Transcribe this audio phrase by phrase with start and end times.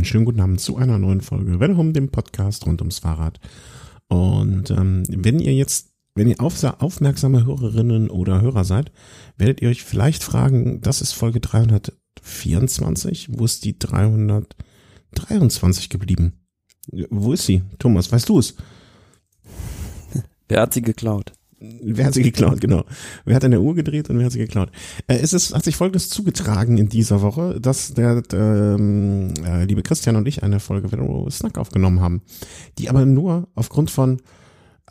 [0.00, 3.38] Einen schönen guten Abend zu einer neuen Folge Venom, dem Podcast rund ums Fahrrad.
[4.08, 8.92] Und ähm, wenn ihr jetzt, wenn ihr auf, aufmerksame Hörerinnen oder Hörer seid,
[9.36, 16.32] werdet ihr euch vielleicht fragen, das ist Folge 324, wo ist die 323 geblieben?
[17.10, 17.62] Wo ist sie?
[17.78, 18.54] Thomas, weißt du es?
[20.48, 21.34] Wer hat sie geklaut?
[21.60, 22.84] Wer hat sie geklaut, genau.
[23.26, 24.70] Wer hat an der Uhr gedreht und wer hat sie geklaut?
[25.06, 29.82] Äh, es ist, hat sich folgendes zugetragen in dieser Woche, dass der ähm, äh, liebe
[29.82, 32.22] Christian und ich eine Folge Vero Snack aufgenommen haben,
[32.78, 34.22] die aber nur aufgrund von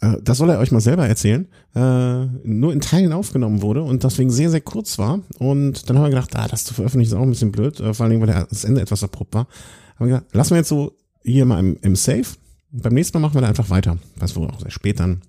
[0.02, 4.04] äh, das soll er euch mal selber erzählen, äh, nur in Teilen aufgenommen wurde und
[4.04, 5.22] deswegen sehr, sehr kurz war.
[5.40, 7.94] Und dann haben wir gedacht, ah, das zu veröffentlichen ist auch ein bisschen blöd, äh,
[7.94, 9.48] vor allen Dingen, weil das Ende etwas abrupt war.
[9.96, 12.26] Haben wir gedacht, lassen wir jetzt so hier mal im, im Safe.
[12.72, 15.22] Beim nächsten Mal machen wir da einfach weiter, was wohl auch sehr spät dann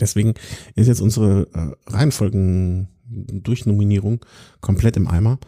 [0.00, 0.34] Deswegen
[0.74, 4.24] ist jetzt unsere äh, Reihenfolgen Durchnominierung
[4.60, 5.38] komplett im Eimer.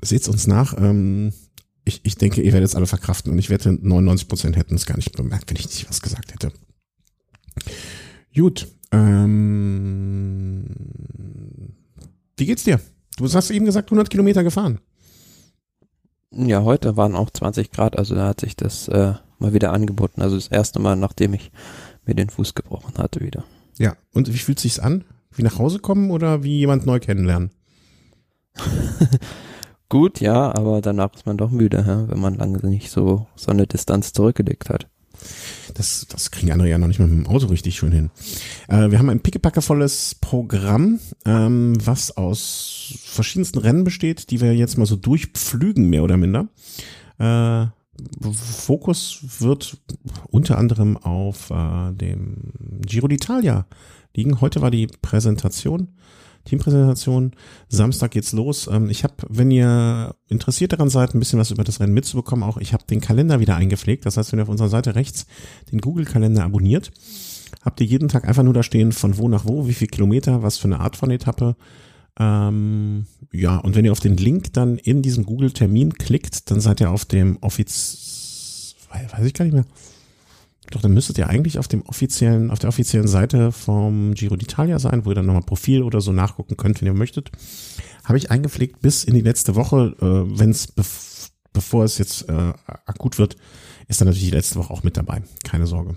[0.00, 0.76] Seht's uns nach.
[0.78, 1.32] Ähm,
[1.84, 4.86] ich, ich denke, ihr werdet es alle verkraften und ich wette, 99 Prozent hätten es
[4.86, 6.52] gar nicht bemerkt, wenn ich nicht was gesagt hätte.
[8.34, 8.68] Gut.
[8.92, 10.64] Ähm,
[12.36, 12.80] wie geht's dir?
[13.16, 14.80] Du hast eben gesagt, 100 Kilometer gefahren.
[16.30, 20.22] Ja, heute waren auch 20 Grad, also da hat sich das äh, mal wieder angeboten.
[20.22, 21.50] Also das erste Mal, nachdem ich
[22.04, 23.44] mir den Fuß gebrochen hatte wieder.
[23.78, 25.04] Ja, und wie fühlt sich's an?
[25.30, 27.50] Wie nach Hause kommen oder wie jemand neu kennenlernen?
[29.88, 33.66] Gut, ja, aber danach ist man doch müde, wenn man lange nicht so, so eine
[33.66, 34.86] Distanz zurückgelegt hat.
[35.74, 38.10] Das, das kriegen andere ja noch nicht mal mit dem Auto richtig schön hin.
[38.68, 44.76] Äh, wir haben ein pickepackevolles Programm, ähm, was aus verschiedensten Rennen besteht, die wir jetzt
[44.76, 46.48] mal so durchpflügen, mehr oder minder.
[47.18, 47.66] Äh,
[48.32, 49.78] Fokus wird
[50.30, 53.64] unter anderem auf äh, dem Giro d'Italia
[54.14, 54.40] liegen.
[54.40, 55.88] Heute war die Präsentation,
[56.44, 57.32] Teampräsentation.
[57.68, 58.68] Samstag geht's los.
[58.68, 62.44] Ähm, ich habe, wenn ihr interessiert daran seid, ein bisschen was über das Rennen mitzubekommen,
[62.44, 64.06] auch ich habe den Kalender wieder eingepflegt.
[64.06, 65.26] Das heißt, wenn ihr auf unserer Seite rechts
[65.70, 66.90] den Google-Kalender abonniert,
[67.62, 70.42] habt ihr jeden Tag einfach nur da stehen, von wo nach wo, wie viel Kilometer,
[70.42, 71.56] was für eine Art von Etappe
[72.18, 76.80] ähm, ja, und wenn ihr auf den Link dann in diesem Google-Termin klickt, dann seid
[76.80, 79.66] ihr auf dem Offiz, weiß ich gar nicht mehr.
[80.70, 84.78] Doch, dann müsstet ihr eigentlich auf dem offiziellen, auf der offiziellen Seite vom Giro d'Italia
[84.78, 87.30] sein, wo ihr dann nochmal Profil oder so nachgucken könnt, wenn ihr möchtet.
[88.04, 91.06] Habe ich eingepflegt bis in die letzte Woche, äh, wenn es bev
[91.54, 92.52] bevor es jetzt äh,
[92.86, 93.36] akut wird,
[93.88, 95.22] ist dann natürlich die letzte Woche auch mit dabei.
[95.42, 95.96] Keine Sorge.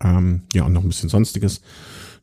[0.00, 1.62] Ähm, ja, und noch ein bisschen Sonstiges.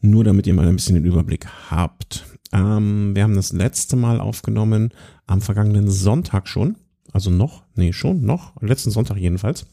[0.03, 2.25] Nur damit ihr mal ein bisschen den Überblick habt.
[2.51, 4.93] Ähm, wir haben das letzte Mal aufgenommen
[5.27, 6.75] am vergangenen Sonntag schon.
[7.13, 9.65] Also noch, nee, schon, noch, letzten Sonntag jedenfalls.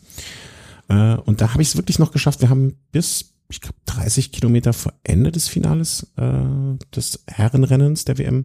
[0.88, 2.42] Äh, und da habe ich es wirklich noch geschafft.
[2.42, 8.18] Wir haben bis, ich glaube, 30 Kilometer vor Ende des Finales äh, des Herrenrennens der
[8.18, 8.44] WM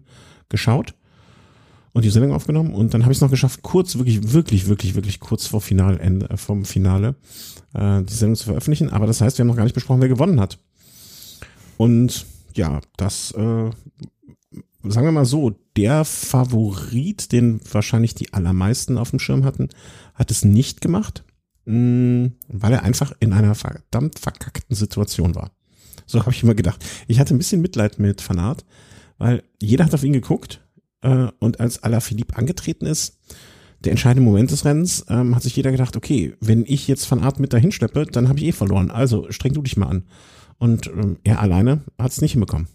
[0.49, 0.95] geschaut
[1.93, 2.73] und die Sendung aufgenommen.
[2.73, 6.31] Und dann habe ich es noch geschafft, kurz, wirklich, wirklich, wirklich, wirklich kurz vor Finalende,
[6.31, 7.13] äh, vom Finale
[7.75, 8.89] äh, die Sendung zu veröffentlichen.
[8.89, 10.57] Aber das heißt, wir haben noch gar nicht besprochen, wer gewonnen hat.
[11.77, 12.25] Und
[12.55, 13.71] ja, das äh,
[14.91, 19.69] sagen wir mal so, der Favorit, den wahrscheinlich die allermeisten auf dem Schirm hatten,
[20.13, 21.23] hat es nicht gemacht,
[21.65, 25.51] mh, mm, weil er einfach in einer verdammt verkackten Situation war.
[26.05, 26.85] So habe ich immer gedacht.
[27.07, 28.65] Ich hatte ein bisschen Mitleid mit Fanart,
[29.17, 30.61] weil jeder hat auf ihn geguckt
[31.01, 33.17] äh, und als Alaphilippe angetreten ist,
[33.83, 37.21] der entscheidende Moment des Rennens, ähm, hat sich jeder gedacht, okay, wenn ich jetzt Van
[37.21, 38.89] Art mit dahin schleppe, dann habe ich eh verloren.
[38.89, 40.05] Also streng du dich mal an.
[40.57, 42.67] Und ähm, er alleine hat es nicht hinbekommen.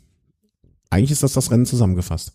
[0.91, 2.33] Eigentlich ist das das Rennen zusammengefasst.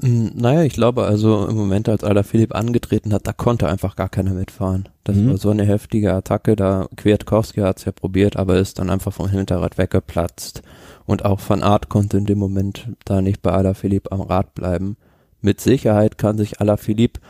[0.00, 3.96] Hm, naja, ich glaube also im Moment, als Ala Philipp angetreten hat, da konnte einfach
[3.96, 4.88] gar keiner mitfahren.
[5.04, 5.30] Das mhm.
[5.30, 9.12] war so eine heftige Attacke, da Kwiatkowski hat es ja probiert, aber ist dann einfach
[9.12, 10.62] vom Hinterrad weggeplatzt.
[11.04, 14.54] Und auch Van Art konnte in dem Moment da nicht bei Ala Philipp am Rad
[14.54, 14.96] bleiben.
[15.40, 17.20] Mit Sicherheit kann sich Ala Philipp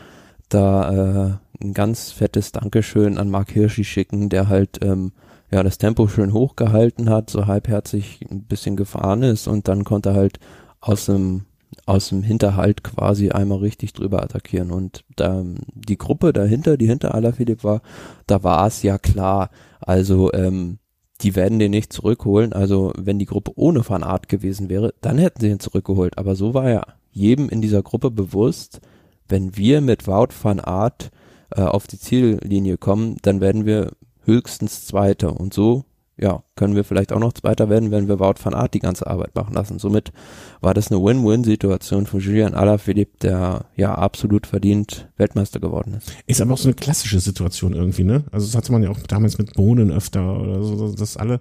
[0.49, 5.13] da äh, ein ganz fettes Dankeschön an Mark Hirschi schicken, der halt ähm,
[5.51, 10.15] ja das Tempo schön hochgehalten hat, so halbherzig ein bisschen gefahren ist und dann konnte
[10.15, 10.39] halt
[10.81, 11.45] aus dem
[11.87, 14.71] aus dem Hinterhalt quasi einmal richtig drüber attackieren.
[14.71, 15.43] Und da,
[15.75, 17.83] die Gruppe dahinter, die hinter Alaphilippe war,
[18.27, 19.51] da war es ja klar,
[19.81, 20.79] also ähm,
[21.21, 25.19] die werden den nicht zurückholen, also wenn die Gruppe ohne Van Art gewesen wäre, dann
[25.19, 28.81] hätten sie ihn zurückgeholt, aber so war ja jedem in dieser Gruppe bewusst,
[29.29, 31.11] wenn wir mit Wout van Art
[31.51, 33.93] äh, auf die Ziellinie kommen, dann werden wir
[34.29, 35.39] höchstens Zweiter.
[35.39, 35.85] Und so,
[36.21, 39.07] ja, können wir vielleicht auch noch Zweiter werden, wenn wir Wout van Art die ganze
[39.07, 39.79] Arbeit machen lassen.
[39.79, 40.13] Somit
[40.61, 46.13] war das eine Win-Win-Situation für Julian Alaphilippe, der ja absolut verdient Weltmeister geworden ist.
[46.27, 48.25] Ist aber auch so eine klassische Situation irgendwie, ne?
[48.33, 51.41] Also das hatte man ja auch damals mit Bohnen öfter oder so, dass alle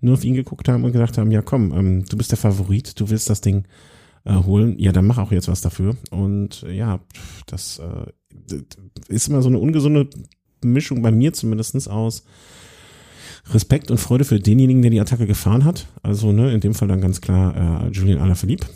[0.00, 2.98] nur auf ihn geguckt haben und gedacht haben, ja komm, ähm, du bist der Favorit,
[3.00, 3.64] du willst das Ding
[4.24, 5.96] äh, holen, ja, dann mach auch jetzt was dafür.
[6.12, 7.00] Und äh, ja,
[7.46, 8.56] das äh,
[9.08, 10.08] ist immer so eine ungesunde
[10.64, 12.24] Mischung bei mir zumindestens aus
[13.50, 15.86] Respekt und Freude für denjenigen, der die Attacke gefahren hat.
[16.02, 18.66] Also ne, in dem Fall dann ganz klar äh, Julian Alaphilippe.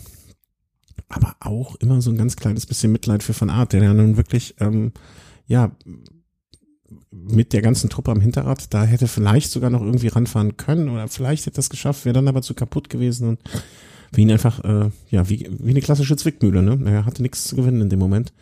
[1.09, 4.17] Aber auch immer so ein ganz kleines bisschen Mitleid für Van Art, der ja nun
[4.17, 4.93] wirklich, ähm,
[5.47, 5.71] ja,
[7.11, 11.09] mit der ganzen Truppe am Hinterrad, da hätte vielleicht sogar noch irgendwie ranfahren können oder
[11.09, 13.41] vielleicht hätte das geschafft, wäre dann aber zu kaputt gewesen und
[14.12, 16.79] für ihn einfach, äh, ja, wie, wie eine klassische Zwickmühle, ne?
[16.91, 18.33] Er hatte nichts zu gewinnen in dem Moment.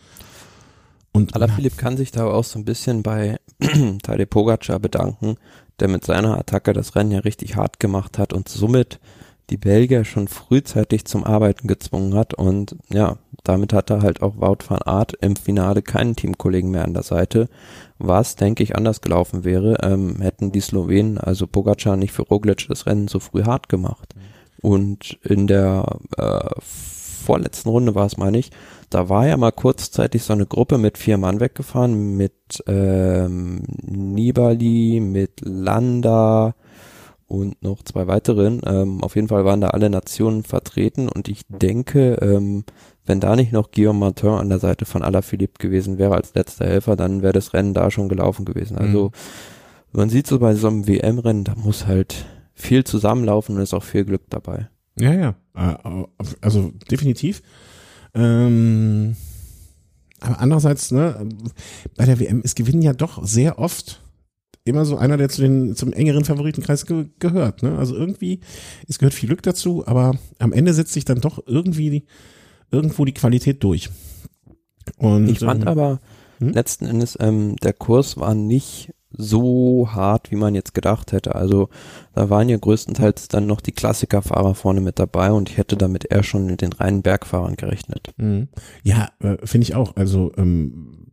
[1.15, 3.39] Und Alaphilippe kann sich da auch so ein bisschen bei
[4.03, 5.37] Tadej Pogacar bedanken,
[5.79, 8.99] der mit seiner Attacke das Rennen ja richtig hart gemacht hat und somit
[9.49, 12.33] die Belgier schon frühzeitig zum Arbeiten gezwungen hat.
[12.33, 16.83] Und ja, damit hat er halt auch Wout van Aert im Finale keinen Teamkollegen mehr
[16.83, 17.47] an der Seite,
[17.97, 22.67] was denke ich anders gelaufen wäre, ähm, hätten die Slowenen, also Pogacar nicht für Roglic
[22.67, 24.15] das Rennen so früh hart gemacht.
[24.61, 26.49] Und in der äh,
[27.25, 28.51] vorletzten Runde war es, meine ich,
[28.89, 34.99] da war ja mal kurzzeitig so eine Gruppe mit vier Mann weggefahren, mit ähm, Nibali,
[34.99, 36.55] mit Landa
[37.27, 38.61] und noch zwei weiteren.
[38.65, 42.63] Ähm, auf jeden Fall waren da alle Nationen vertreten und ich denke, ähm,
[43.05, 46.65] wenn da nicht noch Guillaume Martin an der Seite von Alaphilippe gewesen wäre als letzter
[46.65, 48.77] Helfer, dann wäre das Rennen da schon gelaufen gewesen.
[48.77, 49.99] Also mhm.
[49.99, 53.83] man sieht so bei so einem WM-Rennen, da muss halt viel zusammenlaufen und ist auch
[53.83, 54.69] viel Glück dabei.
[54.97, 56.05] Ja, ja, äh,
[56.41, 57.41] also definitiv.
[58.15, 59.15] Ähm,
[60.19, 61.27] aber andererseits, ne,
[61.95, 64.01] bei der WM, es gewinnen ja doch sehr oft
[64.63, 67.61] immer so einer, der zu den, zum engeren Favoritenkreis ge gehört.
[67.61, 67.77] Ne?
[67.77, 68.39] Also irgendwie,
[68.87, 72.05] es gehört viel Glück dazu, aber am Ende setzt sich dann doch irgendwie die,
[72.71, 73.89] irgendwo die Qualität durch.
[74.97, 75.99] Und, ich fand ähm, aber
[76.39, 76.49] hm?
[76.49, 81.35] letzten Endes, ähm, der Kurs war nicht so hart, wie man jetzt gedacht hätte.
[81.35, 81.69] Also
[82.13, 86.05] da waren ja größtenteils dann noch die Klassikerfahrer vorne mit dabei und ich hätte damit
[86.05, 88.13] eher schon mit den reinen Bergfahrern gerechnet.
[88.17, 88.49] Mhm.
[88.83, 89.95] Ja, äh, finde ich auch.
[89.95, 91.11] Also ähm,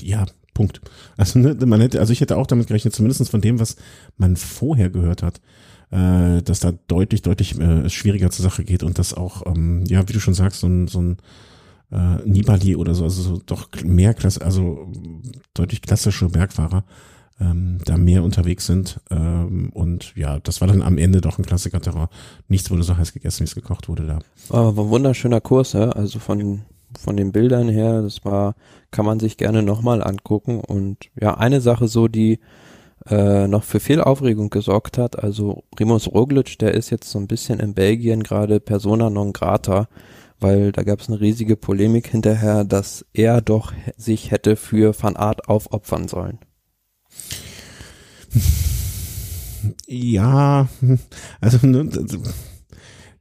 [0.00, 0.80] ja, Punkt.
[1.16, 3.76] Also ne, man hätte, also ich hätte auch damit gerechnet, zumindest von dem, was
[4.16, 5.40] man vorher gehört hat,
[5.90, 10.08] äh, dass da deutlich, deutlich äh, schwieriger zur Sache geht und dass auch, ähm, ja,
[10.08, 11.16] wie du schon sagst, so ein, so ein
[11.90, 14.90] äh, Nibali oder so, also so doch mehr Klasse, also
[15.54, 16.84] deutlich klassische Bergfahrer
[17.40, 19.00] ähm, da mehr unterwegs sind.
[19.10, 22.08] Ähm, und ja, das war dann am Ende doch ein Klassiker-Terror.
[22.48, 24.18] Nichts wurde so heiß gegessen, wie es gekocht wurde da.
[24.70, 25.90] ein wunderschöner Kurs, ja?
[25.90, 26.62] also von,
[26.98, 28.54] von den Bildern her, das war,
[28.90, 30.60] kann man sich gerne nochmal angucken.
[30.60, 32.40] Und ja, eine Sache so, die
[33.08, 37.28] äh, noch für viel Aufregung gesorgt hat, also Rimus Roglic, der ist jetzt so ein
[37.28, 39.88] bisschen in Belgien gerade persona non grata
[40.40, 45.16] weil da gab es eine riesige Polemik hinterher, dass er doch sich hätte für Van
[45.16, 46.38] Art aufopfern sollen.
[49.86, 50.68] Ja,
[51.40, 51.88] also ne,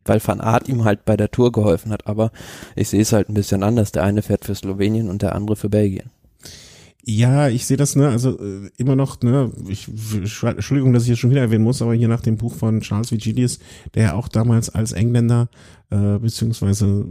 [0.06, 2.32] weil Van Art ihm halt bei der Tour geholfen hat, aber
[2.76, 3.92] ich sehe es halt ein bisschen anders.
[3.92, 6.12] Der eine fährt für Slowenien und der andere für Belgien.
[7.10, 9.88] Ja, ich sehe das, ne, also äh, immer noch, ne, ich,
[10.44, 13.14] Entschuldigung, dass ich jetzt schon wieder erwähnen muss, aber hier nach dem Buch von Charles
[13.14, 13.60] Vigilius,
[13.96, 15.48] der ja auch damals als Engländer,
[15.90, 17.06] äh, beziehungsweise,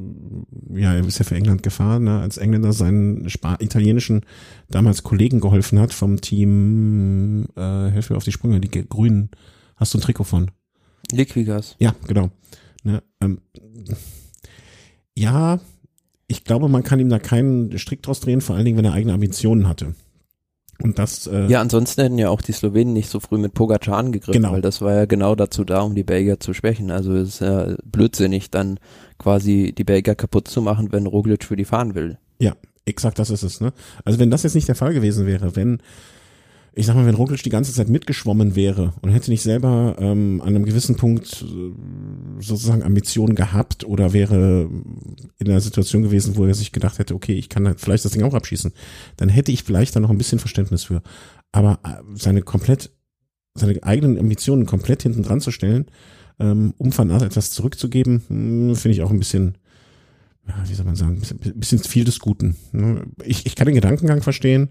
[0.74, 4.20] ja, er ist ja für England gefahren, ne, als Engländer seinen Spa italienischen
[4.68, 9.30] damals Kollegen geholfen hat vom Team, äh, helfe mir auf die Sprünge, die Grünen.
[9.76, 10.50] Hast du ein Trikot von?
[11.10, 11.74] Liquigas.
[11.78, 12.28] Ja, genau.
[12.82, 13.38] Ne, ähm,
[15.14, 15.58] ja,
[16.28, 18.92] ich glaube, man kann ihm da keinen Strick draus drehen, vor allen Dingen, wenn er
[18.92, 19.94] eigene Ambitionen hatte.
[20.82, 23.96] Und das, äh, ja, ansonsten hätten ja auch die Slowenen nicht so früh mit Pogacar
[23.96, 24.52] angegriffen, genau.
[24.52, 26.90] weil das war ja genau dazu da, um die Belgier zu schwächen.
[26.90, 28.78] Also es ist ja blödsinnig, dann
[29.18, 32.18] quasi die Belgier kaputt zu machen, wenn Roglic für die fahren will.
[32.38, 32.54] Ja,
[32.84, 33.60] exakt das ist es.
[33.60, 33.72] Ne?
[34.04, 35.78] Also wenn das jetzt nicht der Fall gewesen wäre, wenn
[36.78, 40.42] ich sag mal, wenn Roglic die ganze Zeit mitgeschwommen wäre und hätte nicht selber ähm,
[40.42, 41.72] an einem gewissen Punkt äh,
[42.38, 44.68] sozusagen Ambitionen gehabt oder wäre
[45.38, 48.24] in einer Situation gewesen, wo er sich gedacht hätte, okay, ich kann vielleicht das Ding
[48.24, 48.74] auch abschießen,
[49.16, 51.00] dann hätte ich vielleicht da noch ein bisschen Verständnis für.
[51.50, 52.90] Aber äh, seine komplett,
[53.54, 55.86] seine eigenen Ambitionen komplett hinten dran zu stellen,
[56.38, 59.56] ähm, um von etwas zurückzugeben, hm, finde ich auch ein bisschen,
[60.46, 62.54] ja, wie soll man sagen, ein bisschen, bisschen viel des Guten.
[62.72, 63.06] Ne?
[63.24, 64.68] Ich, ich kann den Gedankengang verstehen,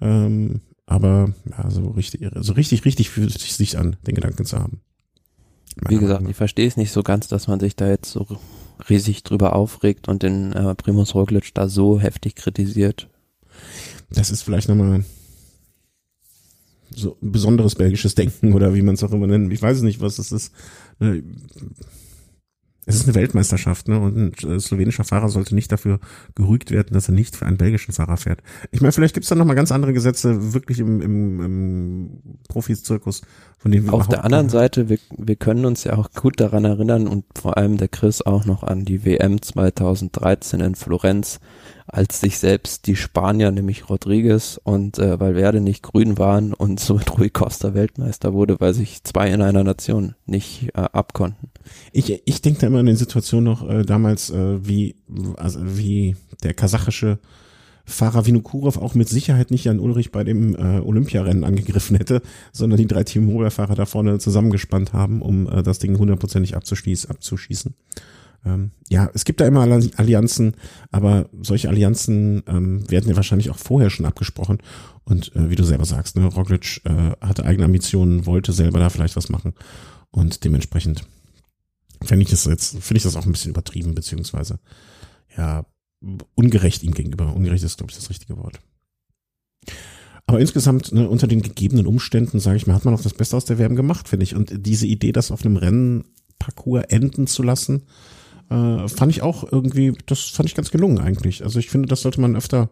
[0.00, 4.58] ähm, aber ja, so richtig, so richtig, richtig fühlt es sich an, den Gedanken zu
[4.58, 4.80] haben.
[5.88, 8.26] Wie gesagt, ich verstehe es nicht so ganz, dass man sich da jetzt so
[8.88, 13.08] riesig drüber aufregt und den äh, Primus Roglic da so heftig kritisiert.
[14.10, 15.04] Das ist vielleicht nochmal
[16.90, 19.52] so ein besonderes belgisches Denken oder wie man es auch immer nennt.
[19.52, 20.52] Ich weiß nicht, was es ist.
[22.86, 23.98] Es ist eine Weltmeisterschaft, ne?
[23.98, 26.00] Und ein äh, slowenischer Fahrer sollte nicht dafür
[26.34, 28.42] gerügt werden, dass er nicht für einen belgischen Fahrer fährt.
[28.72, 32.10] Ich meine, vielleicht gibt's da noch mal ganz andere Gesetze wirklich im, im, im
[32.48, 33.22] Profizirkus,
[33.58, 36.64] von denen wir Auf der anderen Seite, wir, wir können uns ja auch gut daran
[36.64, 41.40] erinnern und vor allem der Chris auch noch an die WM 2013 in Florenz,
[41.86, 47.18] als sich selbst die Spanier, nämlich Rodriguez und äh, Valverde nicht grün waren und somit
[47.18, 51.50] Rui Costa Weltmeister wurde, weil sich zwei in einer Nation nicht äh, abkonnten.
[51.92, 54.96] Ich, ich denke da immer an den Situationen noch äh, damals, äh, wie,
[55.36, 57.18] also wie der kasachische
[57.86, 62.78] Fahrer Vinokurov auch mit Sicherheit nicht Jan Ulrich bei dem äh, Olympiarennen angegriffen hätte, sondern
[62.78, 67.74] die drei Team Fahrer da vorne zusammengespannt haben, um äh, das Ding hundertprozentig abzuschießen.
[68.44, 70.54] Ähm, ja, es gibt da immer Allianzen,
[70.90, 74.58] aber solche Allianzen ähm, werden ja wahrscheinlich auch vorher schon abgesprochen.
[75.04, 78.90] Und äh, wie du selber sagst, ne, Roglic äh, hatte eigene Ambitionen, wollte selber da
[78.90, 79.54] vielleicht was machen.
[80.10, 81.06] Und dementsprechend
[82.02, 84.58] fände ich das jetzt, finde ich das auch ein bisschen übertrieben, beziehungsweise
[85.36, 85.64] ja,
[86.34, 87.34] ungerecht ihm gegenüber.
[87.34, 88.60] Ungerecht ist, glaube ich, das richtige Wort.
[90.26, 93.36] Aber insgesamt, ne, unter den gegebenen Umständen, sage ich mal, hat man auch das Beste
[93.36, 94.34] aus der WM gemacht, finde ich.
[94.34, 97.82] Und diese Idee, das auf einem Rennparcours enden zu lassen,
[98.50, 101.42] äh, fand ich auch irgendwie, das fand ich ganz gelungen eigentlich.
[101.44, 102.70] Also ich finde, das sollte man öfter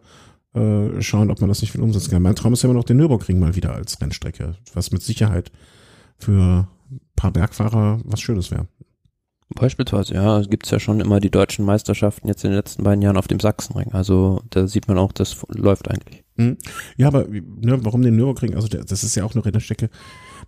[0.53, 2.21] äh, schauen, ob man das nicht wieder umsetzen kann.
[2.21, 5.51] Mein Traum ist ja immer noch den Nürburgring mal wieder als Rennstrecke, was mit Sicherheit
[6.17, 8.67] für ein paar Bergfahrer was Schönes wäre.
[9.55, 13.01] Beispielsweise, ja, gibt es ja schon immer die deutschen Meisterschaften jetzt in den letzten beiden
[13.01, 13.91] Jahren auf dem Sachsenring.
[13.91, 16.23] Also da sieht man auch, das läuft eigentlich.
[16.37, 16.57] Mhm.
[16.97, 18.55] Ja, aber ne, warum den Nürburgring?
[18.55, 19.89] Also das ist ja auch eine Rennstrecke,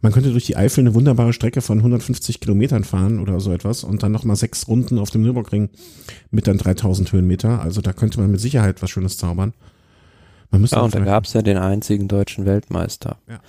[0.02, 3.84] man könnte durch die Eifel eine wunderbare Strecke von 150 Kilometern fahren oder so etwas
[3.84, 5.70] und dann nochmal sechs Runden auf dem Nürburgring
[6.32, 7.62] mit dann 3000 Höhenmeter.
[7.62, 9.54] Also da könnte man mit Sicherheit was Schönes zaubern.
[10.52, 13.18] Man müsste ja, und da gab es ja den einzigen deutschen Weltmeister.
[13.28, 13.40] Ja.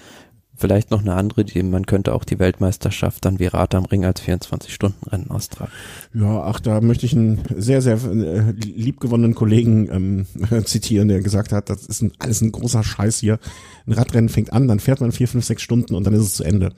[0.58, 4.06] Vielleicht noch eine andere Idee, man könnte auch die Weltmeisterschaft dann wie Rad am Ring
[4.06, 5.70] als 24-Stunden-Rennen austragen.
[6.14, 11.52] Ja, ach, da möchte ich einen sehr, sehr äh, liebgewonnenen Kollegen ähm, zitieren, der gesagt
[11.52, 13.38] hat, das ist ein, alles ein großer Scheiß hier.
[13.86, 16.34] Ein Radrennen fängt an, dann fährt man vier, fünf, sechs Stunden und dann ist es
[16.34, 16.72] zu Ende.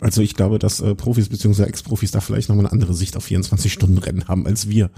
[0.00, 1.64] Also ich glaube, dass äh, Profis bzw.
[1.64, 4.90] Ex-Profis da vielleicht nochmal eine andere Sicht auf 24-Stunden-Rennen haben als wir.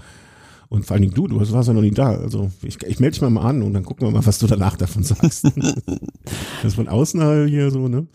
[0.71, 2.15] Und vor allen Dingen du, du warst ja noch nie da.
[2.15, 4.47] Also ich, ich melde dich mal, mal an und dann gucken wir mal, was du
[4.47, 5.45] danach davon sagst.
[6.63, 8.07] das von außen hier so, ne?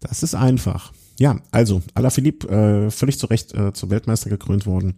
[0.00, 0.94] Das ist einfach.
[1.18, 4.94] Ja, also Alaphilippe äh, völlig zu Recht äh, zum Weltmeister gekrönt worden.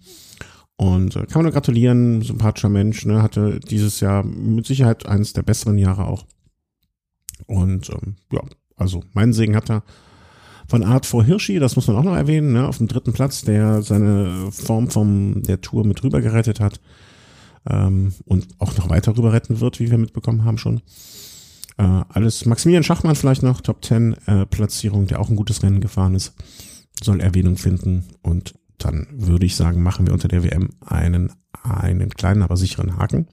[0.76, 5.32] Und äh, kann man nur gratulieren, sympathischer Mensch, ne, hatte dieses Jahr mit Sicherheit eines
[5.32, 6.24] der besseren Jahre auch.
[7.48, 8.40] Und ähm, ja,
[8.76, 9.82] also meinen Segen hat er
[10.68, 13.42] von Art vor Hirschi, das muss man auch noch erwähnen, ne, auf dem dritten Platz,
[13.42, 16.80] der seine Form vom der Tour mit rüber gerettet hat
[17.68, 20.80] ähm, und auch noch weiter rüber retten wird, wie wir mitbekommen haben schon.
[21.76, 25.80] Äh, alles Maximilian Schachmann vielleicht noch, Top 10 äh, Platzierung, der auch ein gutes Rennen
[25.80, 26.34] gefahren ist,
[27.02, 32.10] soll Erwähnung finden und dann würde ich sagen, machen wir unter der WM einen, einen
[32.10, 33.28] kleinen, aber sicheren Haken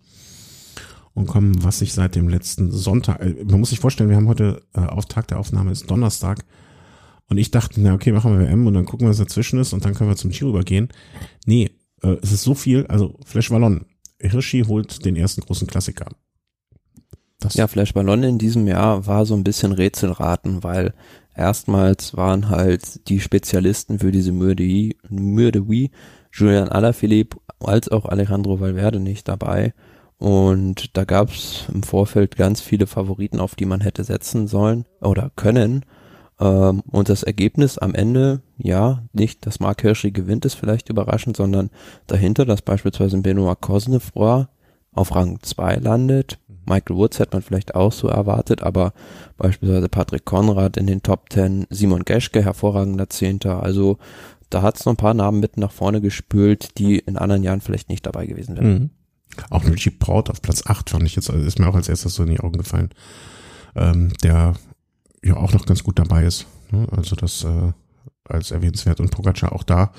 [1.14, 4.28] und kommen, was sich seit dem letzten Sonntag, äh, man muss sich vorstellen, wir haben
[4.28, 6.46] heute äh, Auftakt der Aufnahme ist Donnerstag,
[7.32, 9.72] und ich dachte, na okay, machen wir WM und dann gucken wir, was dazwischen ist
[9.72, 10.90] und dann können wir zum Giro übergehen.
[11.46, 11.72] Nee,
[12.04, 13.86] äh, es ist so viel, also Flash Ballon.
[14.20, 16.08] Hirschi holt den ersten großen Klassiker.
[17.40, 20.94] Das ja, Flash Ballon in diesem Jahr war so ein bisschen Rätselraten, weil
[21.34, 25.64] erstmals waren halt die Spezialisten für diese Mürde Mürde
[26.34, 29.74] Julian Alaphilippe als auch Alejandro Valverde nicht dabei.
[30.18, 34.84] Und da gab es im Vorfeld ganz viele Favoriten, auf die man hätte setzen sollen
[35.00, 35.86] oder können.
[36.42, 41.38] Ähm, und das Ergebnis am Ende, ja, nicht, dass Mark Hirschi gewinnt, ist vielleicht überraschend,
[41.38, 41.70] sondern
[42.08, 44.46] dahinter, dass beispielsweise Benoit Cosnefroy
[44.92, 46.40] auf Rang 2 landet.
[46.66, 48.94] Michael Woods hätte man vielleicht auch so erwartet, aber
[49.38, 53.64] beispielsweise Patrick Konrad in den Top 10, Simon Geschke, hervorragender Zehnter.
[53.64, 53.98] Also
[54.50, 57.62] da hat es noch ein paar Namen mit nach vorne gespült, die in anderen Jahren
[57.62, 58.74] vielleicht nicht dabei gewesen wären.
[58.74, 58.90] Mhm.
[59.50, 62.24] Auch Richie Port auf Platz 8 fand ich jetzt, ist mir auch als erstes so
[62.24, 62.90] in die Augen gefallen.
[63.76, 64.56] Ähm, der
[65.24, 66.48] ja auch noch ganz gut dabei ist.
[66.72, 66.88] Ne?
[66.92, 67.72] Also das äh,
[68.26, 69.00] als erwähnenswert.
[69.00, 69.92] Und Pogacar auch da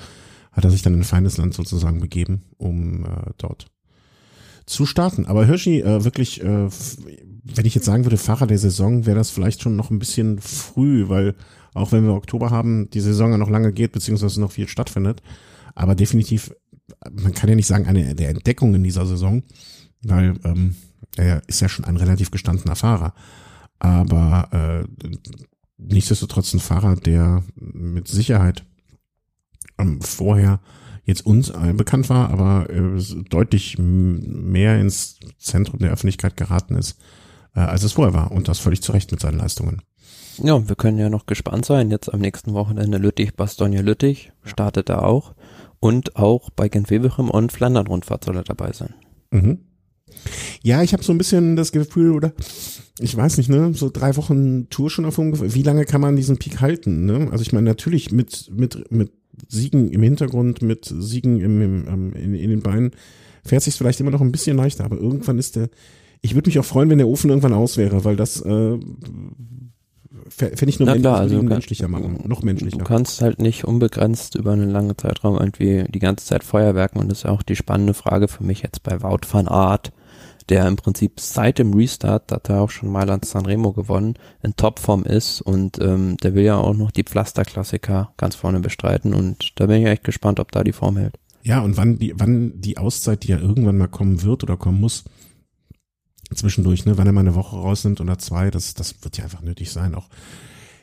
[0.51, 3.67] hat er sich dann in ein feines Land sozusagen begeben, um äh, dort
[4.65, 5.25] zu starten.
[5.25, 6.69] Aber Hirschi äh, wirklich, äh,
[7.43, 10.39] wenn ich jetzt sagen würde, Fahrer der Saison, wäre das vielleicht schon noch ein bisschen
[10.39, 11.35] früh, weil
[11.73, 15.21] auch wenn wir Oktober haben, die Saison ja noch lange geht, beziehungsweise noch viel stattfindet.
[15.75, 16.53] Aber definitiv,
[17.11, 19.43] man kann ja nicht sagen, eine der Entdeckungen in dieser Saison,
[20.03, 20.75] weil ähm,
[21.17, 23.13] er ist ja schon ein relativ gestandener Fahrer
[23.83, 25.07] aber äh,
[25.77, 28.65] nichtsdestotrotz ein Fahrer, der mit Sicherheit
[29.77, 30.59] ähm, vorher
[31.05, 32.97] jetzt uns allen bekannt war, aber äh,
[33.29, 36.97] deutlich mehr ins Zentrum der Öffentlichkeit geraten ist,
[37.55, 39.81] äh, als es vorher war und das völlig zu Recht mit seinen Leistungen.
[40.37, 41.91] Ja, wir können ja noch gespannt sein.
[41.91, 45.35] Jetzt am nächsten Wochenende Lüttich, Bastogne Lüttich startet da auch.
[45.79, 48.95] Und auch bei Gent-Wevelgem und Flandern-Rundfahrt soll er dabei sein.
[49.31, 49.59] Mhm.
[50.61, 52.33] Ja, ich habe so ein bisschen das Gefühl, oder
[52.99, 55.53] ich weiß nicht, ne, so drei Wochen Tour schon auf ungefähr.
[55.53, 57.05] Wie lange kann man diesen Peak halten?
[57.05, 57.27] Ne?
[57.31, 59.11] Also ich meine, natürlich mit, mit, mit
[59.47, 62.91] Siegen im Hintergrund, mit Siegen im, im, ähm, in, in den Beinen
[63.43, 65.69] fährt sich vielleicht immer noch ein bisschen leichter, aber irgendwann ist der.
[66.21, 68.79] Ich würde mich auch freuen, wenn der Ofen irgendwann aus wäre, weil das äh,
[70.29, 72.77] fände ich nur Na klar, also also menschlicher machen, noch menschlicher.
[72.77, 77.09] Du kannst halt nicht unbegrenzt über einen langen Zeitraum irgendwie die ganze Zeit Feuerwerken und
[77.09, 79.91] das ist ja auch die spannende Frage für mich jetzt bei Wout van Aert,
[80.49, 84.15] der im Prinzip seit dem Restart, da hat er auch schon mal an Sanremo gewonnen,
[84.41, 89.13] in Topform ist und ähm, der will ja auch noch die Pflasterklassiker ganz vorne bestreiten
[89.13, 91.17] und da bin ich echt gespannt, ob da die Form hält.
[91.43, 94.79] Ja, und wann die, wann die Auszeit, die ja irgendwann mal kommen wird oder kommen
[94.79, 95.03] muss,
[96.35, 99.41] zwischendurch, ne, wann er mal eine Woche rausnimmt oder zwei, das, das wird ja einfach
[99.41, 99.95] nötig sein.
[99.95, 100.09] Auch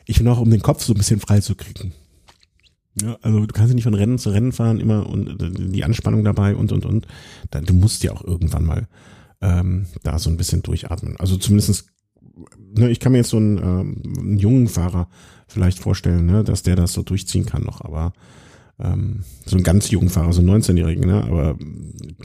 [0.05, 1.93] ich bin auch, um den Kopf so ein bisschen frei zu kriegen.
[3.01, 5.83] Ja, also du kannst ja nicht von Rennen zu Rennen fahren immer und äh, die
[5.83, 7.07] Anspannung dabei und und und.
[7.49, 8.87] Dann, du musst ja auch irgendwann mal
[9.41, 11.15] ähm, da so ein bisschen durchatmen.
[11.17, 11.85] Also zumindestens,
[12.75, 15.07] ne, ich kann mir jetzt so einen, ähm, einen jungen Fahrer
[15.47, 18.13] vielleicht vorstellen, ne, dass der das so durchziehen kann noch, aber
[18.79, 21.57] ähm, so einen ganz jungen Fahrer, so einen 19-Jährigen, ne, aber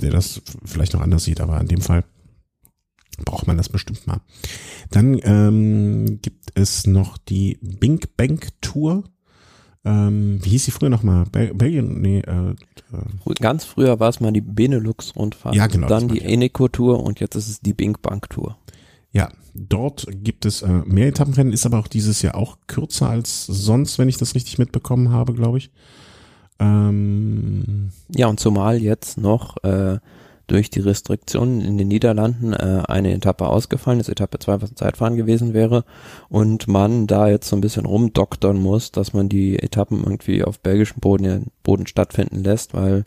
[0.01, 2.05] der das vielleicht noch anders sieht, aber in dem Fall
[3.25, 4.21] braucht man das bestimmt mal.
[4.91, 9.05] Dann ähm, gibt es noch die Bink Bank Tour.
[9.85, 11.25] Ähm, wie hieß sie früher nochmal?
[11.31, 12.01] Bel Belgien?
[12.01, 15.55] Nee, äh, äh, Ganz früher war es mal die Benelux-Rundfahrt.
[15.55, 16.23] Ja, genau, Dann die.
[16.23, 18.57] Eneco-Tour und jetzt ist es die Bink Bank-Tour.
[19.13, 23.47] Ja, dort gibt es äh, mehr Etappenrennen, ist aber auch dieses Jahr auch kürzer als
[23.47, 25.71] sonst, wenn ich das richtig mitbekommen habe, glaube ich.
[26.59, 29.99] Ähm, Ja, und zumal jetzt noch äh,
[30.47, 34.77] durch die Restriktionen in den Niederlanden äh, eine Etappe ausgefallen ist, Etappe 2, was ein
[34.77, 35.85] Zeitfahren gewesen wäre,
[36.29, 40.61] und man da jetzt so ein bisschen rumdoktern muss, dass man die Etappen irgendwie auf
[40.61, 43.05] belgischem Boden, Boden stattfinden lässt, weil,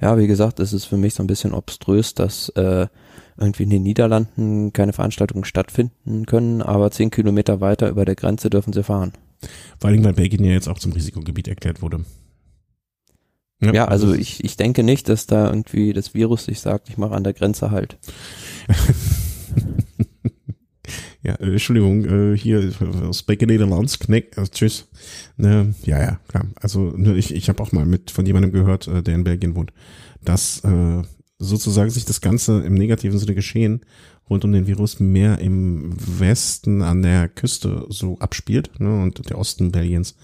[0.00, 2.86] ja, wie gesagt, es ist für mich so ein bisschen obströs, dass äh,
[3.36, 8.50] irgendwie in den Niederlanden keine Veranstaltungen stattfinden können, aber zehn Kilometer weiter über der Grenze
[8.50, 9.12] dürfen sie fahren.
[9.80, 12.04] vor Dingen, weil Belgien ja jetzt auch zum Risikogebiet erklärt wurde.
[13.72, 17.14] Ja, also ich, ich denke nicht, dass da irgendwie das Virus sich sagt, ich mache
[17.14, 17.98] an der Grenze halt.
[21.22, 22.70] Ja, äh, Entschuldigung, äh, hier
[23.12, 24.88] Spreken Nederlands, Knick, äh, tschüss.
[25.38, 26.44] Ne, ja, ja, klar.
[26.56, 29.56] Also ne, ich, ich habe auch mal mit von jemandem gehört, äh, der in Belgien
[29.56, 29.72] wohnt,
[30.22, 31.02] dass äh,
[31.38, 33.80] sozusagen sich das Ganze im negativen Sinne geschehen
[34.28, 39.38] rund um den Virus mehr im Westen an der Küste so abspielt ne, und der
[39.38, 40.16] Osten Belgiens,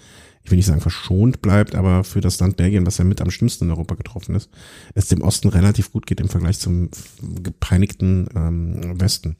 [0.51, 3.31] ich will nicht sagen verschont bleibt, aber für das Land Belgien, was ja mit am
[3.31, 4.51] schlimmsten in Europa getroffen ist,
[4.95, 6.91] es dem Osten relativ gut geht im Vergleich zum
[7.41, 9.37] gepeinigten ähm, Westen.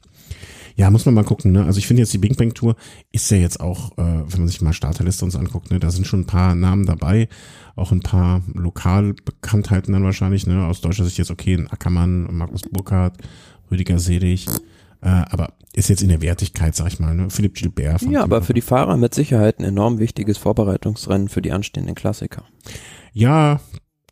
[0.77, 1.51] Ja, muss man mal gucken.
[1.51, 1.65] Ne?
[1.65, 2.77] Also ich finde jetzt die Bing Bang Tour
[3.11, 6.07] ist ja jetzt auch, äh, wenn man sich mal Starterliste uns anguckt, ne, da sind
[6.07, 7.27] schon ein paar Namen dabei,
[7.75, 10.47] auch ein paar Lokalbekanntheiten dann wahrscheinlich.
[10.47, 10.65] Ne?
[10.65, 13.17] Aus deutscher Sicht jetzt okay, ein Ackermann, Markus Burkhardt,
[13.69, 14.45] Rüdiger Sedig,
[15.01, 17.29] äh, aber ist jetzt in der Wertigkeit, sag ich mal, ne?
[17.29, 18.01] Philipp Gilbert.
[18.03, 22.43] Ja, aber für die Fahrer mit Sicherheit ein enorm wichtiges Vorbereitungsrennen für die anstehenden Klassiker.
[23.13, 23.61] Ja,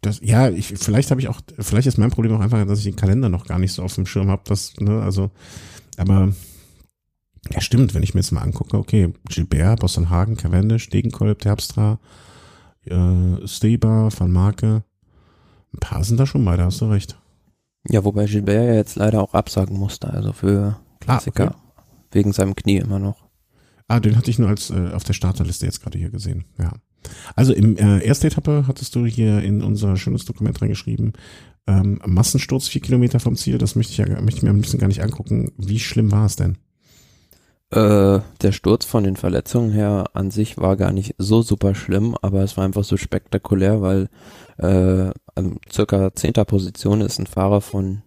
[0.02, 2.86] das, ja, ich, vielleicht habe ich auch, vielleicht ist mein Problem auch einfach, dass ich
[2.86, 5.32] den Kalender noch gar nicht so auf dem Schirm habe, das, ne, also,
[5.98, 6.34] aber
[7.52, 12.00] ja, stimmt, wenn ich mir jetzt mal angucke, okay, Gilbert, Boston Hagen, Cavendish, Degenkolb, Terpstra,
[12.86, 14.84] äh, Steber, Van Marke,
[15.74, 17.18] ein paar sind da schon bei, da hast du recht.
[17.88, 21.48] Ja, wobei Gilbert ja jetzt leider auch absagen musste, also für Klassiker.
[21.48, 21.56] okay.
[22.12, 23.28] Wegen seinem Knie immer noch.
[23.88, 26.46] Ah, den hatte ich nur als äh, auf der Starterliste jetzt gerade hier gesehen.
[26.58, 26.74] Ja.
[27.36, 31.14] Also im äh, erste Etappe hattest du hier in unser schönes Dokument reingeschrieben,
[31.68, 33.58] ähm, Massensturz vier Kilometer vom Ziel.
[33.58, 35.52] Das möchte ich ja möchte ich mir ein bisschen gar nicht angucken.
[35.58, 36.58] Wie schlimm war es denn?
[37.72, 42.16] Äh, der Sturz von den Verletzungen her an sich war gar nicht so super schlimm,
[42.22, 44.10] aber es war einfach so spektakulär, weil
[44.58, 45.12] äh,
[45.72, 48.02] circa zehnter Position ist ein Fahrer von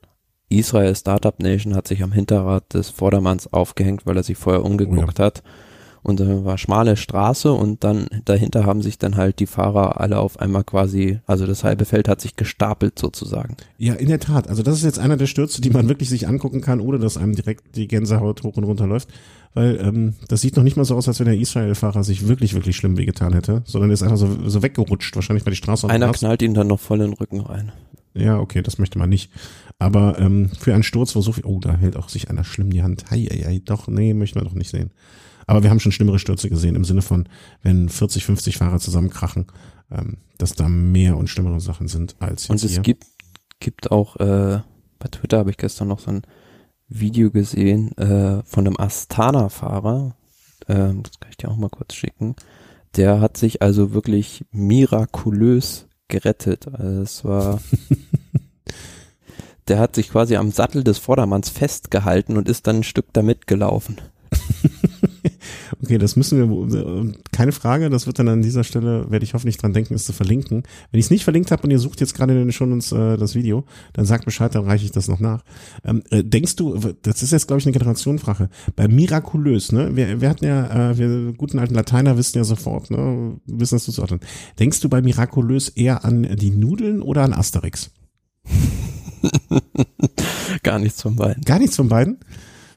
[0.49, 5.19] Israel Startup Nation, hat sich am Hinterrad des Vordermanns aufgehängt, weil er sich vorher umgeguckt
[5.19, 5.43] hat.
[6.05, 10.19] Und da war schmale Straße und dann dahinter haben sich dann halt die Fahrer alle
[10.19, 13.57] auf einmal quasi, also das halbe Feld hat sich gestapelt sozusagen.
[13.79, 14.49] Ja, in der Tat.
[14.49, 17.17] Also das ist jetzt einer der Stürze, die man wirklich sich angucken kann, ohne dass
[17.17, 19.11] einem direkt die Gänsehaut hoch und runter läuft.
[19.55, 22.55] Weil ähm, das sieht noch nicht mal so aus, als wenn der Israel-Fahrer sich wirklich,
[22.55, 25.89] wirklich schlimm wehgetan hätte, sondern er ist einfach so, so weggerutscht, wahrscheinlich weil die Straße
[25.89, 26.21] Einer passt.
[26.21, 27.73] knallt ihn dann noch voll in den Rücken rein.
[28.15, 29.31] Ja, okay, das möchte man nicht.
[29.79, 32.71] Aber ähm, für einen Sturz, wo so viel, oh, da hält auch sich einer schlimm
[32.71, 33.11] die Hand.
[33.11, 34.91] Hei, hei, hei, doch, nee, möchten wir doch nicht sehen.
[35.47, 37.29] Aber wir haben schon schlimmere Stürze gesehen, im Sinne von,
[37.63, 39.47] wenn 40, 50 Fahrer zusammenkrachen,
[39.91, 42.81] ähm, dass da mehr und schlimmere Sachen sind als jetzt Und es hier.
[42.83, 43.05] gibt,
[43.61, 44.61] gibt auch, äh,
[44.99, 46.23] bei Twitter habe ich gestern noch so ein
[46.99, 50.15] Video gesehen äh, von einem Astana-Fahrer,
[50.67, 52.37] äh, das kann ich dir auch mal kurz schicken,
[52.97, 56.69] der hat sich also wirklich mirakulös gerettet.
[56.69, 57.61] Also es war,
[59.69, 63.47] der hat sich quasi am Sattel des Vordermanns festgehalten und ist dann ein Stück damit
[63.47, 64.01] gelaufen.
[65.83, 69.57] Okay, das müssen wir, keine Frage, das wird dann an dieser Stelle, werde ich hoffentlich
[69.57, 70.63] dran denken, es zu verlinken.
[70.91, 73.17] Wenn ich es nicht verlinkt habe und ihr sucht jetzt gerade in den Shownotes äh,
[73.17, 75.43] das Video, dann sagt Bescheid, dann reiche ich das noch nach.
[75.85, 80.21] Ähm, äh, denkst du, das ist jetzt glaube ich eine Generationenfrage, bei mirakulös, ne, wir,
[80.21, 84.21] wir hatten ja, äh, wir guten alten Lateiner wissen ja sofort, ne, wissen das zuzuordnen.
[84.59, 87.91] Denkst du bei mirakulös eher an die Nudeln oder an Asterix?
[90.63, 91.43] Gar nichts von beiden.
[91.45, 92.19] Gar nichts von beiden?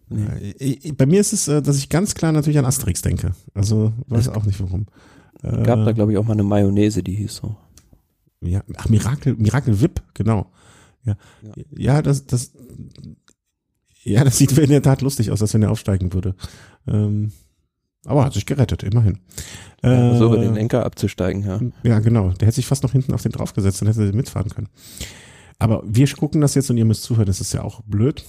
[0.09, 0.93] Nee.
[0.97, 3.31] Bei mir ist es, äh, dass ich ganz klar natürlich an Asterix denke.
[3.53, 4.87] Also weiß auch nicht warum.
[5.41, 7.55] Gab da, glaube ich, auch mal eine Mayonnaise, die hieß so.
[8.41, 10.47] Ja, ach, Mirakel, Mirakel Whip, genau.
[11.03, 12.51] Ja, ja, ja das, das,
[14.03, 16.35] ja, das sieht in der Tat lustig aus, als wenn er aufsteigen würde.
[16.87, 17.31] Ähm,
[18.05, 19.19] aber hat sich gerettet, immerhin.
[19.83, 21.59] Ja, so über den Lenker abzusteigen, ja.
[21.83, 22.29] Ja, genau.
[22.29, 24.69] Der hätte sich fast noch hinten auf den draufgesetzt, dann hätte er mitfahren können.
[25.59, 28.23] Aber wir gucken das jetzt und ihr müsst zuhören, das ist ja auch blöd.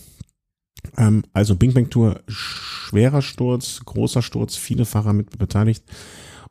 [0.97, 5.85] Ähm, also Bing Bang Tour, schwerer Sturz, großer Sturz, viele Fahrer mit beteiligt.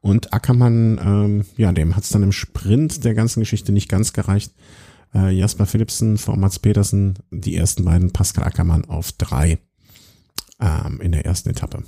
[0.01, 4.13] Und Ackermann, ähm, ja, dem hat es dann im Sprint der ganzen Geschichte nicht ganz
[4.13, 4.53] gereicht.
[5.13, 9.57] Äh, Jasper Philipsen vor Mats Petersen, die ersten beiden, Pascal Ackermann auf drei
[10.59, 11.83] ähm, in der ersten Etappe.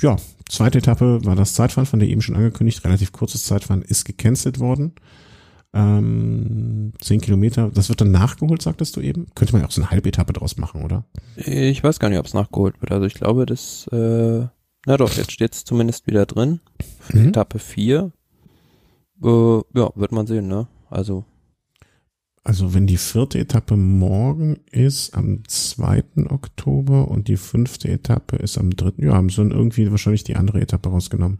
[0.00, 0.16] Ja,
[0.48, 4.58] zweite Etappe war das Zeitfahren, von der eben schon angekündigt, relativ kurzes Zeitfahren, ist gecancelt
[4.58, 4.92] worden.
[5.76, 9.26] Ähm, zehn Kilometer, das wird dann nachgeholt, sagtest du eben?
[9.34, 11.04] Könnte man ja auch so eine Halbetappe draus machen, oder?
[11.36, 12.92] Ich weiß gar nicht, ob es nachgeholt wird.
[12.92, 14.46] Also ich glaube, das, äh,
[14.86, 16.60] na doch, jetzt steht es zumindest wieder drin.
[17.12, 17.28] Mhm.
[17.28, 18.12] Etappe 4.
[19.22, 20.68] Äh, ja, wird man sehen, ne?
[20.90, 21.24] Also.
[22.44, 26.04] Also wenn die vierte Etappe morgen ist, am 2.
[26.28, 28.92] Oktober und die fünfte Etappe ist am 3.
[28.98, 31.38] Ja, haben sie dann irgendwie wahrscheinlich die andere Etappe rausgenommen.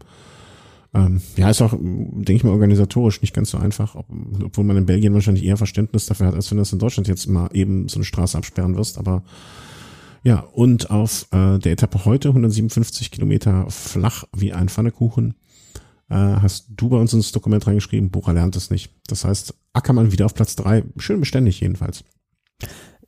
[0.95, 4.05] Ähm, ja, ist auch, denke ich mal, organisatorisch nicht ganz so einfach, ob,
[4.41, 7.09] obwohl man in Belgien wahrscheinlich eher Verständnis dafür hat, als wenn du das in Deutschland
[7.09, 8.97] jetzt mal eben so eine Straße absperren wirst.
[8.97, 9.23] Aber
[10.23, 15.33] ja, und auf äh, der Etappe heute, 157 Kilometer flach wie ein Pfannekuchen,
[16.09, 18.93] äh, hast du bei uns ins Dokument reingeschrieben, Bora lernt es nicht.
[19.07, 22.05] Das heißt, Ackermann wieder auf Platz drei, schön beständig jedenfalls.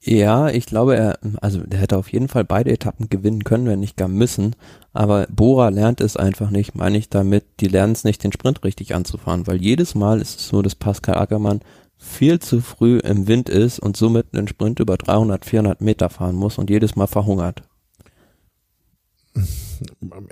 [0.10, 3.82] Ja, ich glaube, er, also der hätte auf jeden Fall beide Etappen gewinnen können, wenn
[3.82, 4.56] nicht gar müssen.
[4.94, 8.64] Aber Bora lernt es einfach nicht, meine ich damit, die lernen es nicht, den Sprint
[8.64, 11.60] richtig anzufahren, weil jedes Mal ist es so, dass Pascal Ackermann
[11.98, 16.36] viel zu früh im Wind ist und somit einen Sprint über 300, 400 Meter fahren
[16.36, 17.64] muss und jedes Mal verhungert.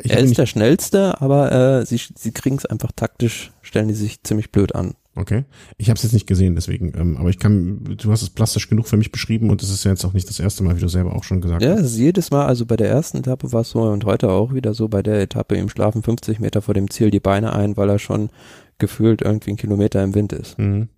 [0.01, 3.93] Ich er ist der schnellste, aber äh, sie, sie kriegen es einfach taktisch, stellen die
[3.93, 4.95] sich ziemlich blöd an.
[5.17, 5.45] Okay.
[5.77, 6.93] Ich habe es jetzt nicht gesehen, deswegen.
[6.97, 9.85] Ähm, aber ich kann, du hast es plastisch genug für mich beschrieben und es ist
[9.85, 11.95] ja jetzt auch nicht das erste Mal, wie du selber auch schon gesagt ja, hast.
[11.95, 14.73] Ja, jedes Mal, also bei der ersten Etappe war es so und heute auch wieder
[14.73, 17.89] so, bei der Etappe im Schlafen 50 Meter vor dem Ziel die Beine ein, weil
[17.89, 18.29] er schon
[18.77, 20.59] gefühlt irgendwie einen Kilometer im Wind ist.
[20.59, 20.89] Mhm.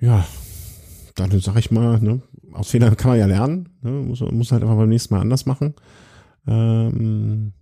[0.00, 0.26] Ja,
[1.16, 4.62] dann sag ich mal, ne, aus Fehlern kann man ja lernen, ne, muss, muss halt
[4.62, 5.74] einfach beim nächsten Mal anders machen.
[6.46, 7.52] Ähm,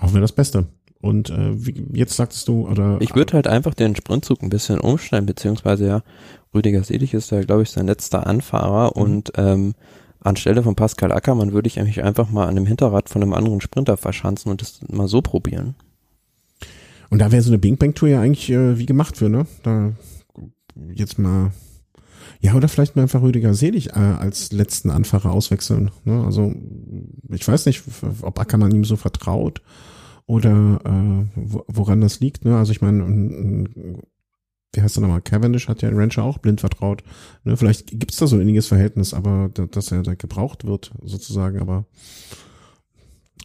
[0.00, 0.68] hoffen wir das Beste.
[1.00, 2.98] Und äh, wie, jetzt sagtest du, oder.
[3.00, 6.02] Ich würde halt einfach den Sprintzug ein bisschen umstellen, beziehungsweise ja,
[6.52, 9.02] Rüdiger Selig ist ja, glaube ich, sein letzter Anfahrer mhm.
[9.02, 9.74] und ähm,
[10.20, 13.60] anstelle von Pascal Ackermann würde ich eigentlich einfach mal an dem Hinterrad von einem anderen
[13.60, 15.76] Sprinter verschanzen und das mal so probieren.
[17.10, 19.46] Und da wäre so eine Bing Bang Tour ja eigentlich äh, wie gemacht für, ne?
[19.62, 19.92] Da
[20.92, 21.52] jetzt mal
[22.40, 25.90] ja, oder vielleicht mal einfach Rüdiger Selig äh, als letzten Anfahrer auswechseln.
[26.04, 26.22] Ne?
[26.24, 26.54] Also
[27.30, 27.82] ich weiß nicht,
[28.22, 29.60] ob Ackermann ihm so vertraut
[30.28, 32.44] oder äh, woran das liegt.
[32.44, 32.56] Ne?
[32.56, 33.66] Also ich meine,
[34.74, 35.22] wie heißt er nochmal?
[35.22, 37.02] Cavendish hat ja Rancher auch blind vertraut.
[37.44, 37.56] Ne?
[37.56, 41.58] Vielleicht gibt's da so ein inniges Verhältnis, aber da, dass er da gebraucht wird, sozusagen,
[41.58, 41.86] aber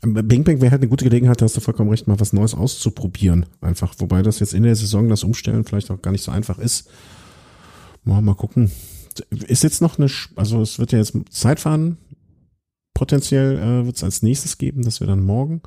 [0.01, 2.53] Bing Bang wäre halt eine gute Gelegenheit, da hast du vollkommen recht, mal was Neues
[2.53, 3.45] auszuprobieren.
[3.61, 3.95] Einfach.
[3.99, 6.89] Wobei das jetzt in der Saison das Umstellen vielleicht auch gar nicht so einfach ist.
[8.03, 8.69] Mal, mal gucken.
[9.29, 11.97] Ist jetzt noch eine, also es wird ja jetzt Zeitfahren
[12.93, 15.61] potenziell äh, wird es als nächstes geben, das wäre dann morgen.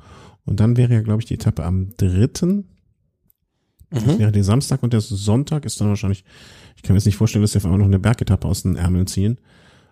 [0.47, 2.69] Und dann wäre ja, glaube ich, die Etappe am dritten.
[3.89, 4.19] Das mhm.
[4.19, 6.23] wäre der Samstag und der Sonntag ist dann wahrscheinlich,
[6.75, 8.75] ich kann mir jetzt nicht vorstellen, dass sie auf einmal noch eine Bergetappe aus den
[8.77, 9.37] Ärmeln ziehen.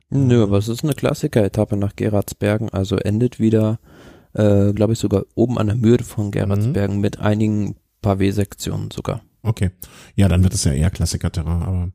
[0.10, 3.80] Nö, aber es ist eine Klassiker-Etappe nach Geratsbergen, also endet wieder,
[4.34, 7.02] äh, glaube ich, sogar oben an der Mühe von Geratsbergen mhm.
[7.02, 9.22] mit einigen paar W-Sektionen sogar.
[9.42, 9.72] Okay.
[10.16, 11.92] Ja, dann wird es ja eher Klassiker-Terrain, aber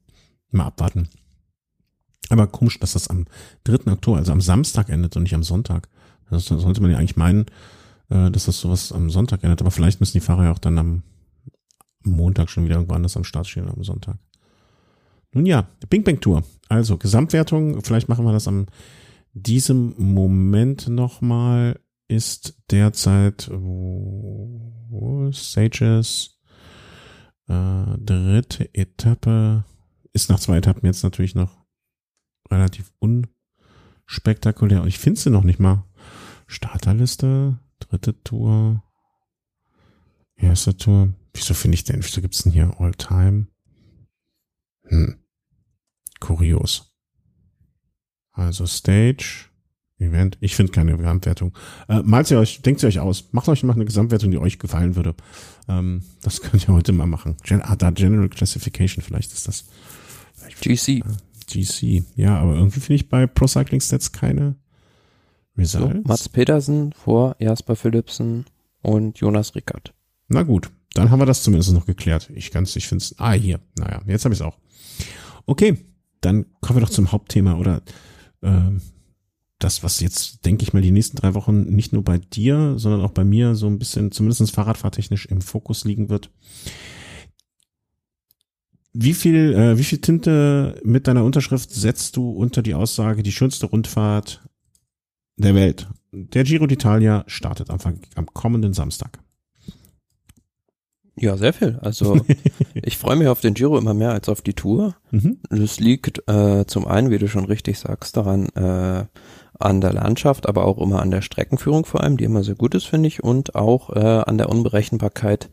[0.51, 1.09] mal abwarten.
[2.29, 3.25] Aber komisch, dass das am
[3.65, 3.91] 3.
[3.93, 5.89] Oktober, also am Samstag endet und nicht am Sonntag.
[6.31, 7.47] Das sollte man ja eigentlich meinen,
[8.11, 9.61] äh, dass das sowas am Sonntag endet.
[9.61, 11.03] Aber vielleicht müssen die Fahrer ja auch dann am
[12.03, 14.19] Montag schon wieder irgendwo anders am Start stehen am Sonntag.
[15.33, 16.43] Nun ja, Bing Bang Tour.
[16.69, 18.67] Also Gesamtwertung, vielleicht machen wir das am
[19.33, 21.79] diesem Moment nochmal.
[22.09, 26.41] ist derzeit ist Sages
[27.47, 29.65] äh, dritte Etappe
[30.13, 31.65] ist nach zwei Etappen jetzt natürlich noch
[32.51, 34.83] relativ unspektakulär.
[34.83, 35.85] Und ich finde sie noch nicht mal.
[36.49, 38.83] Starterliste, dritte Tour,
[40.37, 41.15] erste Tour.
[41.33, 42.03] Wieso finde ich denn?
[42.05, 43.47] Wieso gibt's denn hier All Time?
[44.85, 45.17] Hm.
[46.19, 46.95] Kurios.
[48.33, 49.51] Also Stage,
[49.99, 50.39] Event.
[50.41, 51.57] Ich finde keine Gesamtwertung.
[51.89, 53.33] Äh, malt ihr euch, denkt ihr euch aus.
[53.33, 55.15] Macht euch mal eine Gesamtwertung, die euch gefallen würde.
[55.69, 57.37] Ähm, das könnt ihr heute mal machen.
[57.45, 59.67] Gen ah, da General Classification, vielleicht ist das.
[60.61, 60.89] GC.
[60.89, 61.03] Äh,
[61.47, 62.05] GC.
[62.17, 64.57] Ja, aber irgendwie finde ich bei Pro Cycling Stats keine
[65.61, 65.95] Results.
[65.95, 68.47] So, Mats Petersen vor Jasper Philipsen
[68.83, 69.95] und Jonas Rickert.
[70.29, 72.31] Na gut, dann haben wir das zumindest noch geklärt.
[72.35, 73.15] Ich ganz, ich finde es.
[73.19, 73.61] Ah, hier.
[73.79, 74.59] Naja, jetzt habe ich es auch.
[75.47, 75.79] Okay,
[76.21, 77.83] dann kommen wir doch zum Hauptthema oder
[78.43, 78.71] äh,
[79.59, 83.03] das, was jetzt, denke ich mal, die nächsten drei Wochen nicht nur bei dir, sondern
[83.03, 86.31] auch bei mir so ein bisschen, zumindest fahrradfahrtechnisch im Fokus liegen wird.
[88.93, 93.33] Wie viel, äh, wie viel Tinte mit deiner Unterschrift setzt du unter die Aussage, die
[93.33, 94.43] schönste Rundfahrt
[95.43, 95.89] der Welt?
[96.13, 97.79] Der Giro d'Italia startet am,
[98.15, 99.19] am kommenden Samstag.
[101.17, 101.79] Ja, sehr viel.
[101.83, 102.21] Also
[102.75, 104.97] ich freue mich auf den Giro immer mehr als auf die Tour.
[105.11, 105.39] Mhm.
[105.51, 109.05] Das liegt äh, zum einen, wie du schon richtig sagst, daran, äh,
[109.59, 112.75] an der Landschaft, aber auch immer an der Streckenführung vor allem, die immer sehr gut
[112.75, 115.51] ist, finde ich, und auch äh, an der Unberechenbarkeit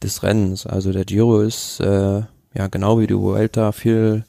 [0.00, 0.64] des Rennens.
[0.64, 2.22] Also der Giro ist äh,
[2.54, 4.24] ja genau wie die Vuelta viel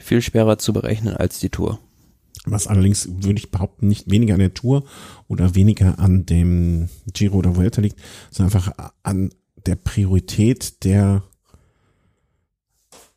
[0.00, 1.78] viel schwerer zu berechnen als die Tour.
[2.46, 4.84] Was allerdings würde ich behaupten nicht weniger an der Tour
[5.28, 8.00] oder weniger an dem Giro oder Vuelta liegt,
[8.30, 9.30] sondern einfach an
[9.66, 11.22] der Priorität der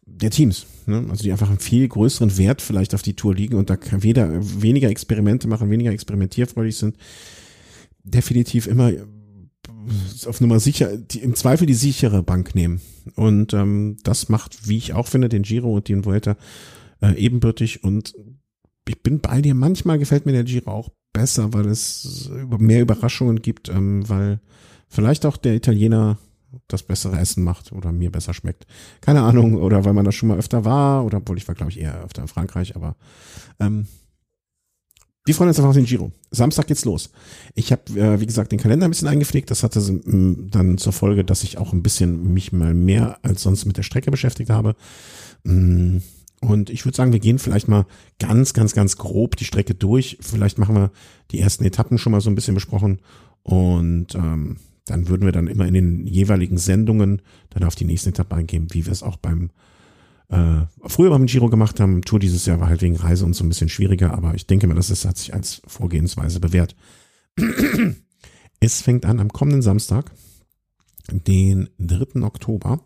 [0.06, 1.06] der Teams, ne?
[1.10, 4.30] also die einfach einen viel größeren Wert vielleicht auf die Tour liegen und da weder
[4.62, 6.98] weniger Experimente machen, weniger experimentierfreudig sind,
[8.04, 8.92] definitiv immer
[10.26, 12.82] auf Nummer sicher, die, im Zweifel die sichere Bank nehmen.
[13.16, 16.38] Und ähm, das macht, wie ich auch finde, den Giro und den Vuelta
[17.02, 17.84] äh, ebenbürtig.
[17.84, 18.16] Und
[18.88, 19.56] ich bin bei dir.
[19.56, 24.40] Manchmal gefällt mir der Giro auch besser, weil es mehr Überraschungen gibt, ähm, weil
[24.90, 26.18] vielleicht auch der Italiener
[26.68, 28.68] das bessere Essen macht oder mir besser schmeckt.
[29.02, 31.72] Keine Ahnung, oder weil man da schon mal öfter war, oder obwohl ich war, glaube
[31.72, 32.96] ich, eher öfter in Frankreich, aber
[33.60, 33.88] ähm,
[35.26, 36.12] wir freuen uns einfach auf den Giro.
[36.32, 37.10] Samstag geht's los.
[37.56, 39.50] Ich habe, äh, wie gesagt, den Kalender ein bisschen eingepflegt.
[39.50, 43.44] Das hatte ähm, dann zur Folge, dass ich auch ein bisschen mich mal mehr als
[43.44, 44.76] sonst mit der Strecke beschäftigt habe.
[45.46, 46.00] Mm,
[46.44, 47.86] und ich würde sagen, wir gehen vielleicht mal
[48.20, 50.18] ganz, ganz, ganz grob die Strecke durch.
[50.20, 50.92] Vielleicht machen wir
[51.32, 53.00] die ersten Etappen schon mal so ein bisschen besprochen.
[53.44, 58.10] Und ähm, dann würden wir dann immer in den jeweiligen Sendungen dann auf die nächste
[58.10, 59.52] Etappe eingehen, wie wir es auch beim
[60.30, 62.02] äh, früher beim Giro gemacht haben.
[62.02, 64.68] Tour dieses Jahr war halt wegen Reise und so ein bisschen schwieriger, aber ich denke
[64.68, 66.76] mal, das ist, hat sich als Vorgehensweise bewährt.
[68.60, 70.12] es fängt an am kommenden Samstag,
[71.10, 72.22] den 3.
[72.22, 72.82] Oktober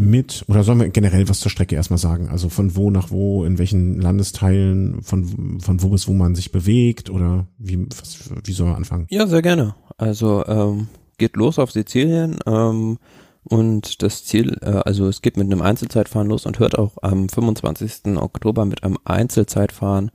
[0.00, 2.28] mit, oder sollen wir generell was zur Strecke erstmal sagen?
[2.28, 6.52] Also von wo nach wo, in welchen Landesteilen, von, von wo bis wo man sich
[6.52, 9.06] bewegt oder wie, was, wie soll man anfangen?
[9.10, 9.74] Ja, sehr gerne.
[9.96, 10.86] Also ähm,
[11.18, 12.98] geht los auf Sizilien ähm,
[13.42, 17.28] und das Ziel, äh, also es geht mit einem Einzelzeitfahren los und hört auch am
[17.28, 18.16] 25.
[18.18, 20.12] Oktober mit einem Einzelzeitfahren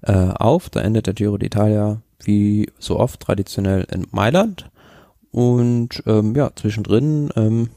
[0.00, 0.70] äh, auf.
[0.70, 4.70] Da endet der Giro d'Italia wie so oft traditionell in Mailand.
[5.30, 7.68] Und ähm, ja, zwischendrin ähm,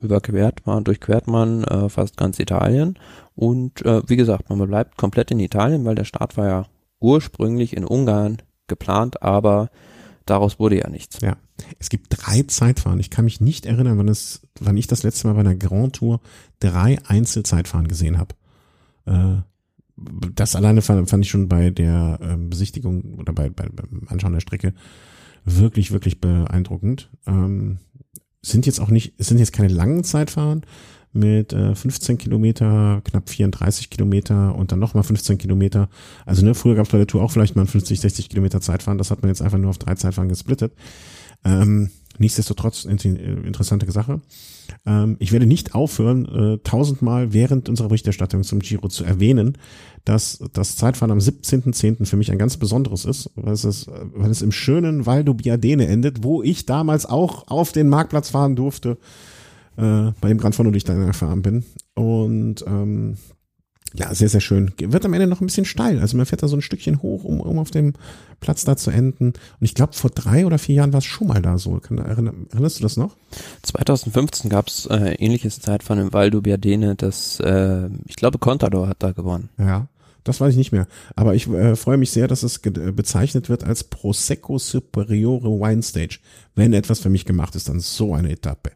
[0.00, 2.98] überquert man, durchquert man äh, fast ganz Italien.
[3.34, 6.66] Und äh, wie gesagt, man bleibt komplett in Italien, weil der Start war ja
[7.00, 9.70] ursprünglich in Ungarn geplant, aber
[10.26, 11.20] daraus wurde ja nichts.
[11.20, 11.36] Ja.
[11.78, 13.00] Es gibt drei Zeitfahren.
[13.00, 15.96] Ich kann mich nicht erinnern, wann es, wann ich das letzte Mal bei einer Grand
[15.96, 16.20] Tour
[16.60, 18.34] drei Einzelzeitfahren gesehen habe.
[19.06, 19.42] Äh,
[20.34, 24.32] das alleine fand, fand, ich schon bei der äh, Besichtigung oder bei, bei, beim Anschauen
[24.32, 24.72] der Strecke
[25.44, 27.10] wirklich, wirklich beeindruckend.
[27.26, 27.78] Ähm,
[28.42, 30.62] sind jetzt auch nicht, es sind jetzt keine langen Zeitfahren
[31.12, 35.88] mit äh, 15 Kilometer, knapp 34 Kilometer und dann nochmal 15 Kilometer.
[36.24, 38.98] Also ne, früher gab es bei der Tour auch vielleicht mal 50, 60 Kilometer Zeitfahren.
[38.98, 40.72] Das hat man jetzt einfach nur auf drei Zeitfahren gesplittet.
[41.44, 41.90] Ähm,
[42.20, 44.20] nichtsdestotrotz äh, interessante Sache.
[44.86, 49.58] Ähm, ich werde nicht aufhören, äh, tausendmal während unserer Berichterstattung zum Giro zu erwähnen,
[50.04, 52.06] dass das Zeitfahren am 17.10.
[52.06, 55.34] für mich ein ganz besonderes ist, weil es, ist, weil es im schönen Val du
[55.34, 58.98] Biadene endet, wo ich damals auch auf den Marktplatz fahren durfte,
[59.76, 61.64] äh, bei dem Grand Fondo, die ich da gefahren bin.
[61.94, 63.16] Und ähm,
[63.94, 64.72] ja, sehr, sehr schön.
[64.78, 65.98] Wird am Ende noch ein bisschen steil.
[65.98, 67.94] Also man fährt da so ein Stückchen hoch, um, um auf dem
[68.38, 69.28] Platz da zu enden.
[69.28, 71.78] Und ich glaube, vor drei oder vier Jahren war es schon mal da so.
[71.80, 73.16] Kann, erinnerst du das noch?
[73.62, 78.88] 2015 gab es äh, ähnliches Zeitfahren im Val du Biadene, das, äh, ich glaube, Contador
[78.88, 79.48] hat da gewonnen.
[79.58, 79.88] Ja.
[80.22, 80.86] Das weiß ich nicht mehr.
[81.16, 85.82] Aber ich äh, freue mich sehr, dass es äh, bezeichnet wird als Prosecco Superiore Wine
[85.82, 86.18] Stage.
[86.54, 88.72] Wenn etwas für mich gemacht ist, dann so eine Etappe.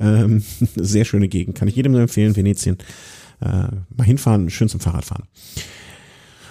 [0.00, 0.42] Ähm,
[0.76, 1.56] sehr schöne Gegend.
[1.56, 2.78] Kann ich jedem nur empfehlen, Venetien.
[3.42, 5.26] Äh, mal hinfahren, schön zum Fahrradfahren.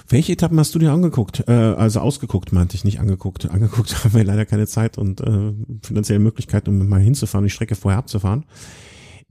[0.10, 1.46] Welche Etappen hast du dir angeguckt?
[1.48, 3.50] Äh, also ausgeguckt, meinte ich, nicht angeguckt.
[3.50, 7.76] Angeguckt haben wir leider keine Zeit und äh, finanzielle Möglichkeiten, um mal hinzufahren, die Strecke
[7.76, 8.46] vorher abzufahren.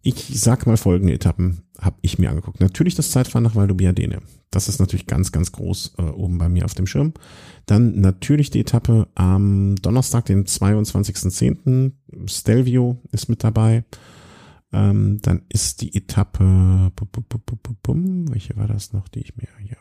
[0.03, 2.61] Ich sag mal folgende Etappen habe ich mir angeguckt.
[2.61, 4.21] Natürlich das Zeitfahren nach Valdobiadene.
[4.51, 7.13] Das ist natürlich ganz, ganz groß äh, oben bei mir auf dem Schirm.
[7.67, 11.93] Dann natürlich die Etappe am Donnerstag, den 22.10.
[12.27, 13.85] Stelvio ist mit dabei.
[14.73, 19.49] Ähm, dann ist die Etappe, bum, bum, bum, welche war das noch, die ich mir
[19.59, 19.77] hier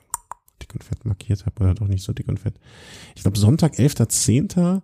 [0.61, 2.59] dick und fett markiert habe oder doch nicht so dick und fett.
[3.15, 4.81] Ich glaube Sonntag, 11.10.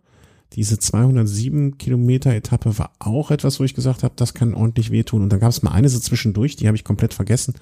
[0.54, 5.24] Diese 207 Kilometer Etappe war auch etwas, wo ich gesagt habe, das kann ordentlich wehtun.
[5.24, 7.56] Und dann gab es mal eine so zwischendurch, die habe ich komplett vergessen.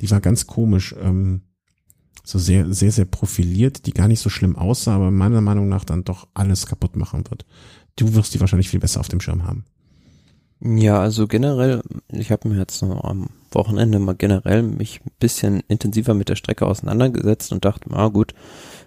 [0.00, 1.42] Die war ganz komisch, ähm,
[2.24, 5.84] so sehr, sehr, sehr profiliert, die gar nicht so schlimm aussah, aber meiner Meinung nach
[5.84, 7.44] dann doch alles kaputt machen wird.
[7.96, 9.64] Du wirst die wahrscheinlich viel besser auf dem Schirm haben.
[10.62, 15.62] Ja, also generell, ich habe mir jetzt noch am Wochenende mal generell mich ein bisschen
[15.68, 18.34] intensiver mit der Strecke auseinandergesetzt und dachte, na gut,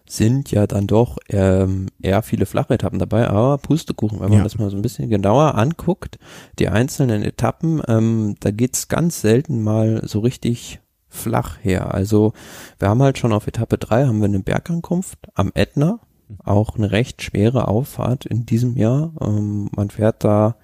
[0.05, 4.43] sind ja dann doch ähm, eher viele Flachetappen dabei, aber Pustekuchen, wenn man ja.
[4.43, 6.19] das mal so ein bisschen genauer anguckt,
[6.59, 11.93] die einzelnen Etappen, ähm, da geht's ganz selten mal so richtig flach her.
[11.93, 12.33] Also
[12.79, 15.99] wir haben halt schon auf Etappe drei haben wir eine Bergankunft am Ätna,
[16.43, 19.13] auch eine recht schwere Auffahrt in diesem Jahr.
[19.21, 20.55] Ähm, man fährt da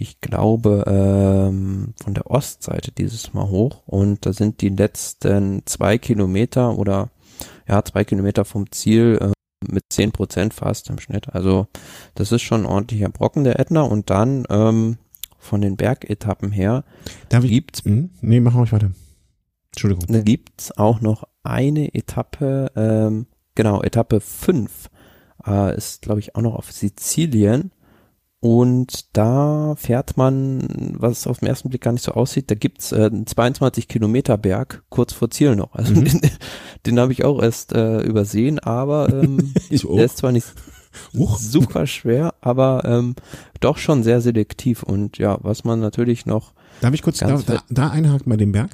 [0.00, 5.98] ich glaube, ähm, von der Ostseite dieses Mal hoch und da sind die letzten zwei
[5.98, 7.10] Kilometer oder
[7.68, 9.32] ja, zwei Kilometer vom Ziel äh,
[9.68, 11.34] mit zehn Prozent fast im Schnitt.
[11.34, 11.66] Also
[12.14, 14.98] das ist schon ein ordentlicher Brocken der Ätna und dann ähm,
[15.36, 16.84] von den Bergetappen her
[17.28, 18.10] Darf ich, gibt's, mh, hm?
[18.20, 18.92] nee, machen wir euch weiter.
[19.72, 20.04] Entschuldigung.
[20.08, 24.90] Da gibt's auch noch eine Etappe, ähm, genau, Etappe fünf
[25.44, 27.72] äh, ist, glaube ich, auch noch auf Sizilien.
[28.40, 32.92] Und da fährt man, was auf den ersten Blick gar nicht so aussieht, da gibt's
[32.92, 35.74] äh, einen 22 Kilometer Berg kurz vor Ziel noch.
[35.74, 36.04] Also mhm.
[36.04, 36.20] den,
[36.86, 40.46] den habe ich auch erst äh, übersehen, aber ähm, der ist zwar nicht
[41.14, 41.36] Uch.
[41.38, 43.16] super schwer, aber ähm,
[43.60, 44.84] doch schon sehr selektiv.
[44.84, 48.52] Und ja, was man natürlich noch Darf ich kurz da, da, da einhaken bei dem
[48.52, 48.70] Berg?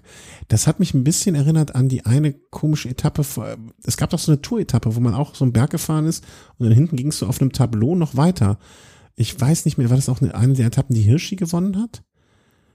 [0.49, 3.25] Das hat mich ein bisschen erinnert an die eine komische Etappe.
[3.83, 6.23] Es gab doch so eine Tour-Etappe, wo man auch so einen Berg gefahren ist
[6.59, 8.59] und dann hinten gingst du auf einem Tableau noch weiter.
[9.17, 12.03] Ich weiß nicht mehr, war das auch eine, eine der Etappen, die Hirschi gewonnen hat?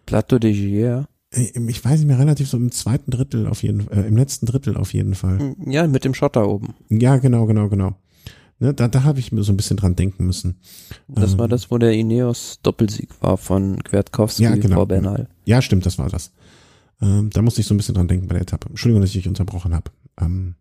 [0.06, 1.08] Plateau de Gier.
[1.32, 4.18] Äh, ich weiß nicht mehr, relativ so im zweiten Drittel auf jeden Fall, äh, im
[4.18, 5.40] letzten Drittel auf jeden Fall.
[5.40, 6.74] Hm, ja, mit dem Schotter oben.
[6.90, 7.96] Ja, genau, genau, genau.
[8.62, 10.60] Ne, da da habe ich mir so ein bisschen dran denken müssen.
[11.08, 14.76] Das ähm, war das, wo der Ineos Doppelsieg war von Kwiatkowski ja, genau.
[14.76, 15.30] vor Bernal.
[15.46, 16.34] Ja, stimmt, das war das.
[17.02, 18.68] Ähm, da musste ich so ein bisschen dran denken bei der Etappe.
[18.68, 19.92] Entschuldigung, dass ich dich unterbrochen habe.
[20.20, 20.56] Ähm,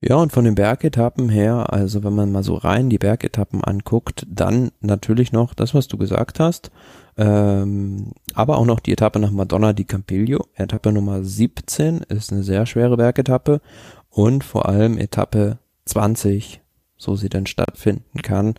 [0.00, 4.26] ja, und von den Bergetappen her, also wenn man mal so rein die Bergetappen anguckt,
[4.28, 6.70] dann natürlich noch das, was du gesagt hast,
[7.16, 10.46] ähm, aber auch noch die Etappe nach Madonna di Campiglio.
[10.54, 13.60] Etappe Nummer 17 ist eine sehr schwere Bergetappe
[14.08, 16.60] und vor allem Etappe 20,
[16.96, 18.54] so sie denn stattfinden kann,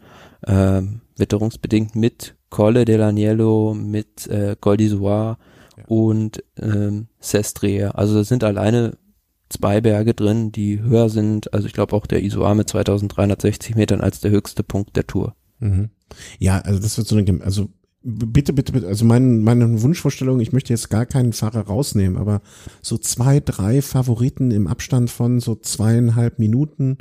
[0.46, 5.38] ähm, witterungsbedingt mit Colle dell'Agnello, mit äh, Col d'Isoire
[5.78, 5.86] ja.
[5.88, 7.86] und ähm, Sestrie.
[7.86, 8.98] Also das sind alleine
[9.50, 11.54] zwei Berge drin, die höher sind.
[11.54, 15.36] Also ich glaube auch der Isoar mit 2360 Metern als der höchste Punkt der Tour.
[15.60, 15.90] Mhm.
[16.40, 17.70] Ja, also das wird so eine, also
[18.02, 22.42] bitte, bitte, bitte, also mein, meine Wunschvorstellung, ich möchte jetzt gar keinen Fahrer rausnehmen, aber
[22.82, 26.98] so zwei, drei Favoriten im Abstand von so zweieinhalb Minuten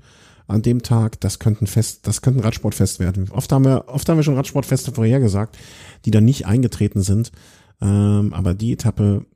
[0.47, 3.29] an dem Tag, das könnten fest, das könnten Radsportfest werden.
[3.31, 5.59] Oft haben wir, oft haben wir schon Radsportfeste vorhergesagt,
[6.05, 7.33] die dann nicht eingetreten sind.
[7.81, 9.27] Ähm, aber die Etappe,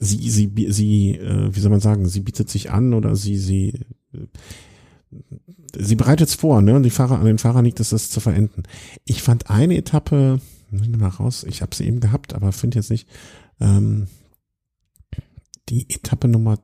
[0.00, 3.74] sie, sie, sie, äh, wie soll man sagen, sie bietet sich an oder sie, sie,
[4.14, 4.26] äh,
[5.78, 6.74] sie bereitet es vor, ne?
[6.74, 8.64] Und die Fahrer, an den Fahrern liegt es, das zu verenden.
[9.04, 10.40] Ich fand eine Etappe,
[10.72, 13.06] ich mal raus, ich habe sie eben gehabt, aber finde jetzt nicht,
[13.60, 14.06] ähm,
[15.68, 16.58] die Etappe Nummer,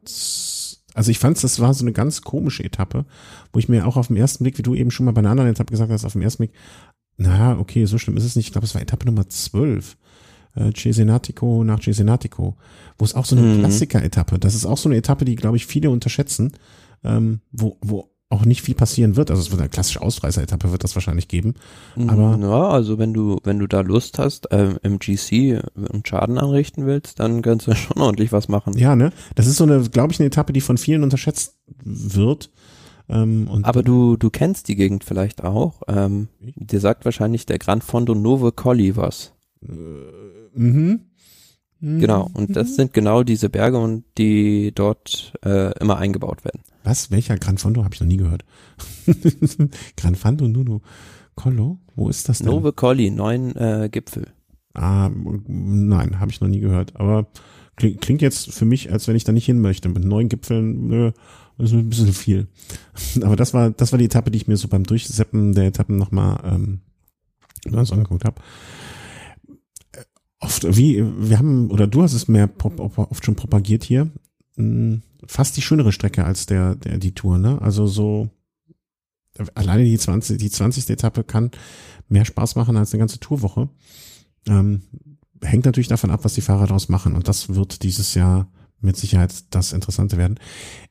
[0.94, 3.04] also ich fand das war so eine ganz komische Etappe,
[3.52, 5.30] wo ich mir auch auf den ersten Blick, wie du eben schon mal bei einer
[5.30, 6.52] anderen Etappe gesagt hast, auf den ersten Blick,
[7.18, 8.46] na, okay, so schlimm ist es nicht.
[8.46, 9.96] Ich glaube, es war Etappe Nummer 12
[10.56, 12.56] äh, Cesenatico nach Cesenatico,
[12.98, 13.58] wo es auch so eine mhm.
[13.60, 16.52] Klassiker-Etappe, das ist auch so eine Etappe, die, glaube ich, viele unterschätzen,
[17.04, 19.30] ähm, wo, wo auch nicht viel passieren wird.
[19.30, 21.54] Also es wird eine klassische Ausreißer-Etappe wird das wahrscheinlich geben.
[21.94, 22.10] Mhm.
[22.10, 26.38] Aber ja, also wenn du wenn du da Lust hast, ähm, im GC und Schaden
[26.38, 28.76] anrichten willst, dann kannst du schon ordentlich was machen.
[28.76, 29.12] Ja, ne?
[29.36, 32.50] Das ist so eine, glaube ich, eine Etappe, die von vielen unterschätzt wird.
[33.08, 35.82] Ähm, Aber du du kennst die Gegend vielleicht auch.
[35.86, 39.34] Ähm, dir sagt wahrscheinlich der Gran Fondo Nove Colli was.
[39.62, 39.72] Äh,
[40.56, 41.00] Mhm.
[41.80, 46.62] Genau, und das sind genau diese Berge und die dort äh, immer eingebaut werden.
[46.84, 47.10] Was?
[47.10, 47.84] Welcher Gran Fondo?
[47.84, 48.44] Habe ich noch nie gehört.
[49.96, 50.80] Gran Fondo Nuno
[51.34, 51.78] Collo?
[51.94, 52.48] Wo ist das denn?
[52.48, 54.28] Nove Colli, neun äh, Gipfel.
[54.72, 55.10] Ah,
[55.46, 56.96] nein, habe ich noch nie gehört.
[56.96, 57.26] Aber
[57.76, 59.88] klingt, klingt jetzt für mich, als wenn ich da nicht hin möchte.
[59.88, 61.12] Mit neun Gipfeln, nö,
[61.58, 62.48] ist ein bisschen viel.
[63.22, 65.96] Aber das war, das war die Etappe, die ich mir so beim Durchseppen der Etappen
[65.96, 66.80] nochmal ähm,
[67.66, 68.40] angeguckt habe.
[70.46, 74.12] Oft, wie, wir haben, oder du hast es mehr oft schon propagiert hier,
[74.54, 77.60] hm, fast die schönere Strecke als der, der, die Tour, ne?
[77.60, 78.30] Also so,
[79.54, 80.88] alleine die 20, die 20.
[80.90, 81.50] Etappe kann
[82.08, 83.68] mehr Spaß machen als eine ganze Tourwoche.
[84.46, 84.82] Ähm,
[85.42, 87.16] hängt natürlich davon ab, was die Fahrer daraus machen.
[87.16, 88.48] Und das wird dieses Jahr
[88.80, 90.38] mit Sicherheit das Interessante werden.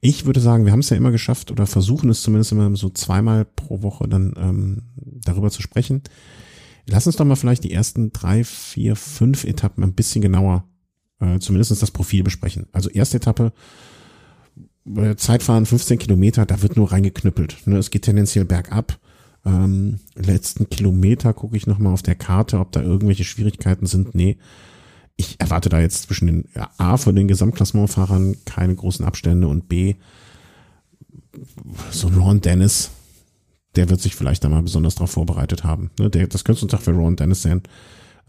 [0.02, 2.90] Ich würde sagen, wir haben es ja immer geschafft oder versuchen es zumindest immer so
[2.90, 4.82] zweimal pro Woche dann ähm,
[5.24, 6.04] darüber zu sprechen.
[6.88, 10.66] Lass uns doch mal vielleicht die ersten drei, vier, fünf Etappen ein bisschen genauer,
[11.20, 12.68] äh, zumindest das Profil besprechen.
[12.72, 13.54] Also erste Etappe,
[14.96, 17.66] äh, Zeitfahren 15 Kilometer, da wird nur reingeknüppelt.
[17.66, 17.78] Ne?
[17.78, 19.00] Es geht tendenziell bergab.
[19.46, 24.16] Ähm, letzten Kilometer gucke ich nochmal auf der Karte, ob da irgendwelche Schwierigkeiten sind.
[24.16, 24.38] Nee,
[25.18, 29.70] ich erwarte da jetzt zwischen den ja, A von den Gesamtklassementfahrern keine großen Abstände und
[29.70, 29.96] B
[31.92, 32.92] so Ron Dennis,
[33.76, 35.92] der wird sich vielleicht da mal besonders darauf vorbereitet haben.
[36.00, 37.64] Ne, der, das könnte ein Tag für Ron Dennis sein,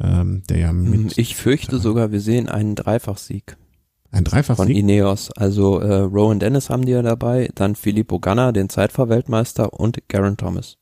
[0.01, 0.95] ähm, der ja mit.
[0.95, 3.57] Hm, ich fürchte sogar, wir sehen einen Dreifachsieg.
[4.11, 4.67] Ein Dreifachsieg?
[4.67, 5.31] Von Ineos.
[5.33, 10.37] Also äh, Rowan Dennis haben die ja dabei, dann Filippo Ganna, den Zeitfahrweltmeister und Garen
[10.37, 10.79] Thomas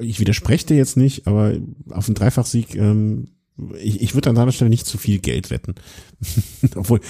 [0.00, 1.54] ich widerspreche dir jetzt nicht, aber
[1.90, 3.28] auf einen Dreifachsieg, ähm,
[3.80, 5.74] ich, ich würde an deiner Stelle nicht zu viel Geld wetten.
[6.76, 7.00] Obwohl,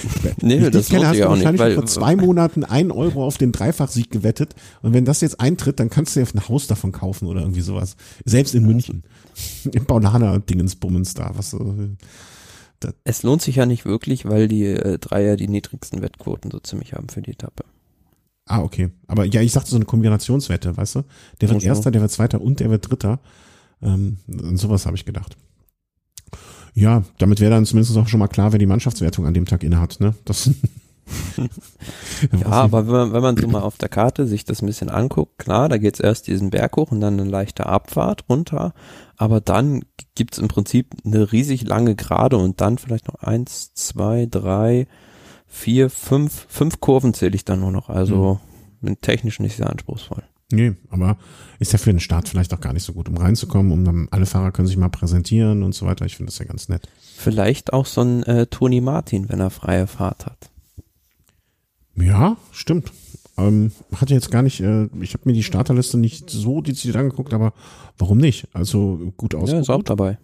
[0.41, 3.53] nee, ich das kenne, hast du wahrscheinlich nicht, vor zwei Monaten ein Euro auf den
[3.53, 7.27] Dreifachsieg gewettet und wenn das jetzt eintritt, dann kannst du dir ein Haus davon kaufen
[7.27, 7.97] oder irgendwie sowas.
[8.25, 9.03] Selbst in München.
[9.73, 11.77] Im Baunana-Dingensbummens da, was so.
[13.05, 16.93] Es lohnt sich ja nicht wirklich, weil die äh, Dreier die niedrigsten Wettquoten so ziemlich
[16.95, 17.65] haben für die Etappe.
[18.47, 18.91] Ah, okay.
[19.07, 21.03] Aber ja, ich sagte so eine Kombinationswette, weißt du?
[21.41, 21.67] Der wird okay.
[21.67, 23.21] Erster, der wird Zweiter und der wird Dritter.
[23.83, 24.19] Ähm,
[24.55, 25.37] sowas habe ich gedacht.
[26.75, 29.63] Ja, damit wäre dann zumindest auch schon mal klar, wer die Mannschaftswertung an dem Tag
[29.63, 30.01] innehat.
[30.01, 30.15] Ne?
[30.25, 30.51] Das
[32.33, 34.91] ja, aber wenn man, wenn man so mal auf der Karte sich das ein bisschen
[34.91, 38.75] anguckt, klar, da geht's erst diesen Berg hoch und dann eine leichte Abfahrt runter,
[39.17, 44.27] aber dann gibt's im Prinzip eine riesig lange Gerade und dann vielleicht noch eins, zwei,
[44.31, 44.87] drei,
[45.47, 47.89] vier, fünf, fünf Kurven zähle ich dann nur noch.
[47.89, 48.41] Also
[48.81, 49.01] mhm.
[49.01, 50.23] technisch nicht sehr anspruchsvoll.
[50.51, 51.19] Nee, aber
[51.59, 54.09] ist ja für den Start vielleicht auch gar nicht so gut, um reinzukommen, um dann
[54.11, 56.07] alle Fahrer können sich mal präsentieren und so weiter.
[56.07, 56.89] Ich finde das ja ganz nett.
[57.17, 60.51] Vielleicht auch so ein äh, Toni Martin, wenn er freie Fahrt hat.
[61.97, 62.93] Ja, stimmt.
[63.37, 67.35] Ähm, hatte jetzt gar nicht, äh, ich habe mir die Starterliste nicht so dezidiert angeguckt,
[67.35, 67.53] aber
[67.99, 68.49] warum nicht?
[68.55, 69.51] Also gut aus.
[69.51, 70.19] Ja, ist auch dabei.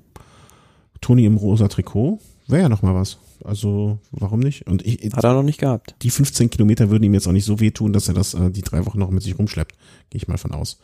[1.01, 2.19] Toni im rosa Trikot,
[2.49, 3.19] wäre ja noch mal was.
[3.45, 4.67] Also warum nicht?
[4.67, 5.95] Und ich, Hat er noch nicht gehabt.
[6.03, 8.63] Die 15 Kilometer würden ihm jetzt auch nicht so wehtun, dass er das äh, die
[8.63, 9.77] drei Wochen noch mit sich rumschleppt.
[10.09, 10.79] Gehe ich mal von aus.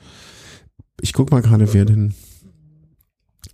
[1.01, 2.15] Ich guck mal gerade, wer denn.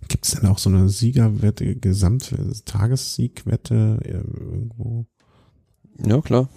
[0.09, 2.35] Gibt es denn auch so eine Siegerwette, Gesamt
[2.65, 5.05] Tagessiegwette irgendwo?
[6.05, 6.49] Ja, klar.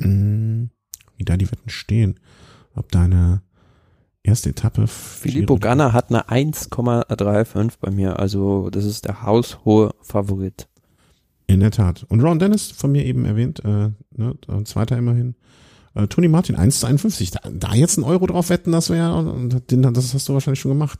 [0.00, 0.70] Hm,
[1.16, 2.18] wie da die Wetten stehen.
[2.74, 3.42] Ob deine
[4.24, 4.88] erste Etappe.
[4.88, 8.18] Filippo Ganna hat eine 1,35 bei mir.
[8.18, 10.68] Also das ist der haushohe Favorit.
[11.46, 12.04] In der Tat.
[12.08, 15.34] Und Ron Dennis, von mir eben erwähnt, äh, ne, zweiter immerhin.
[15.94, 17.30] Äh, Tony Martin, 1 zu 51.
[17.30, 20.98] Da, da jetzt einen Euro drauf wetten, das wäre, das hast du wahrscheinlich schon gemacht.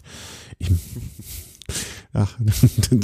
[0.59, 0.71] Ich,
[2.13, 2.39] ach,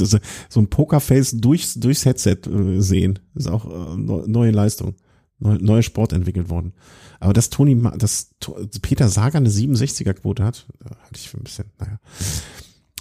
[0.49, 4.95] so ein Pokerface durchs, durchs Headset äh, sehen, ist auch äh, neue Leistung.
[5.39, 6.75] Neu, neuer Sport entwickelt worden.
[7.19, 8.35] Aber dass Tony, dass
[8.83, 11.99] Peter Sager eine 67er Quote hat, hatte ich für ein bisschen, naja.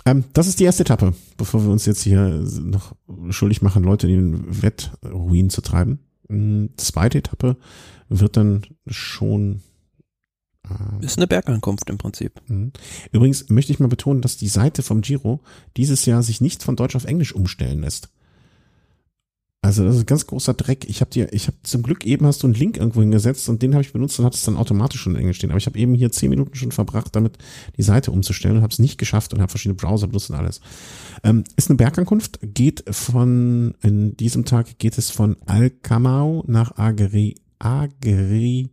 [0.10, 2.96] Ähm, das ist die erste Etappe, bevor wir uns jetzt hier noch
[3.30, 6.00] schuldig machen, Leute in den Wettruin zu treiben.
[6.30, 7.58] Ähm, zweite Etappe
[8.08, 9.62] wird dann schon
[10.68, 12.42] äh, ist eine Bergankunft im Prinzip.
[12.48, 12.72] Mhm.
[13.12, 15.42] Übrigens möchte ich mal betonen, dass die Seite vom Giro
[15.78, 18.10] dieses Jahr sich nicht von Deutsch auf Englisch umstellen lässt.
[19.62, 20.90] Also das ist ein ganz großer Dreck.
[20.90, 23.62] Ich habe dir, ich habe zum Glück eben hast du einen Link irgendwo hingesetzt und
[23.62, 25.50] den habe ich benutzt und hat es dann automatisch schon in Englisch stehen.
[25.50, 27.38] Aber ich habe eben hier zehn Minuten schon verbracht, damit
[27.78, 30.62] die Seite umzustellen und habe es nicht geschafft und habe verschiedene Browser benutzt und alles.
[31.24, 37.36] Ähm, ist eine Bergankunft, geht von in diesem Tag geht es von Alcamau nach Agri
[37.60, 38.70] Agri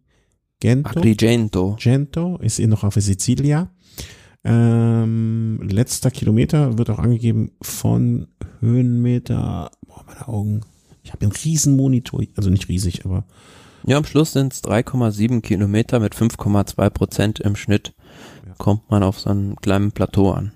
[0.63, 1.77] Agrigento.
[1.79, 3.71] Gento ist eh noch auf Sizilia.
[4.45, 8.29] Ähm, letzter Kilometer wird auch angegeben von
[8.61, 10.61] Höhenmeter, boah, meine Augen,
[11.07, 13.25] ich habe einen riesen Monitor, also nicht riesig, aber.
[13.85, 17.95] Ja, am Schluss sind es 3,7 Kilometer mit 5,2 Prozent im Schnitt.
[18.45, 18.55] Ja.
[18.59, 20.51] Kommt man auf so einem kleinen Plateau an.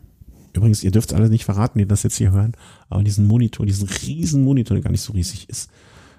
[0.53, 2.55] Übrigens, ihr dürft alle nicht verraten, die das jetzt hier hören,
[2.89, 5.71] aber diesen Monitor, diesen riesen Monitor, der gar nicht so riesig ist,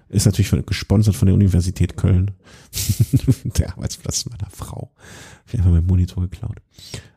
[0.07, 2.31] ist natürlich von, gesponsert von der Universität Köln.
[3.43, 4.91] der Arbeitsplatz meiner Frau.
[5.51, 6.61] Ich habe meinen Monitor geklaut.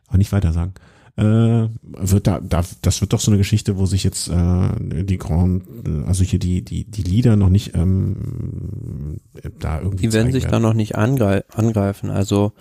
[0.07, 0.73] Aber nicht weiter sagen
[1.17, 4.69] äh, wird da, da, das wird doch so eine Geschichte, wo sich jetzt äh,
[5.05, 5.63] die Grand,
[6.05, 9.21] also hier die, die, die Lieder noch nicht ähm,
[9.59, 10.07] da irgendwie.
[10.07, 10.51] Die werden sich werden.
[10.51, 12.09] da noch nicht angreifen.
[12.09, 12.51] Also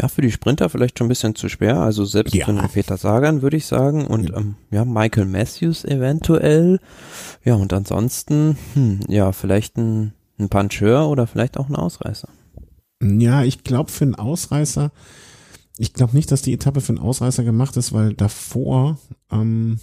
[0.00, 1.80] ja, für die Sprinter vielleicht schon ein bisschen zu schwer.
[1.80, 2.44] Also selbst ja.
[2.44, 4.06] für den Peter Sagan würde ich sagen.
[4.06, 4.36] Und ja.
[4.36, 6.80] Ähm, ja, Michael Matthews eventuell.
[7.44, 12.28] Ja, und ansonsten, hm, ja, vielleicht ein, ein Puncheur oder vielleicht auch ein Ausreißer.
[13.02, 14.90] Ja, ich glaube für einen Ausreißer
[15.78, 18.98] ich glaube nicht, dass die Etappe für einen Ausreißer gemacht ist, weil davor,
[19.30, 19.78] ähm,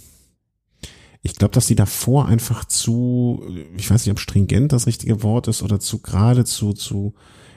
[1.22, 3.44] ich glaube, dass die davor einfach zu,
[3.76, 7.14] ich weiß nicht, ob stringent das richtige Wort ist oder zu gerade zu, zu,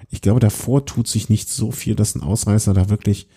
[0.10, 3.28] ich glaube, davor tut sich nicht so viel, dass ein Ausreißer da wirklich,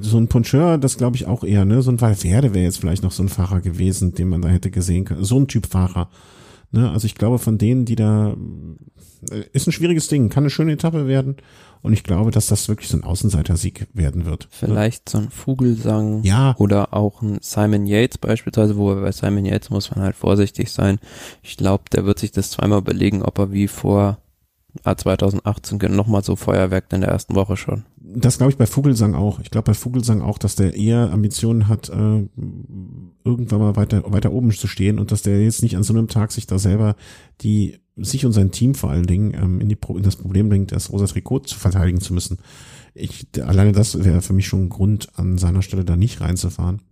[0.00, 3.02] so ein Puncheur, das glaube ich auch eher, ne, so ein Valverde wäre jetzt vielleicht
[3.02, 6.10] noch so ein Fahrer gewesen, den man da hätte gesehen können, so ein Typ Fahrer,
[6.70, 8.36] ne, also ich glaube von denen, die da,
[9.30, 11.36] äh, ist ein schwieriges Ding, kann eine schöne Etappe werden
[11.82, 14.48] und ich glaube, dass das wirklich so ein Außenseiter-Sieg werden wird.
[14.50, 16.54] Vielleicht so ein Vogelsang ja.
[16.58, 20.98] oder auch ein Simon Yates beispielsweise, wo bei Simon Yates muss man halt vorsichtig sein.
[21.42, 24.18] Ich glaube, der wird sich das zweimal überlegen, ob er wie vor
[24.84, 27.84] 2018 nochmal so Feuerwerk in der ersten Woche schon.
[27.96, 29.40] Das glaube ich bei Vogelsang auch.
[29.40, 32.28] Ich glaube bei Vogelsang auch, dass der eher Ambitionen hat, äh,
[33.24, 36.08] irgendwann mal weiter, weiter oben zu stehen und dass der jetzt nicht an so einem
[36.08, 36.96] Tag sich da selber
[37.40, 40.72] die sich und sein Team vor allen Dingen ähm, in, die, in das Problem bringt,
[40.72, 42.38] das rosa Trikot zu verteidigen zu müssen.
[42.94, 46.82] Ich, alleine das wäre für mich schon ein Grund, an seiner Stelle da nicht reinzufahren.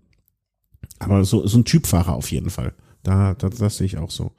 [0.99, 2.75] Aber so, so ein Typfahrer auf jeden Fall.
[3.03, 4.33] Da, da das sehe ich auch so.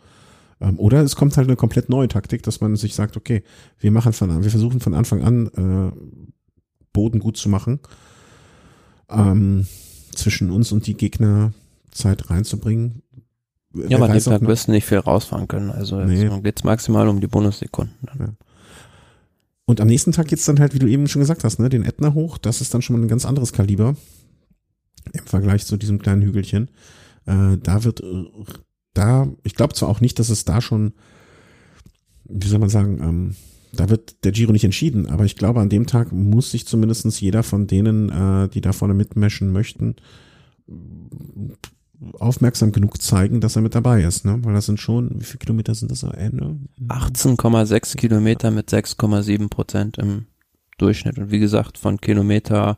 [0.61, 3.43] Ähm, oder es kommt halt eine komplett neue Taktik, dass man sich sagt, okay,
[3.79, 5.91] wir machen von, wir versuchen von Anfang an äh,
[6.93, 7.79] Boden gut zu machen,
[9.09, 9.67] ähm,
[10.13, 11.53] zwischen uns und die Gegner
[11.91, 13.03] Zeit reinzubringen.
[13.73, 15.69] Ja, aber an dem Tag wirst du nicht viel rausfahren können.
[15.69, 16.23] Also nee.
[16.23, 17.95] jetzt geht's maximal um die Bonussekunden.
[18.19, 18.33] Ja.
[19.65, 21.85] Und am nächsten Tag geht's dann halt, wie du eben schon gesagt hast, ne, den
[21.85, 22.39] Ätna hoch.
[22.39, 23.95] Das ist dann schon mal ein ganz anderes Kaliber
[25.13, 26.69] im Vergleich zu diesem kleinen Hügelchen.
[27.27, 28.25] Äh, da wird äh,
[28.99, 30.93] da, ich glaube zwar auch nicht, dass es da schon,
[32.25, 33.35] wie soll man sagen, ähm,
[33.71, 37.19] da wird der Giro nicht entschieden, aber ich glaube, an dem Tag muss sich zumindestens
[37.19, 39.95] jeder von denen, äh, die da vorne mitmeschen möchten,
[42.13, 44.39] aufmerksam genug zeigen, dass er mit dabei ist, ne?
[44.43, 46.57] Weil das sind schon, wie viele Kilometer sind das am Ende?
[46.87, 50.25] 18,6 Kilometer mit 6,7 Prozent im
[50.77, 51.17] Durchschnitt.
[51.17, 52.77] Und wie gesagt, von Kilometer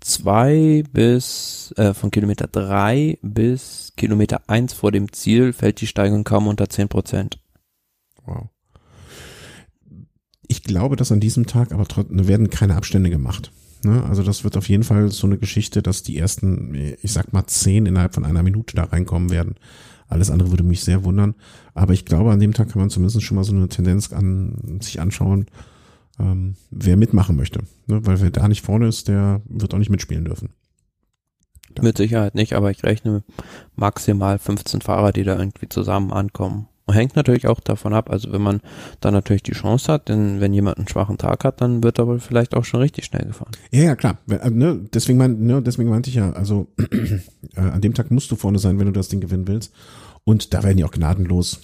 [0.00, 6.24] zwei bis, äh, von Kilometer drei bis Kilometer eins vor dem Ziel fällt die Steigung
[6.24, 7.38] kaum unter 10 Prozent.
[8.24, 8.48] Wow.
[10.46, 13.52] Ich glaube, dass an diesem Tag aber werden keine Abstände gemacht.
[13.84, 14.02] Ne?
[14.04, 17.46] Also das wird auf jeden Fall so eine Geschichte, dass die ersten, ich sag mal,
[17.46, 19.54] zehn innerhalb von einer Minute da reinkommen werden.
[20.08, 21.34] Alles andere würde mich sehr wundern.
[21.72, 24.78] Aber ich glaube, an dem Tag kann man zumindest schon mal so eine Tendenz an
[24.80, 25.46] sich anschauen,
[26.20, 27.60] ähm, wer mitmachen möchte.
[27.86, 28.04] Ne?
[28.06, 30.50] Weil wer da nicht vorne ist, der wird auch nicht mitspielen dürfen.
[31.74, 31.82] Da.
[31.82, 33.22] Mit Sicherheit nicht, aber ich rechne
[33.76, 36.66] maximal 15 Fahrer, die da irgendwie zusammen ankommen.
[36.90, 38.60] Hängt natürlich auch davon ab, also wenn man
[38.98, 42.08] da natürlich die Chance hat, denn wenn jemand einen schwachen Tag hat, dann wird er
[42.08, 43.52] wohl vielleicht auch schon richtig schnell gefahren.
[43.70, 44.18] Ja, ja, klar.
[44.28, 46.66] Äh, ne, deswegen, mein, ne, deswegen meinte ich ja, also
[47.54, 49.72] äh, an dem Tag musst du vorne sein, wenn du das Ding gewinnen willst.
[50.24, 51.60] Und da werden die auch gnadenlos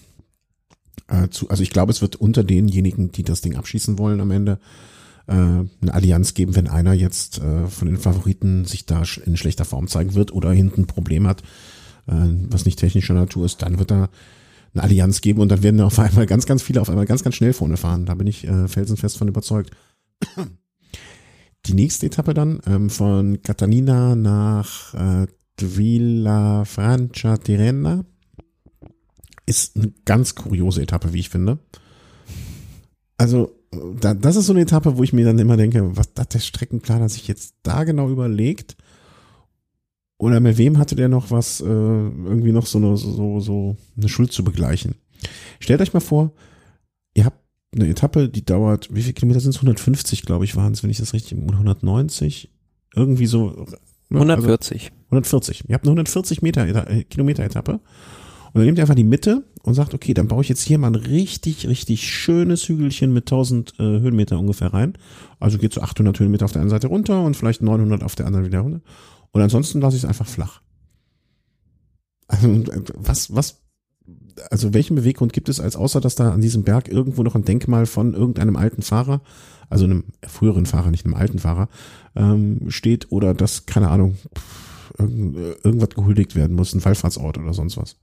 [1.09, 4.31] äh, zu, also ich glaube, es wird unter denjenigen, die das Ding abschießen wollen am
[4.31, 4.59] Ende,
[5.27, 9.65] äh, eine Allianz geben, wenn einer jetzt äh, von den Favoriten sich da in schlechter
[9.65, 11.43] Form zeigen wird oder hinten ein Problem hat,
[12.07, 12.13] äh,
[12.49, 14.09] was nicht technischer Natur ist, dann wird da
[14.75, 17.35] eine Allianz geben und dann werden auf einmal ganz, ganz viele auf einmal ganz, ganz
[17.35, 18.07] schnell vorne fahren.
[18.07, 19.71] Da bin ich äh, felsenfest von überzeugt.
[21.67, 25.27] Die nächste Etappe dann ähm, von Catanina nach äh,
[25.59, 28.05] Villa Francia Tirena
[29.47, 31.59] ist eine ganz kuriose Etappe, wie ich finde.
[33.17, 33.53] Also,
[34.01, 36.41] da, das ist so eine Etappe, wo ich mir dann immer denke, was hat der
[36.41, 38.77] Streckenplaner sich jetzt da genau überlegt?
[40.19, 44.09] Oder mit wem hatte der noch was, äh, irgendwie noch so eine, so, so eine
[44.09, 44.95] Schuld zu begleichen?
[45.61, 46.33] Stellt euch mal vor,
[47.15, 47.41] ihr habt
[47.75, 49.57] eine Etappe, die dauert, wie viele Kilometer sind es?
[49.57, 52.51] 150, glaube ich, waren es, wenn ich das richtig, 190?
[52.95, 53.67] Irgendwie so.
[54.09, 54.21] Ne?
[54.21, 54.85] 140.
[54.85, 55.65] Also 140.
[55.69, 57.81] Ihr habt eine 140 Meter, äh, Kilometer Etappe.
[58.57, 60.79] Und dann nehmt ihr einfach die Mitte und sagt, okay, dann baue ich jetzt hier
[60.79, 64.95] mal ein richtig, richtig schönes Hügelchen mit 1000 äh, Höhenmeter ungefähr rein.
[65.39, 68.25] Also geht so 800 Höhenmeter auf der einen Seite runter und vielleicht 900 auf der
[68.25, 68.81] anderen wieder runter.
[69.33, 70.63] Und ansonsten lasse ich es einfach flach.
[72.29, 73.61] Also, was, was,
[74.51, 77.45] also welchen Beweggrund gibt es, als außer, dass da an diesem Berg irgendwo noch ein
[77.45, 79.21] Denkmal von irgendeinem alten Fahrer,
[79.69, 81.69] also einem früheren Fahrer, nicht einem alten Fahrer,
[82.15, 84.17] ähm, steht oder das, keine Ahnung,
[84.97, 87.97] irgend, irgendwas gehuldigt werden muss, ein Wallfahrtsort oder sonst was.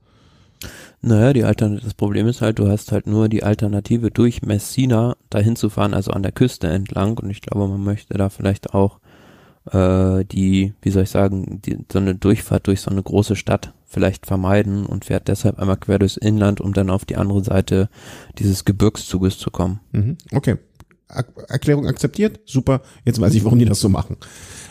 [1.02, 5.16] Naja, die Altern das Problem ist halt, du hast halt nur die Alternative durch Messina
[5.30, 7.18] dahin zu fahren, also an der Küste entlang.
[7.18, 9.00] Und ich glaube, man möchte da vielleicht auch
[9.72, 13.74] äh, die, wie soll ich sagen, die, so eine Durchfahrt durch so eine große Stadt
[13.86, 17.90] vielleicht vermeiden und fährt deshalb einmal quer durchs Inland, um dann auf die andere Seite
[18.40, 19.80] dieses Gebirgszuges zu kommen.
[19.92, 20.18] Mhm.
[20.32, 20.58] Okay.
[21.08, 22.82] Er Erklärung akzeptiert, super.
[23.06, 24.18] Jetzt weiß ich, warum die das so machen.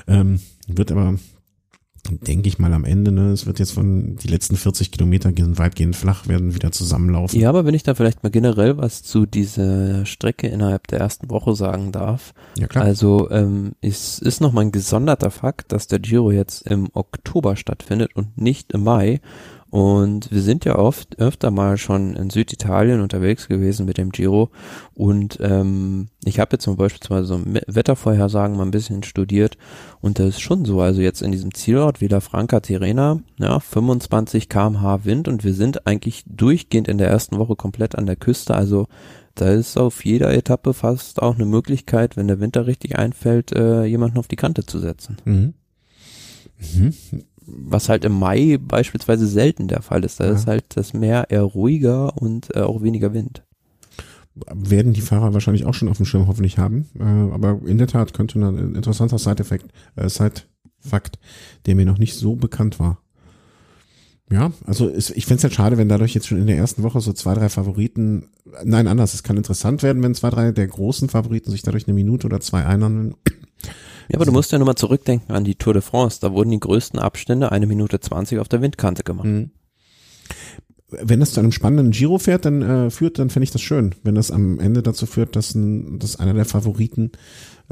[0.09, 1.15] Ähm, wird aber
[2.11, 5.59] denke ich mal am Ende, ne, es wird jetzt von die letzten 40 Kilometer gehen
[5.59, 7.39] weitgehend flach, werden wieder zusammenlaufen.
[7.39, 11.31] Ja, aber wenn ich da vielleicht mal generell was zu dieser Strecke innerhalb der ersten
[11.31, 12.35] Woche sagen darf.
[12.59, 12.85] Ja, klar.
[12.85, 18.17] Also ähm, es ist nochmal ein gesonderter Fakt, dass der Giro jetzt im Oktober stattfindet
[18.17, 19.21] und nicht im Mai.
[19.73, 24.51] Und wir sind ja oft öfter mal schon in Süditalien unterwegs gewesen mit dem Giro.
[24.93, 29.57] Und ähm, ich habe jetzt zum Beispiel so Wettervorhersagen mal ein bisschen studiert.
[30.03, 30.83] Und das ist schon so.
[30.83, 35.87] Also jetzt in diesem Zielort Villa Franca Tirena, ja, 25 kmh Wind und wir sind
[35.87, 38.55] eigentlich durchgehend in der ersten Woche komplett an der Küste.
[38.55, 38.89] Also
[39.37, 43.85] da ist auf jeder Etappe fast auch eine Möglichkeit, wenn der Winter richtig einfällt, äh,
[43.85, 45.17] jemanden auf die Kante zu setzen.
[45.25, 45.55] Mhm.
[46.77, 46.93] Mhm
[47.47, 50.21] was halt im Mai beispielsweise selten der Fall ist.
[50.21, 50.33] Da ja.
[50.33, 53.43] ist halt das Meer eher ruhiger und äh, auch weniger Wind.
[54.35, 56.89] Werden die Fahrer wahrscheinlich auch schon auf dem Schirm hoffentlich haben.
[56.99, 61.19] Äh, aber in der Tat könnte ein interessanter Side-Effekt, äh, Side-Fakt,
[61.67, 62.99] der mir noch nicht so bekannt war.
[64.31, 66.83] Ja, also ist, ich fände es halt schade, wenn dadurch jetzt schon in der ersten
[66.83, 68.31] Woche so zwei, drei Favoriten,
[68.65, 71.95] nein, anders, es kann interessant werden, wenn zwei, drei der großen Favoriten sich dadurch eine
[71.95, 73.15] Minute oder zwei einhandeln.
[74.13, 76.19] Ja, aber du musst ja nochmal zurückdenken an die Tour de France.
[76.21, 79.27] Da wurden die größten Abstände eine Minute zwanzig auf der Windkante gemacht.
[79.27, 79.51] Mhm.
[80.91, 83.95] Wenn das zu einem spannenden Giro fährt, dann äh, führt, dann fände ich das schön.
[84.03, 87.13] Wenn das am Ende dazu führt, dass, ein, dass einer der Favoriten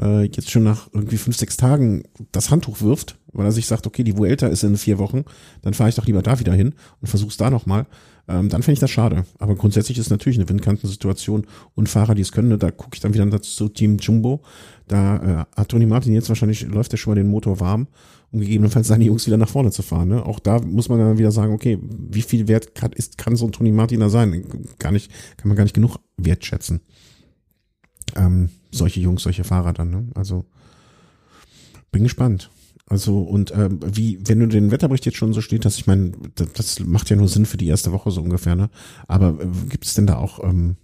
[0.00, 3.86] äh, jetzt schon nach irgendwie fünf, sechs Tagen das Handtuch wirft, weil er sich sagt,
[3.86, 5.24] okay, die Vuelta ist in vier Wochen,
[5.60, 6.72] dann fahre ich doch lieber da wieder hin
[7.02, 7.84] und versuch's da nochmal
[8.30, 9.24] ähm, dann fände ich das schade.
[9.38, 13.00] Aber grundsätzlich ist natürlich eine Windkantensituation und Fahrer, die es können, ne, da gucke ich
[13.00, 14.42] dann wieder dazu Team Jumbo.
[14.90, 17.86] Da äh, hat Toni Martin jetzt wahrscheinlich, läuft er schon mal den Motor warm,
[18.32, 20.08] um gegebenenfalls seine Jungs wieder nach vorne zu fahren.
[20.08, 20.26] Ne?
[20.26, 23.46] Auch da muss man dann wieder sagen, okay, wie viel Wert kann, ist, kann so
[23.46, 24.66] ein Toni Martin da sein?
[24.80, 26.80] Gar nicht, kann man gar nicht genug wertschätzen.
[28.16, 29.90] Ähm, solche Jungs, solche Fahrer dann.
[29.90, 30.08] Ne?
[30.16, 30.44] Also
[31.92, 32.50] bin gespannt.
[32.88, 36.10] Also und ähm, wie, wenn du den Wetterbericht jetzt schon so steht hast, ich meine,
[36.34, 38.70] das, das macht ja nur Sinn für die erste Woche so ungefähr, ne?
[39.06, 40.74] Aber äh, gibt es denn da auch ähm,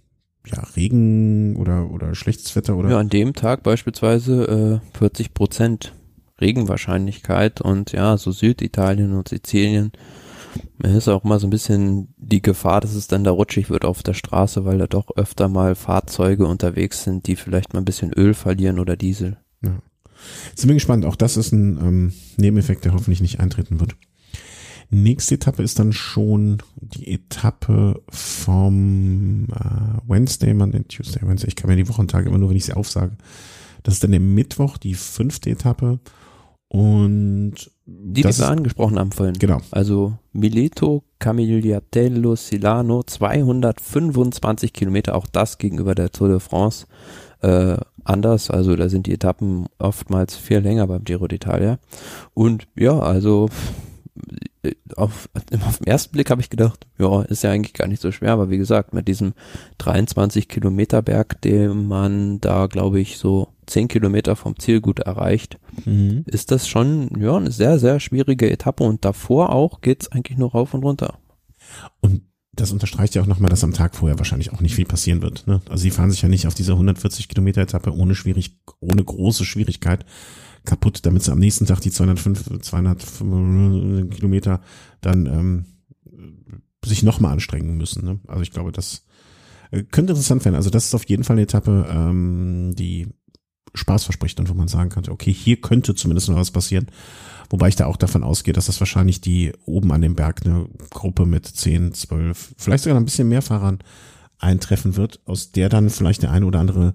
[0.51, 2.89] ja, Regen oder oder schlechtes Wetter oder?
[2.89, 5.93] Ja, an dem Tag beispielsweise äh, 40 Prozent
[6.39, 9.91] Regenwahrscheinlichkeit und ja, so Süditalien und Sizilien
[10.83, 14.03] ist auch mal so ein bisschen die Gefahr, dass es dann da rutschig wird auf
[14.03, 18.13] der Straße, weil da doch öfter mal Fahrzeuge unterwegs sind, die vielleicht mal ein bisschen
[18.13, 19.37] Öl verlieren oder Diesel.
[19.63, 19.81] Ja.
[20.55, 21.05] Sind wir gespannt.
[21.05, 23.95] Auch das ist ein ähm, Nebeneffekt, der hoffentlich nicht eintreten wird.
[24.89, 31.49] Nächste Etappe ist dann schon die Etappe vom äh, Wednesday, Monday, Tuesday, Wednesday.
[31.49, 33.17] Ich kann mir die Wochentage immer nur, wenn ich sie aufsage.
[33.83, 35.99] Das ist dann der Mittwoch, die fünfte Etappe.
[36.69, 39.35] Und die, die wir angesprochen haben vorhin.
[39.35, 39.59] Genau.
[39.71, 46.85] Also Mileto, Camigliatello, Silano, 225 Kilometer, auch das gegenüber der Tour de France
[47.41, 48.49] äh, anders.
[48.49, 51.77] Also da sind die Etappen oftmals viel länger beim Giro d'Italia.
[52.33, 53.49] Und ja, also
[54.95, 55.29] auf,
[55.65, 58.31] auf den ersten Blick habe ich gedacht, ja, ist ja eigentlich gar nicht so schwer,
[58.31, 59.33] aber wie gesagt, mit diesem
[59.77, 65.59] 23 Kilometer Berg, den man da, glaube ich, so 10 Kilometer vom Ziel gut erreicht,
[65.85, 66.23] mhm.
[66.25, 70.51] ist das schon, ja, eine sehr, sehr schwierige Etappe und davor auch geht's eigentlich nur
[70.51, 71.19] rauf und runter.
[71.99, 72.21] Und
[72.53, 75.45] das unterstreicht ja auch nochmal, dass am Tag vorher wahrscheinlich auch nicht viel passieren wird.
[75.45, 75.61] Ne?
[75.69, 79.45] Also sie fahren sich ja nicht auf dieser 140 Kilometer Etappe ohne schwierig, ohne große
[79.45, 80.05] Schwierigkeit
[80.67, 82.99] kaputt, damit sie am nächsten Tag die 205, 200
[84.11, 84.61] Kilometer
[85.01, 85.65] dann ähm,
[86.85, 88.05] sich nochmal anstrengen müssen.
[88.05, 88.19] Ne?
[88.27, 89.05] Also ich glaube, das
[89.71, 90.55] äh, könnte interessant werden.
[90.55, 93.07] Also das ist auf jeden Fall eine Etappe, ähm, die
[93.73, 96.87] Spaß verspricht und wo man sagen könnte, okay, hier könnte zumindest noch was passieren.
[97.49, 100.67] Wobei ich da auch davon ausgehe, dass das wahrscheinlich die oben an dem Berg eine
[100.89, 103.79] Gruppe mit 10, 12, vielleicht sogar ein bisschen mehr Fahrern
[104.37, 106.93] eintreffen wird, aus der dann vielleicht der eine oder andere,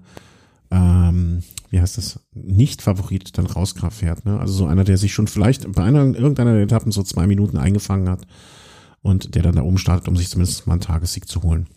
[0.73, 4.25] ähm, wie heißt das, Nicht-Favorit dann rausfährt.
[4.25, 4.39] Ne?
[4.39, 7.57] Also so einer, der sich schon vielleicht bei einer, irgendeiner der Etappen so zwei Minuten
[7.57, 8.25] eingefangen hat
[9.03, 11.67] und der dann da oben startet, um sich zumindest mal einen Tagessieg zu holen.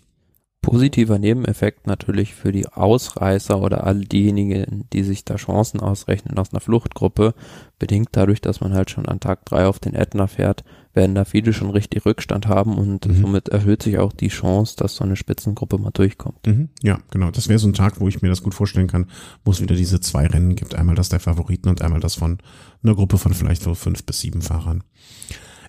[0.63, 6.53] Positiver Nebeneffekt natürlich für die Ausreißer oder all diejenigen, die sich da Chancen ausrechnen aus
[6.53, 7.35] einer Fluchtgruppe,
[7.79, 10.65] bedingt dadurch, dass man halt schon an Tag drei auf den Ätna fährt,
[10.97, 13.21] werden da viele schon richtig Rückstand haben und mhm.
[13.21, 16.47] somit erhöht sich auch die Chance, dass so eine Spitzengruppe mal durchkommt.
[16.47, 16.71] Mhm.
[16.83, 17.31] Ja, genau.
[17.31, 19.07] Das wäre so ein Tag, wo ich mir das gut vorstellen kann,
[19.45, 20.75] wo es wieder diese zwei Rennen gibt.
[20.75, 22.39] Einmal das der Favoriten und einmal das von
[22.83, 24.83] einer Gruppe von vielleicht so fünf bis sieben Fahrern.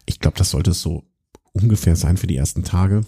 [0.06, 1.04] Ich glaube, das sollte es so
[1.52, 3.06] ungefähr sein für die ersten Tage.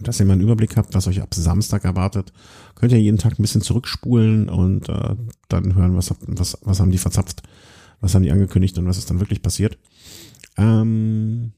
[0.00, 2.32] Dass ihr mal einen Überblick habt, was euch ab Samstag erwartet,
[2.74, 5.16] könnt ihr jeden Tag ein bisschen zurückspulen und äh,
[5.48, 7.42] dann hören, was, was, was haben die verzapft,
[8.00, 9.78] was haben die angekündigt und was ist dann wirklich passiert.
[10.58, 11.52] Ähm,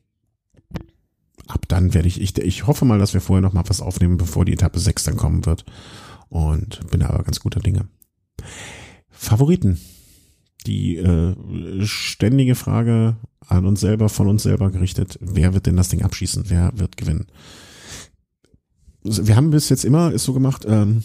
[1.48, 4.18] ab dann werde ich, ich, ich hoffe mal, dass wir vorher noch mal was aufnehmen,
[4.18, 5.64] bevor die Etappe 6 dann kommen wird.
[6.28, 7.88] Und bin aber ganz guter Dinge.
[9.10, 9.80] Favoriten.
[10.66, 11.34] Die äh,
[11.86, 13.16] ständige Frage
[13.48, 16.44] an uns selber, von uns selber gerichtet, wer wird denn das Ding abschießen?
[16.48, 17.26] Wer wird gewinnen?
[19.02, 21.02] Wir haben bis jetzt immer, ist so gemacht, ähm,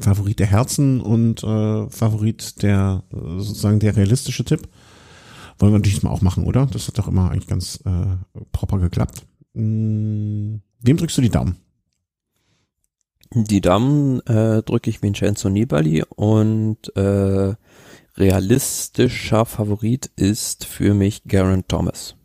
[0.00, 4.68] Favorit der Herzen und äh, Favorit der sozusagen der realistische Tipp.
[5.60, 6.66] Wollen wir natürlich mal auch machen, oder?
[6.66, 8.16] Das hat doch immer eigentlich ganz äh,
[8.50, 9.26] proper geklappt.
[9.54, 11.56] Hm, wem drückst du die Daumen?
[13.32, 17.54] Die Daumen äh, drücke ich Vincenzo Nibali und äh,
[18.16, 22.16] realistischer Favorit ist für mich Garen Thomas.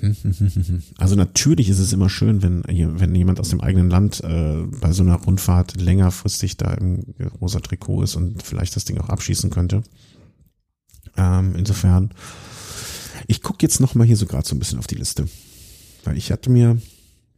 [0.98, 4.92] Also natürlich ist es immer schön, wenn, wenn jemand aus dem eigenen Land äh, bei
[4.92, 7.02] so einer Rundfahrt längerfristig da im
[7.40, 9.82] rosa Trikot ist und vielleicht das Ding auch abschießen könnte.
[11.16, 12.10] Ähm, insofern,
[13.26, 15.26] ich gucke jetzt noch mal hier so gerade so ein bisschen auf die Liste,
[16.04, 16.80] weil ich hatte mir,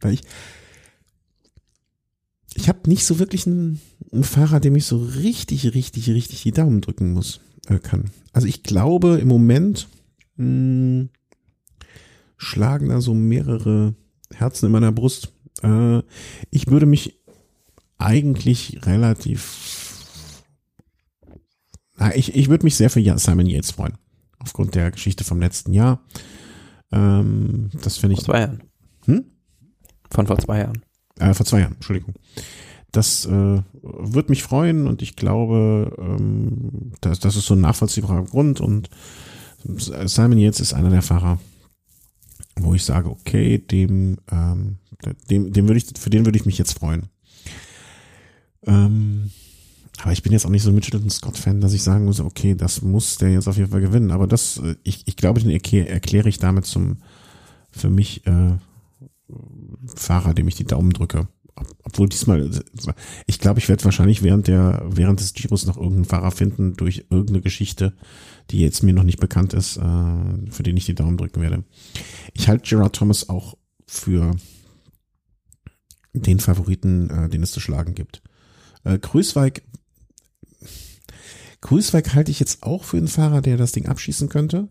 [0.01, 0.21] weil ich,
[2.55, 3.81] ich habe nicht so wirklich einen,
[4.11, 8.11] einen, Fahrer, dem ich so richtig, richtig, richtig die Daumen drücken muss äh, kann.
[8.31, 9.87] Also ich glaube im Moment
[10.37, 11.09] mh, hm,
[12.43, 13.95] schlagen da so mehrere
[14.33, 15.33] Herzen in meiner Brust.
[15.61, 16.01] Äh,
[16.51, 17.19] ich würde mich
[17.97, 20.43] eigentlich relativ,
[21.97, 23.97] na, ich, ich würde mich sehr für Simon Yates freuen.
[24.39, 26.01] Aufgrund der Geschichte vom letzten Jahr.
[26.91, 28.25] Ähm, das finde ich.
[28.25, 28.63] Vor zwei Jahren.
[29.05, 29.25] Hm?
[30.11, 30.81] Von vor zwei Jahren.
[31.19, 32.15] Äh, vor zwei Jahren, Entschuldigung.
[32.91, 38.23] Das äh, wird mich freuen und ich glaube, ähm, das, das ist so ein nachvollziehbarer
[38.25, 38.89] Grund und
[39.65, 41.39] Simon Yates ist einer der Fahrer,
[42.55, 44.77] wo ich sage, okay, dem, ähm,
[45.29, 47.07] dem, dem würde ich, für den würde ich mich jetzt freuen.
[48.65, 49.31] Ähm,
[50.01, 52.55] aber ich bin jetzt auch nicht so ein Mitchelton Scott-Fan, dass ich sagen muss, okay,
[52.55, 54.11] das muss der jetzt auf jeden Fall gewinnen.
[54.11, 56.97] Aber das, äh, ich, ich glaube, den erkläre, erkläre ich damit zum,
[57.71, 58.57] für mich, äh,
[59.95, 61.27] Fahrer, dem ich die Daumen drücke.
[61.83, 62.49] Obwohl diesmal,
[63.27, 67.05] ich glaube, ich werde wahrscheinlich während der, während des Giros noch irgendeinen Fahrer finden durch
[67.09, 67.93] irgendeine Geschichte,
[68.49, 71.63] die jetzt mir noch nicht bekannt ist, äh, für den ich die Daumen drücken werde.
[72.33, 74.35] Ich halte Gerard Thomas auch für
[76.13, 78.21] den Favoriten, äh, den es zu schlagen gibt.
[78.83, 79.63] Äh, Grüßweig,
[81.61, 84.69] Grüßweig halte ich jetzt auch für einen Fahrer, der das Ding abschießen könnte.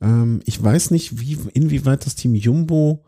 [0.00, 3.04] Ähm, ich weiß nicht, wie, inwieweit das Team Jumbo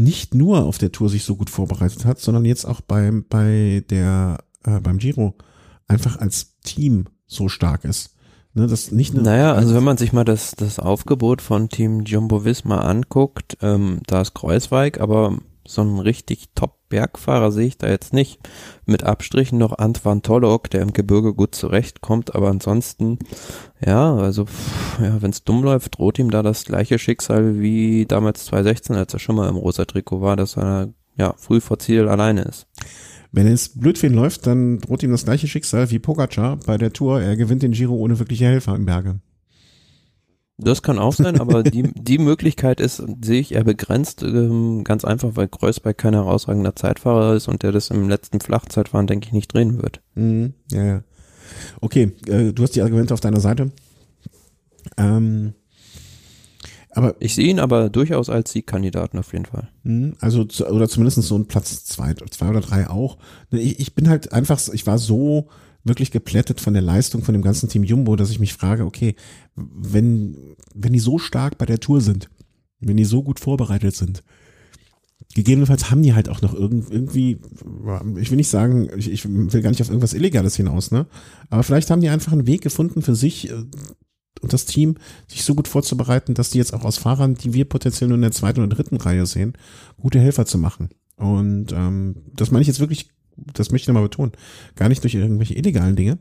[0.00, 3.84] nicht nur auf der Tour sich so gut vorbereitet hat, sondern jetzt auch beim, bei
[3.90, 5.34] der, äh, beim Giro
[5.86, 8.14] einfach als Team so stark ist.
[8.54, 12.00] Ne, das nicht eine naja, also wenn man sich mal das, das Aufgebot von Team
[12.00, 15.38] Jumbo Visma anguckt, ähm, da ist Kreuzweig, aber
[15.70, 18.40] so einen richtig Top-Bergfahrer sehe ich da jetzt nicht.
[18.86, 23.18] Mit Abstrichen noch Antoine Tolok, der im Gebirge gut zurechtkommt, aber ansonsten,
[23.84, 24.46] ja, also,
[25.00, 29.12] ja, wenn es dumm läuft, droht ihm da das gleiche Schicksal wie damals 2016, als
[29.12, 32.66] er schon mal im rosa Trikot war, dass er, ja, früh vor Ziel alleine ist.
[33.32, 36.78] Wenn es blöd für ihn läuft, dann droht ihm das gleiche Schicksal wie Pogacar bei
[36.78, 37.22] der Tour.
[37.22, 39.20] Er gewinnt den Giro ohne wirkliche Helfer im Berge.
[40.62, 45.04] Das kann auch sein, aber die, die Möglichkeit ist, sehe ich eher begrenzt, ähm, ganz
[45.04, 49.32] einfach, weil Kreuzberg kein herausragender Zeitfahrer ist und der das im letzten Flachzeitfahren, denke ich,
[49.32, 50.00] nicht drehen wird.
[50.14, 51.02] Mhm, ja, ja.
[51.80, 53.70] Okay, äh, du hast die Argumente auf deiner Seite.
[54.96, 55.54] Ähm,
[56.92, 59.68] aber ich sehe ihn aber durchaus als Siegkandidaten auf jeden Fall.
[59.84, 63.18] Mhm, also oder zumindest so ein Platz zwei, zwei oder drei auch.
[63.50, 65.48] Ich, ich bin halt einfach, ich war so
[65.84, 69.14] wirklich geplättet von der Leistung von dem ganzen Team Jumbo, dass ich mich frage, okay,
[69.54, 72.30] wenn wenn die so stark bei der Tour sind,
[72.80, 74.22] wenn die so gut vorbereitet sind,
[75.34, 77.38] gegebenenfalls haben die halt auch noch irgendwie,
[78.18, 81.06] ich will nicht sagen, ich, ich will gar nicht auf irgendwas Illegales hinaus, ne?
[81.48, 83.64] Aber vielleicht haben die einfach einen Weg gefunden für sich, äh,
[84.40, 87.66] und das Team sich so gut vorzubereiten, dass die jetzt auch aus Fahrern, die wir
[87.66, 89.52] potenziell nur in der zweiten oder dritten Reihe sehen,
[89.98, 90.88] gute Helfer zu machen.
[91.16, 93.10] Und ähm, das meine ich jetzt wirklich,
[93.54, 94.32] das möchte ich nochmal betonen,
[94.76, 96.18] gar nicht durch irgendwelche illegalen Dinge,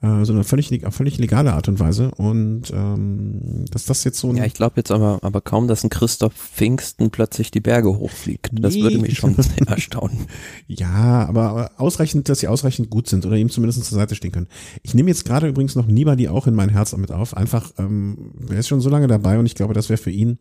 [0.00, 2.12] äh, so eine völlig, auf völlig legale Art und Weise.
[2.12, 5.82] Und ähm, dass das jetzt so ein Ja, ich glaube jetzt aber, aber kaum, dass
[5.82, 8.50] ein Christoph Pfingsten plötzlich die Berge hochfliegt.
[8.52, 8.82] Das Nee.
[8.82, 10.26] würde mich schon sehr erstaunen.
[10.68, 14.48] Ja, aber ausreichend, dass sie ausreichend gut sind oder ihm zumindest zur Seite stehen können.
[14.84, 17.36] Ich nehme jetzt gerade übrigens noch Nibali auch in mein Herz mit auf.
[17.36, 20.38] Einfach, ähm, er ist schon so lange dabei und ich glaube, das wäre für ihn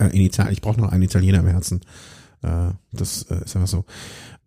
[0.00, 0.52] äh, in Italien.
[0.54, 1.82] Ich brauche noch einen Italiener im Herzen.
[2.42, 3.84] Äh, das äh, ist einfach so.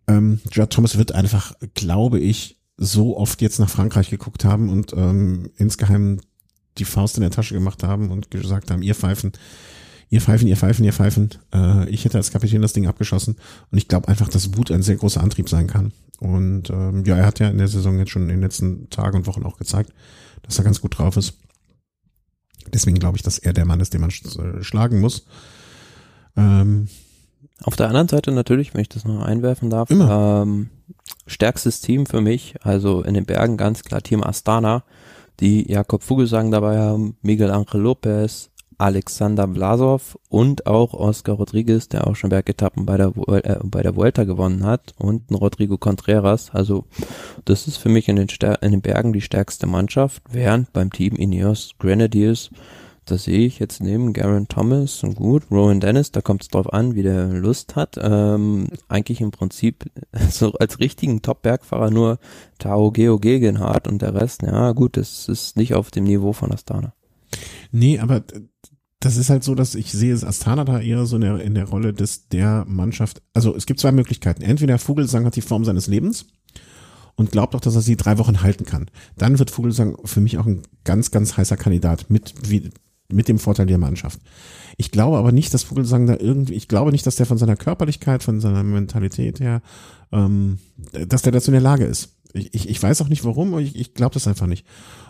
[0.06, 4.92] Ähm, Judd Thomas wird einfach, glaube ich, so oft jetzt nach Frankreich geguckt haben und
[4.94, 6.20] ähm, insgeheim
[6.78, 9.32] die Faust in der Tasche gemacht haben und gesagt haben, ihr pfeifen,
[10.10, 11.30] ihr pfeifen, ihr pfeifen, ihr pfeifen.
[11.52, 13.36] Äh, ich hätte als Kapitän das Ding abgeschossen
[13.70, 15.92] und ich glaube einfach, dass Wut ein sehr großer Antrieb sein kann.
[16.18, 19.18] Und ähm, ja, er hat ja in der Saison jetzt schon in den letzten Tagen
[19.18, 19.92] und Wochen auch gezeigt,
[20.42, 21.38] dass er ganz gut drauf ist.
[22.72, 25.26] Deswegen glaube ich, dass er der Mann ist, den man sch äh, schlagen muss.
[26.36, 26.88] Ähm,
[27.64, 30.42] Auf der anderen Seite natürlich, wenn ich das noch einwerfen darf, Immer.
[30.42, 30.70] ähm,
[31.26, 34.84] stärkstes Team für mich, also in den Bergen ganz klar Team Astana,
[35.40, 42.06] die Jakob Vogelsang dabei haben, Miguel Angel Lopez, Alexander Vlasov und auch Oscar Rodriguez, der
[42.06, 46.50] auch schon Bergetappen bei der, äh, bei der Vuelta gewonnen hat und ein Rodrigo Contreras.
[46.52, 46.84] Also
[47.44, 48.28] das ist für mich in den,
[48.60, 52.50] in den Bergen die stärkste Mannschaft, während beim Team Ineos Grenadiers
[53.04, 56.72] da sehe ich jetzt neben Garen Thomas und gut, Rowan Dennis, da kommt es drauf
[56.72, 57.96] an, wie der Lust hat.
[58.00, 59.90] Ähm, eigentlich im Prinzip
[60.30, 62.18] so als richtigen Top-Bergfahrer nur
[62.58, 66.52] Tao Geo Gegenhardt und der Rest, ja gut, das ist nicht auf dem Niveau von
[66.52, 66.94] Astana.
[67.72, 68.22] Nee, aber
[69.00, 71.54] das ist halt so, dass ich sehe es Astana da eher so in der, in
[71.54, 73.22] der Rolle des der Mannschaft.
[73.34, 74.42] Also es gibt zwei Möglichkeiten.
[74.42, 76.26] Entweder Vogelsang hat die Form seines Lebens
[77.16, 78.90] und glaubt auch, dass er sie drei Wochen halten kann.
[79.16, 82.70] Dann wird Vogelsang für mich auch ein ganz, ganz heißer Kandidat mit, wie,
[83.12, 84.20] mit dem Vorteil der Mannschaft.
[84.76, 87.56] Ich glaube aber nicht, dass Vogelsang da irgendwie, ich glaube nicht, dass der von seiner
[87.56, 89.62] Körperlichkeit, von seiner Mentalität her,
[90.12, 90.58] ähm,
[91.06, 92.16] dass der dazu in der Lage ist.
[92.32, 94.66] Ich, ich, ich weiß auch nicht warum, ich, ich glaube das einfach nicht.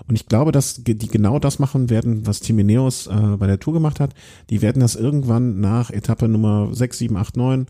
[0.07, 3.61] Und ich glaube, dass die genau das machen werden, was Team Ineos äh, bei der
[3.61, 4.13] Tour gemacht hat.
[4.51, 7.67] Die werden das irgendwann nach Etappe Nummer 6, 7, 8, 9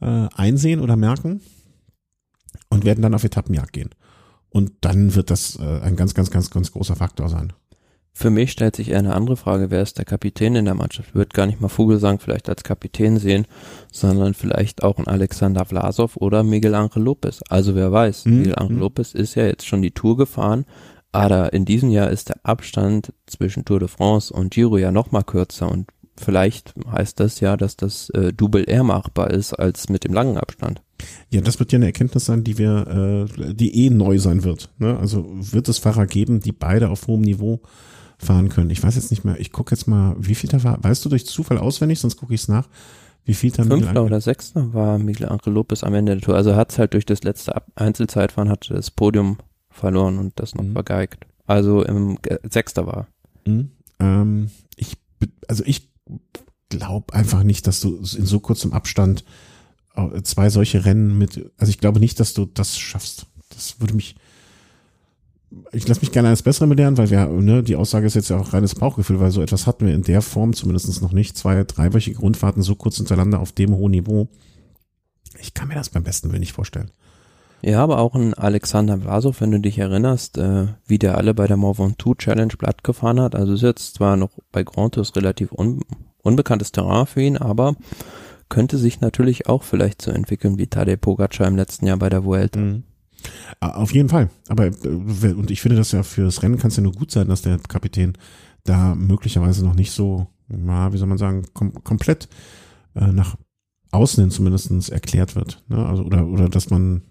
[0.00, 1.40] äh, einsehen oder merken
[2.68, 3.90] und werden dann auf Etappenjagd gehen.
[4.50, 7.52] Und dann wird das äh, ein ganz, ganz, ganz, ganz großer Faktor sein.
[8.18, 11.10] Für mich stellt sich eher eine andere Frage, wer ist der Kapitän in der Mannschaft?
[11.10, 13.46] Ich würde gar nicht mal Vogelsang vielleicht als Kapitän sehen,
[13.92, 17.42] sondern vielleicht auch ein Alexander Vlasov oder Miguel Angel Lopez.
[17.50, 18.38] Also wer weiß, Mhm.
[18.38, 18.80] Miguel Angel Mhm.
[18.80, 20.64] Lopez ist ja jetzt schon die Tour gefahren,
[21.12, 25.12] aber in diesem Jahr ist der Abstand zwischen Tour de France und Giro ja noch
[25.12, 25.86] mal kürzer und
[26.16, 30.38] vielleicht heißt das ja, dass das äh, Double eher machbar ist als mit dem langen
[30.38, 30.80] Abstand.
[31.30, 34.70] Ja, das wird ja eine Erkenntnis sein, die wir, äh, die eh neu sein wird.
[34.78, 34.96] Ne?
[34.98, 37.60] Also wird es Fahrer geben, die beide auf hohem Niveau
[38.18, 38.70] fahren können.
[38.70, 40.82] Ich weiß jetzt nicht mehr, ich gucke jetzt mal, wie viel da war.
[40.82, 42.68] Weißt du durch Zufall auswendig, sonst gucke ich es nach.
[43.24, 46.36] Wie viel da Miguel Fünfter oder Sechster war Miguel Angel Lopez am Ende der Tour.
[46.36, 49.38] Also hat halt durch das letzte Einzelzeitfahren hat das Podium
[49.70, 50.72] verloren und das noch Mhm.
[50.74, 51.26] vergeigt.
[51.46, 53.08] Also im Ge- Sechster war.
[53.46, 53.70] Mhm.
[53.98, 54.96] Ähm, ich,
[55.48, 55.90] also ich
[56.68, 59.24] glaube einfach nicht, dass du in so kurzem Abstand
[59.94, 63.26] äh, zwei solche Rennen mit, also ich glaube nicht, dass du das schaffst.
[63.50, 64.16] Das würde mich,
[65.72, 68.38] ich lasse mich gerne eines Besseren belehren, weil wir, ne, die Aussage ist jetzt ja
[68.38, 71.36] auch reines Bauchgefühl, weil so etwas hatten wir in der Form zumindest noch nicht.
[71.36, 74.28] Zwei, dreiwöchige Rundfahrten so kurz hintereinander auf dem hohen Niveau.
[75.40, 76.90] Ich kann mir das beim besten Willen nicht vorstellen.
[77.62, 81.46] Ja, aber auch ein Alexander Vlasov, wenn du dich erinnerst, äh, wie der alle bei
[81.46, 83.34] der Mont Ventoux Challenge platt gefahren hat.
[83.34, 85.80] Also ist jetzt zwar noch bei Grand Tours relativ un
[86.22, 87.76] unbekanntes Terrain für ihn, aber
[88.48, 92.24] könnte sich natürlich auch vielleicht so entwickeln wie Tadej Pogacar im letzten Jahr bei der
[92.24, 92.60] Vuelta.
[92.60, 92.82] Mhm.
[93.60, 94.30] Ah, Auf jeden Fall.
[94.48, 97.28] Aber, äh, und ich finde das ja fürs Rennen kann es ja nur gut sein,
[97.28, 98.14] dass der Kapitän
[98.64, 102.28] da möglicherweise noch nicht so, na, wie soll man sagen, kom komplett
[102.94, 103.36] äh, nach
[103.92, 105.62] außen hin zumindestens erklärt wird.
[105.68, 105.84] Ne?
[105.86, 107.02] Also, oder, oder dass man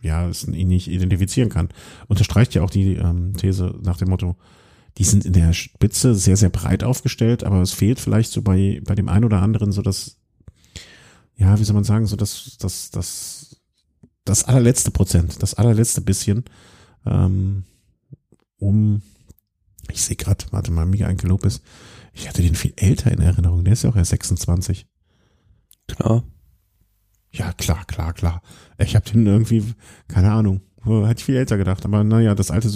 [0.00, 1.70] ja es ihn nicht identifizieren kann.
[2.08, 4.36] Unterstreicht ja auch die ähm, These nach dem Motto,
[4.98, 8.80] die sind in der Spitze sehr, sehr breit aufgestellt, aber es fehlt vielleicht so bei,
[8.84, 10.18] bei dem einen oder anderen so das,
[11.36, 13.43] ja, wie soll man sagen, so das, das, das,
[14.24, 16.44] das allerletzte Prozent, das allerletzte bisschen,
[17.06, 17.64] ähm,
[18.58, 19.02] um,
[19.90, 21.60] ich sehe gerade, warte mal, Miguel Angel Lopez,
[22.12, 24.86] ich hatte den viel älter in Erinnerung, der ist ja auch erst 26.
[25.88, 26.24] Klar.
[27.30, 28.42] Ja, klar, klar, klar.
[28.78, 29.74] Ich habe den irgendwie,
[30.06, 31.84] keine Ahnung, hätte ich viel älter gedacht.
[31.84, 32.68] Aber naja, das alte,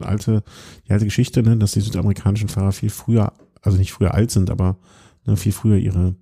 [0.00, 0.42] alte,
[0.86, 4.50] die alte Geschichte, ne, dass die südamerikanischen Fahrer viel früher, also nicht früher alt sind,
[4.50, 4.78] aber
[5.26, 6.16] ne, viel früher ihre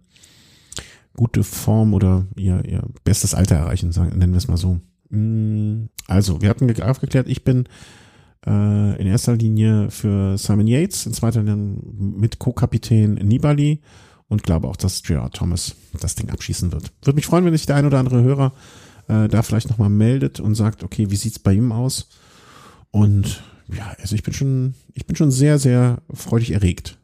[1.16, 4.80] gute Form oder ihr, ihr bestes Alter erreichen, sagen, nennen wir es mal so.
[5.10, 7.64] Mm, Also, wir hatten ge- aufgeklärt, ich bin
[8.46, 13.80] äh, in erster Linie für Simon Yates, in zweiter Linie mit Co-Kapitän Nibali
[14.28, 16.92] und glaube auch, dass Gerard Thomas das Ding abschießen wird.
[17.02, 18.52] Würde mich freuen, wenn sich der ein oder andere Hörer
[19.08, 22.08] äh, da vielleicht nochmal meldet und sagt, okay, wie sieht's bei ihm aus?
[22.90, 23.42] Und
[23.74, 26.98] ja, also ich bin schon, ich bin schon sehr, sehr freudig erregt.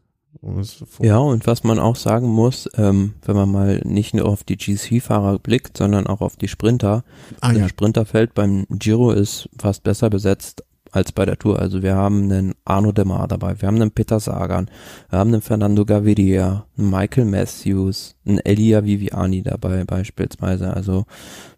[1.01, 4.57] Ja, und was man auch sagen muss, ähm, wenn man mal nicht nur auf die
[4.57, 7.05] GC-Fahrer blickt, sondern auch auf die Sprinter.
[7.41, 7.69] Ah, das ja.
[7.69, 11.59] Sprinterfeld beim Giro ist fast besser besetzt als bei der Tour.
[11.59, 14.71] Also wir haben einen Arno Demar dabei, wir haben einen Peter Sagan,
[15.09, 20.75] wir haben einen Fernando Gaviria, einen Michael Matthews, einen Elia Viviani dabei beispielsweise.
[20.75, 21.05] Also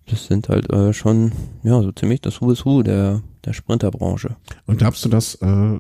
[0.07, 1.33] das sind halt äh, schon
[1.63, 4.37] ja so ziemlich das Who is Who der der Sprinterbranche.
[4.67, 5.79] Und glaubst du, dass äh,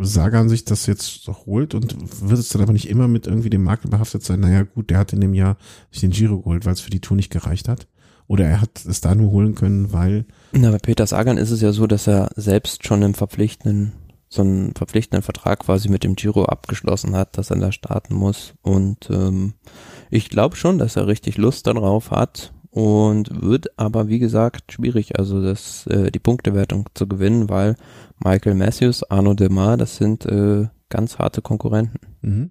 [0.00, 1.96] Sagan sich das jetzt holt und
[2.28, 4.40] wird es dann aber nicht immer mit irgendwie dem Makel behaftet sein?
[4.40, 5.56] Naja gut, der hat in dem Jahr
[5.90, 7.88] sich den Giro geholt, weil es für die Tour nicht gereicht hat.
[8.26, 10.24] Oder er hat es da nur holen können, weil.
[10.52, 13.92] Na, bei Peter Sagan ist es ja so, dass er selbst schon im verpflichtenden,
[14.28, 18.54] so einen verpflichtenden Vertrag quasi mit dem Giro abgeschlossen hat, dass er da starten muss.
[18.62, 19.54] Und ähm,
[20.10, 25.16] ich glaube schon, dass er richtig Lust darauf hat und wird aber wie gesagt schwierig,
[25.16, 27.76] also das äh, die Punktewertung zu gewinnen, weil
[28.18, 32.00] Michael Matthews, Arno Demar, das sind äh, ganz harte Konkurrenten.
[32.22, 32.50] Mhm.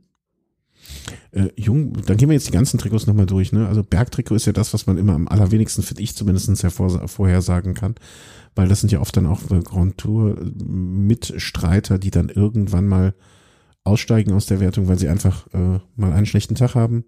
[1.32, 3.52] Äh, Jung, dann gehen wir jetzt die ganzen Trikots nochmal durch.
[3.52, 3.68] Ne?
[3.68, 7.74] Also Bergtrikot ist ja das, was man immer am allerwenigsten, finde ich zumindest, hervor, vorhersagen
[7.74, 7.96] kann.
[8.56, 13.14] Weil das sind ja oft dann auch äh, Grand Tour Mitstreiter, die dann irgendwann mal
[13.84, 17.04] aussteigen aus der Wertung, weil sie einfach äh, mal einen schlechten Tag haben.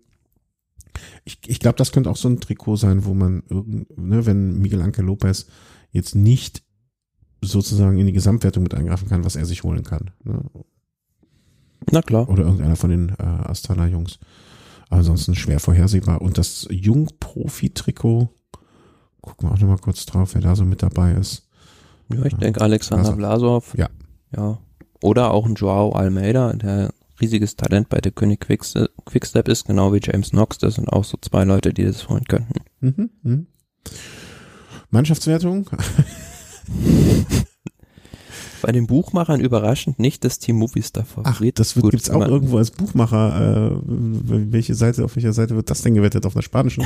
[1.23, 4.59] Ich, ich glaube, das könnte auch so ein Trikot sein, wo man irgend, ne, wenn
[4.59, 5.47] Miguel Anke Lopez
[5.91, 6.63] jetzt nicht
[7.41, 10.11] sozusagen in die Gesamtwertung mit eingreifen kann, was er sich holen kann.
[10.23, 10.43] Ne?
[11.91, 12.27] Na klar.
[12.29, 14.19] Oder irgendeiner von den äh, Astana-Jungs.
[14.89, 16.21] Ansonsten schwer vorhersehbar.
[16.21, 18.29] Und das Jung-Profi-Trikot,
[19.21, 21.47] gucken wir auch nochmal kurz drauf, wer da so mit dabei ist.
[22.13, 23.75] Ja, ich denke Alexander Blasov.
[23.77, 23.89] Ja.
[24.35, 24.59] Ja.
[25.01, 29.99] Oder auch ein Joao Almeida, der riesiges Talent bei der König Quickstep ist, genau wie
[30.01, 30.57] James Knox.
[30.57, 32.61] Das sind auch so zwei Leute, die das holen könnten.
[32.81, 33.45] Mhm, mh.
[34.89, 35.69] Mannschaftswertung?
[38.65, 41.53] bei den Buchmachern überraschend nicht das Team Movistar Favorit.
[41.53, 43.75] Ach, das wird, gibt's auch irgendwo als Buchmacher.
[43.75, 46.25] Äh, welche Seite, auf welcher Seite wird das denn gewettet?
[46.25, 46.83] Auf der spanischen?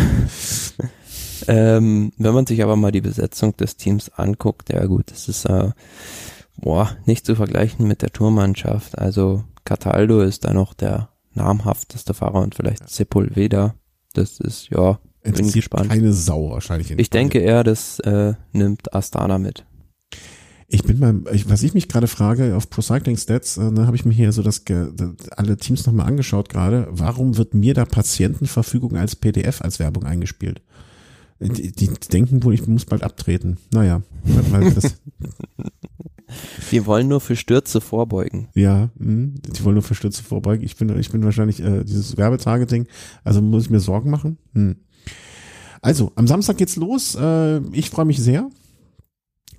[1.48, 5.46] ähm, wenn man sich aber mal die Besetzung des Teams anguckt, ja gut, das ist
[5.46, 5.70] äh,
[6.58, 8.98] boah, nicht zu vergleichen mit der Tourmannschaft.
[8.98, 13.76] Also Cataldo ist da noch der namhafteste Fahrer und vielleicht Sepulveda.
[14.14, 15.90] Das ist, ja, bin gespannt.
[15.90, 16.90] keine Sau wahrscheinlich.
[16.90, 19.66] ich denke eher, das äh, nimmt Astana mit.
[20.68, 23.86] Ich bin beim, ich, was ich mich gerade frage, auf Pro Cycling Stats, äh, ne,
[23.86, 24.64] habe ich mir hier so das,
[25.38, 26.88] alle Teams nochmal angeschaut gerade.
[26.90, 30.64] Warum wird mir da Patientenverfügung als PDF als Werbung eingespielt?
[31.40, 33.58] Die, die denken wohl, ich muss bald abtreten.
[33.72, 34.02] Naja,
[34.50, 34.96] weil das,
[36.72, 38.48] Die wollen nur für Stürze vorbeugen.
[38.56, 40.64] Ja, mh, die wollen nur für Stürze vorbeugen.
[40.64, 42.88] Ich bin, ich bin wahrscheinlich äh, dieses Werbetargeting.
[43.24, 44.38] Also muss ich mir Sorgen machen.
[44.54, 44.78] Hm.
[45.82, 47.16] Also, am Samstag geht's los.
[47.16, 48.50] Äh, ich freue mich sehr.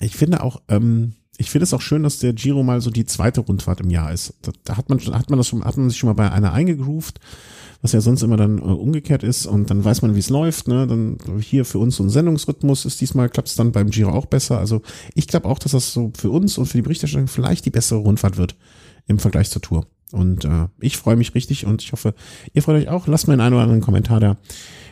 [0.00, 3.06] Ich finde auch, ähm, ich finde es auch schön, dass der Giro mal so die
[3.06, 4.34] zweite Rundfahrt im Jahr ist.
[4.42, 6.52] Da, da hat man, hat man das schon, hat man sich schon mal bei einer
[6.52, 7.18] eingegroovt,
[7.82, 10.68] was ja sonst immer dann äh, umgekehrt ist und dann weiß man, wie es läuft.
[10.68, 10.86] Ne?
[10.86, 14.26] Dann hier für uns so ein Sendungsrhythmus ist diesmal klappt es dann beim Giro auch
[14.26, 14.58] besser.
[14.58, 14.82] Also
[15.14, 18.00] ich glaube auch, dass das so für uns und für die Berichterstattung vielleicht die bessere
[18.00, 18.56] Rundfahrt wird
[19.06, 19.86] im Vergleich zur Tour.
[20.12, 22.14] Und äh, ich freue mich richtig und ich hoffe,
[22.52, 23.06] ihr freut euch auch.
[23.06, 24.36] Lasst mir einen, einen oder anderen Kommentar da,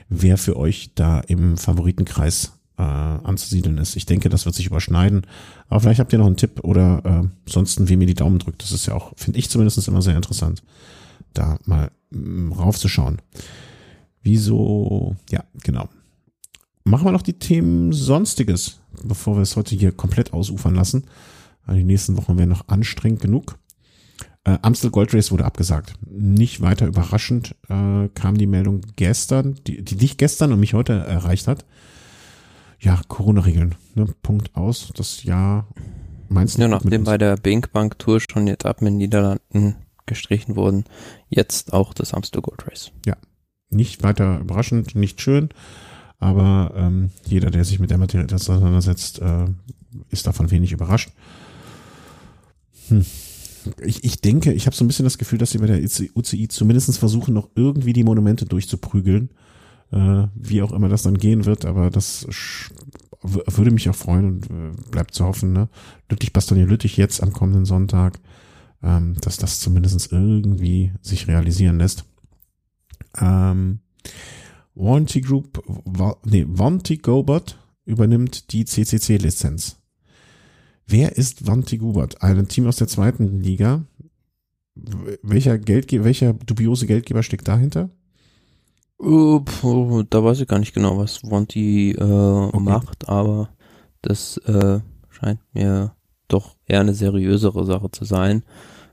[0.08, 3.96] wer für euch da im Favoritenkreis äh, anzusiedeln ist.
[3.96, 5.26] Ich denke, das wird sich überschneiden.
[5.68, 8.62] Aber vielleicht habt ihr noch einen Tipp oder äh, sonst, wie mir die Daumen drückt.
[8.62, 10.62] Das ist ja auch, finde ich zumindest immer sehr interessant,
[11.34, 13.20] da mal mm, raufzuschauen.
[14.22, 15.88] Wieso, ja, genau.
[16.84, 21.04] Machen wir noch die Themen Sonstiges, bevor wir es heute hier komplett ausufern lassen.
[21.70, 23.58] Die nächsten Wochen werden noch anstrengend genug.
[24.44, 25.94] Äh, Amstel Gold Race wurde abgesagt.
[26.06, 30.94] Nicht weiter überraschend äh, kam die Meldung gestern, die, die dich gestern und mich heute
[30.94, 31.66] erreicht hat
[32.80, 34.06] ja, Corona-Regeln, ne?
[34.22, 34.92] Punkt aus.
[34.94, 35.66] Das Jahr
[36.28, 36.62] meinst du?
[36.62, 39.76] Ja, nachdem bei der Binkbank Tour schon jetzt ab in den Niederlanden
[40.08, 40.84] gestrichen wurden,
[41.28, 42.90] jetzt auch das Amstel Gold Race.
[43.06, 43.16] Ja,
[43.70, 45.50] nicht weiter überraschend, nicht schön,
[46.18, 49.46] aber ähm, jeder, der sich mit der Materie auseinandersetzt, äh,
[50.10, 51.10] ist davon wenig überrascht.
[52.88, 53.04] Hm.
[53.82, 56.48] Ich, ich denke, ich habe so ein bisschen das Gefühl, dass sie bei der UCI
[56.48, 59.30] zumindest versuchen, noch irgendwie die Monumente durchzuprügeln
[59.92, 62.26] äh, wie auch immer das dann gehen wird, aber das
[63.22, 65.68] würde mich auch freuen und äh, bleibt zu hoffen, ne?
[66.08, 68.20] Lüttich, Bastogne, Lüttich jetzt am kommenden Sonntag,
[68.82, 72.04] ähm, dass das zumindest irgendwie sich realisieren lässt.
[73.18, 73.80] Ähm,
[74.74, 75.62] Warranty Group,
[76.24, 79.76] nee, Wanty Gobert übernimmt die CCC-Lizenz.
[80.86, 82.22] Wer ist Wanty Gobert?
[82.22, 83.84] Ein Team aus der zweiten Liga.
[84.74, 87.90] Welcher Geldgeber, welcher dubiose Geldgeber steckt dahinter?
[89.00, 89.42] Uh,
[90.10, 92.60] da weiß ich gar nicht genau, was Wanty äh, okay.
[92.60, 93.50] macht, aber
[94.02, 95.94] das äh, scheint mir
[96.28, 98.44] doch eher eine seriösere Sache zu sein.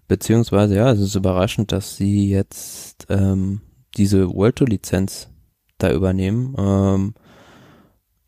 [0.07, 3.61] Beziehungsweise, ja, es ist überraschend, dass sie jetzt ähm,
[3.97, 5.29] diese World Tour Lizenz
[5.77, 6.55] da übernehmen.
[6.57, 7.13] Ähm,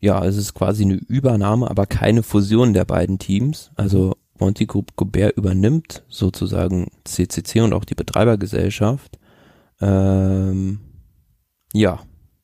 [0.00, 3.70] ja, es ist quasi eine Übernahme, aber keine Fusion der beiden Teams.
[3.76, 9.18] Also Monty Group Gobert übernimmt sozusagen CCC und auch die Betreibergesellschaft.
[9.80, 10.80] Ähm,
[11.72, 12.00] ja,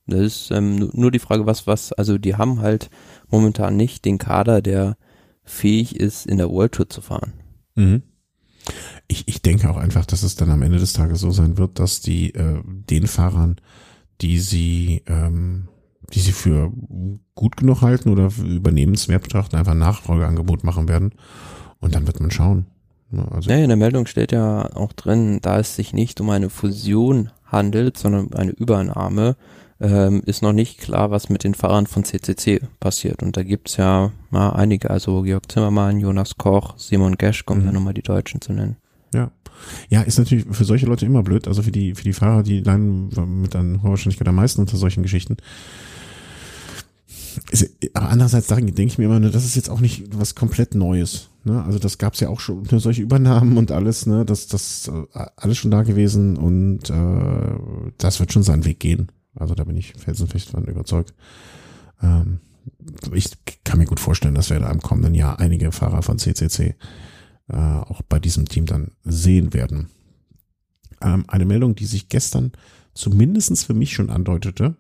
[0.07, 2.91] das ist ähm, nur die Frage, was, was, also die haben halt
[3.29, 4.97] momentan nicht den Kader, der
[5.45, 7.32] fähig ist, in der World Tour zu fahren.
[7.74, 8.03] Mhm.
[9.09, 11.78] Ich, ich denke auch einfach, dass es dann am Ende des Tages so sein wird,
[11.78, 13.57] dass die äh, den Fahrern,
[14.20, 15.68] die sie, ähm,
[16.14, 16.72] die sie für
[17.34, 21.12] gut genug halten oder übernehmenswert betrachten, einfach ein Nachfolgeangebot machen werden.
[21.80, 22.66] Und dann wird man schauen.
[23.30, 26.51] Also ja, in der Meldung steht ja auch drin, da es sich nicht um eine
[26.51, 29.36] Fusion handelt, sondern um eine Übernahme,
[29.85, 33.22] ähm, ist noch nicht klar, was mit den Fahrern von CCC passiert.
[33.22, 37.66] Und da gibt's ja mal einige, also Georg Zimmermann, Jonas Koch, Simon Gesch, kommen mhm.
[37.66, 38.76] ja nochmal die Deutschen zu nennen.
[39.12, 39.30] Ja.
[39.89, 42.61] Ja, ist natürlich für solche Leute immer blöd, also für die, für die Fahrer, die
[42.61, 43.11] leiden
[43.41, 45.37] mit einer hoher Wahrscheinlichkeit am meisten unter solchen Geschichten.
[47.51, 50.74] Ist, aber andererseits denke ich mir immer, ne, das ist jetzt auch nicht was komplett
[50.74, 51.28] Neues.
[51.45, 51.62] Ne?
[51.64, 54.24] Also das gab's ja auch schon ne, solche Übernahmen und alles, ne?
[54.24, 57.59] Das, das äh, alles schon da gewesen und äh,
[57.99, 59.11] das wird schon seinen Weg gehen.
[59.35, 61.14] Also da bin ich felsenfest von überzeugt.
[62.03, 62.41] Ähm,
[63.12, 63.30] ich
[63.64, 66.74] kann mir gut vorstellen, dass wir da im kommenden Jahr einige Fahrer von CCC
[67.49, 69.89] äh, auch bei diesem Team dann sehen werden.
[71.01, 72.53] Ähm, eine Meldung, die sich gestern
[72.95, 74.76] zumindestens für mich schon andeutete,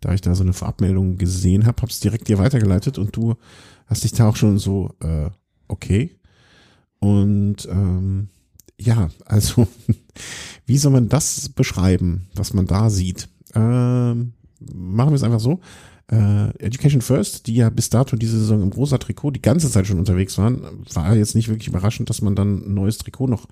[0.00, 3.36] da ich da so eine Vorabmeldung gesehen habe, habe es direkt dir weitergeleitet und du
[3.86, 5.30] hast dich da auch schon so, äh,
[5.68, 6.16] okay.
[6.98, 8.28] Und ähm,
[8.78, 9.68] ja, also
[10.66, 13.28] wie soll man das beschreiben, was man da sieht?
[13.54, 15.60] Ähm, machen wir es einfach so.
[16.10, 19.86] Äh, Education First, die ja bis dato diese Saison im rosa Trikot die ganze Zeit
[19.86, 23.46] schon unterwegs waren, war jetzt nicht wirklich überraschend, dass man dann ein neues Trikot noch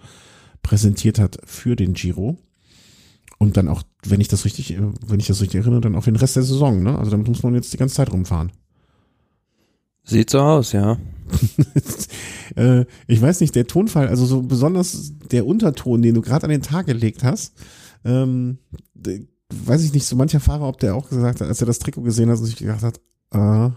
[0.62, 2.36] präsentiert hat für den Giro.
[3.38, 4.76] Und dann auch, wenn ich das richtig,
[5.06, 6.98] wenn ich das richtig erinnere, dann auch den Rest der Saison, ne?
[6.98, 8.50] Also damit muss man jetzt die ganze Zeit rumfahren.
[10.02, 10.98] Sieht so aus, ja.
[12.56, 16.50] äh, ich weiß nicht, der Tonfall, also so besonders der Unterton, den du gerade an
[16.50, 17.52] den Tag gelegt hast,
[18.04, 18.58] ähm,
[19.52, 22.02] weiß ich nicht, so mancher Fahrer, ob der auch gesagt hat, als er das Trikot
[22.02, 23.72] gesehen hat, sich gedacht hat, ah,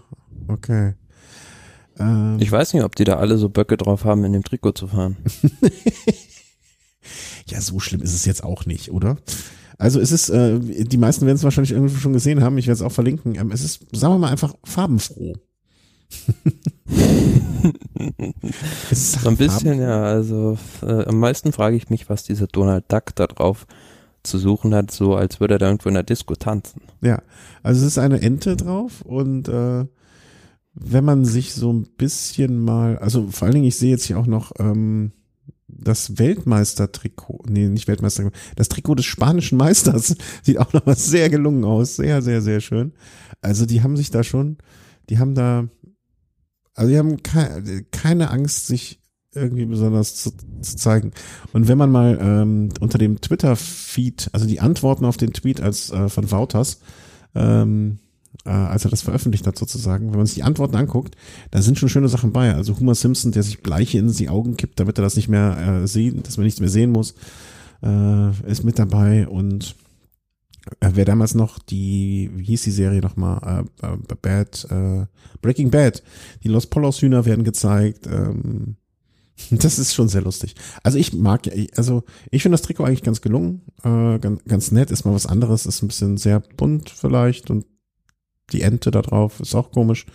[0.48, 0.94] okay.
[1.98, 4.72] Ähm, ich weiß nicht, ob die da alle so Böcke drauf haben, in dem Trikot
[4.72, 5.16] zu fahren.
[7.46, 9.16] ja, so schlimm ist es jetzt auch nicht, oder?
[9.78, 12.76] Also es ist, äh, die meisten werden es wahrscheinlich irgendwie schon gesehen haben, ich werde
[12.76, 13.34] es auch verlinken.
[13.34, 15.34] Ähm, es ist, sagen wir mal, einfach farbenfroh.
[18.92, 23.14] so ein bisschen, ja, also äh, am meisten frage ich mich, was dieser Donald Duck
[23.14, 23.66] da drauf
[24.22, 26.82] zu suchen hat, so als würde er da irgendwo in der Disco tanzen.
[27.00, 27.22] Ja,
[27.62, 29.84] also es ist eine Ente drauf und äh,
[30.74, 34.18] wenn man sich so ein bisschen mal, also vor allen Dingen, ich sehe jetzt hier
[34.18, 35.12] auch noch ähm,
[35.68, 41.28] das Weltmeister-Trikot, nee, nicht Weltmeister, das Trikot des spanischen Meisters sieht auch noch mal sehr
[41.30, 42.92] gelungen aus, sehr, sehr, sehr schön.
[43.40, 44.58] Also die haben sich da schon,
[45.10, 45.68] die haben da,
[46.74, 49.01] also die haben keine, keine Angst, sich
[49.34, 51.12] irgendwie besonders zu, zu zeigen.
[51.52, 55.90] Und wenn man mal ähm, unter dem Twitter-Feed, also die Antworten auf den Tweet als
[55.90, 56.80] äh, von Wouters,
[57.34, 57.98] ähm,
[58.44, 61.16] äh, als er das veröffentlicht hat sozusagen, wenn man sich die Antworten anguckt,
[61.50, 62.54] da sind schon schöne Sachen bei.
[62.54, 65.82] Also Homer Simpson, der sich Bleiche in die Augen kippt, damit er das nicht mehr
[65.82, 67.14] äh, sieht, dass man nichts mehr sehen muss,
[67.82, 69.76] äh, ist mit dabei und
[70.80, 75.06] äh, wer damals noch die, wie hieß die Serie nochmal, äh, äh, Bad, äh,
[75.40, 76.02] Breaking Bad,
[76.44, 78.76] die Los Polos Hühner werden gezeigt, ähm,
[79.50, 80.54] das ist schon sehr lustig.
[80.82, 84.90] Also ich mag, also ich finde das Trikot eigentlich ganz gelungen, äh, ganz, ganz nett,
[84.90, 87.66] ist mal was anderes, ist ein bisschen sehr bunt vielleicht und
[88.52, 90.06] die Ente da drauf ist auch komisch.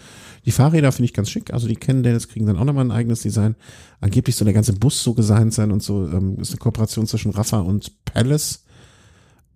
[0.45, 3.21] Die Fahrräder finde ich ganz schick, also die Cannondales kriegen dann auch nochmal ein eigenes
[3.21, 3.55] Design.
[3.99, 7.32] Angeblich soll der ganze Bus so designt sein und so, ähm, ist eine Kooperation zwischen
[7.32, 8.63] Rafa und Palace,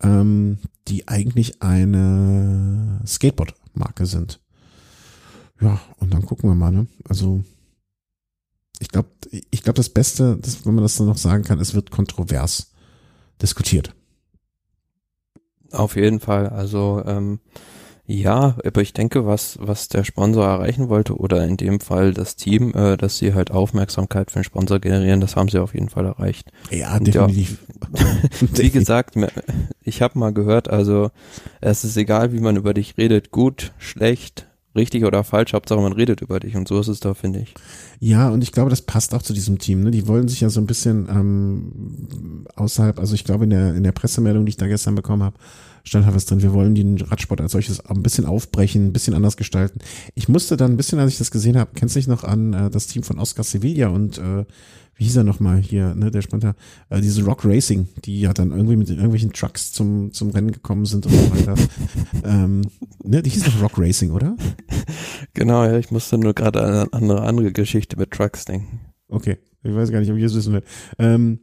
[0.02, 0.58] ähm,
[0.88, 4.42] die eigentlich eine Skateboard-Marke sind.
[5.62, 6.88] Ja, und dann gucken wir mal, ne?
[7.08, 7.44] Also
[8.82, 11.76] ich glaube, ich glaube, das Beste, das, wenn man das dann noch sagen kann, es
[11.76, 12.72] wird kontrovers
[13.42, 13.94] diskutiert.
[15.72, 16.50] Auf jeden Fall.
[16.50, 17.40] Also ähm,
[18.08, 22.36] ja, aber ich denke, was was der Sponsor erreichen wollte oder in dem Fall das
[22.36, 25.90] Team, äh, dass sie halt Aufmerksamkeit für den Sponsor generieren, das haben sie auf jeden
[25.90, 26.52] Fall erreicht.
[26.72, 27.60] Ja, definitiv.
[27.94, 28.18] Ja,
[28.54, 29.16] wie gesagt,
[29.84, 31.12] ich habe mal gehört, also
[31.62, 35.94] es ist egal, wie man über dich redet, gut, schlecht, richtig oder falsch, Hauptsache man
[35.94, 37.54] redet über dich und so ist es da, finde ich.
[38.00, 39.84] Ja, und ich glaube, das passt auch zu diesem Team.
[39.84, 39.92] Ne?
[39.92, 43.84] Die wollen sich ja so ein bisschen ähm, außerhalb, also ich glaube in der, in
[43.84, 45.38] der Pressemeldung, die ich da gestern bekommen habe,
[45.84, 46.42] stand halt was drin.
[46.42, 49.80] Wir wollen den Radsport als solches ein bisschen aufbrechen, ein bisschen anders gestalten.
[50.16, 52.54] Ich musste dann ein bisschen, als ich das gesehen habe, kennst du dich noch an
[52.54, 54.46] äh, das Team von Oscar Sevilla und äh,
[54.96, 56.56] wie hieß er nochmal hier, ne, der Sprinter,
[56.90, 60.86] äh, diese Rock Racing, die ja dann irgendwie mit irgendwelchen Trucks zum, zum Rennen gekommen
[60.86, 61.56] sind und so weiter.
[62.24, 62.62] ähm,
[63.04, 64.36] ne, die hieß doch Rock Racing, oder?
[65.34, 68.82] Genau, ja, ich musste nur gerade an eine andere, andere Geschichte mit Trucks denken.
[69.08, 70.64] Okay, ich weiß gar nicht, ob ich das wissen will.
[71.00, 71.40] Ähm,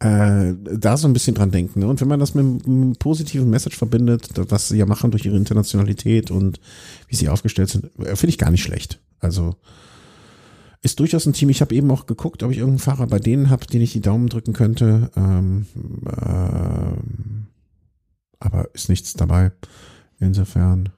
[0.00, 1.80] äh, da so ein bisschen dran denken.
[1.80, 1.86] Ne?
[1.86, 5.36] Und wenn man das mit einem positiven Message verbindet, was sie ja machen durch ihre
[5.36, 6.60] Internationalität und
[7.08, 9.00] wie sie aufgestellt sind, äh, finde ich gar nicht schlecht.
[9.20, 9.56] Also
[10.84, 11.48] ist durchaus ein Team.
[11.48, 14.02] Ich habe eben auch geguckt, ob ich irgendeinen Fahrer bei denen habe, den ich die
[14.02, 15.10] Daumen drücken könnte.
[15.16, 15.66] Ähm,
[16.06, 16.94] äh,
[18.38, 19.52] aber ist nichts dabei.
[20.20, 20.90] Insofern.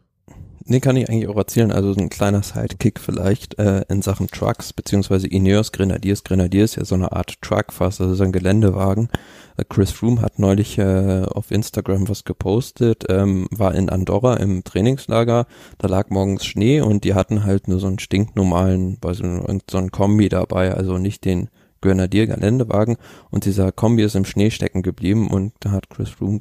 [0.68, 1.70] Nee, kann ich eigentlich auch erzählen.
[1.70, 6.24] Also so ein kleiner Sidekick vielleicht äh, in Sachen Trucks, beziehungsweise Ineos Grenadiers.
[6.24, 9.08] Grenadiers ist ja so eine Art Truck fast, also so ein Geländewagen.
[9.56, 14.64] Äh, Chris Froome hat neulich äh, auf Instagram was gepostet, ähm, war in Andorra im
[14.64, 15.46] Trainingslager,
[15.78, 19.22] da lag morgens Schnee und die hatten halt nur so einen stinknormalen, also
[19.70, 21.48] so einen Kombi dabei, also nicht den
[21.86, 22.96] Grenadier Geländewagen
[23.30, 26.38] und dieser Kombi ist im Schnee stecken geblieben und da hat Chris Froome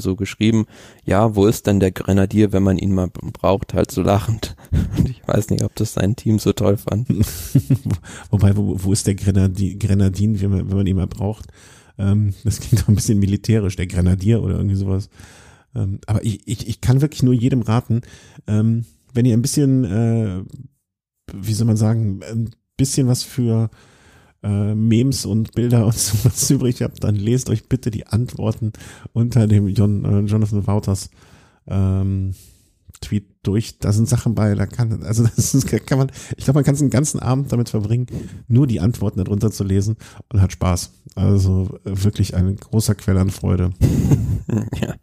[0.00, 0.66] so geschrieben,
[1.04, 4.54] ja, wo ist denn der Grenadier, wenn man ihn mal braucht, halt so lachend.
[4.96, 7.08] Und ich weiß nicht, ob das sein Team so toll fand.
[8.30, 11.46] Wobei, wo, wo ist der Grenadier, Grenadin, wenn man, wenn man ihn mal braucht?
[11.98, 15.08] Ähm, das klingt doch ein bisschen militärisch, der Grenadier oder irgendwie sowas.
[15.74, 18.02] Ähm, aber ich, ich, ich kann wirklich nur jedem raten,
[18.46, 20.42] ähm, wenn ihr ein bisschen, äh,
[21.32, 23.70] wie soll man sagen, ein bisschen was für
[24.48, 28.72] äh, Memes und Bilder und sowas übrig habt, dann lest euch bitte die Antworten
[29.12, 31.10] unter dem John, äh, Jonathan Wouters
[31.66, 32.34] ähm,
[33.00, 33.78] Tweet durch.
[33.78, 36.74] Da sind Sachen bei, da kann, also das ist, kann man, ich glaube, man kann
[36.74, 38.06] es einen ganzen Abend damit verbringen,
[38.48, 39.96] nur die Antworten darunter zu lesen
[40.32, 40.92] und hat Spaß.
[41.14, 43.70] Also wirklich ein großer Quell an Freude.
[44.80, 44.94] ja.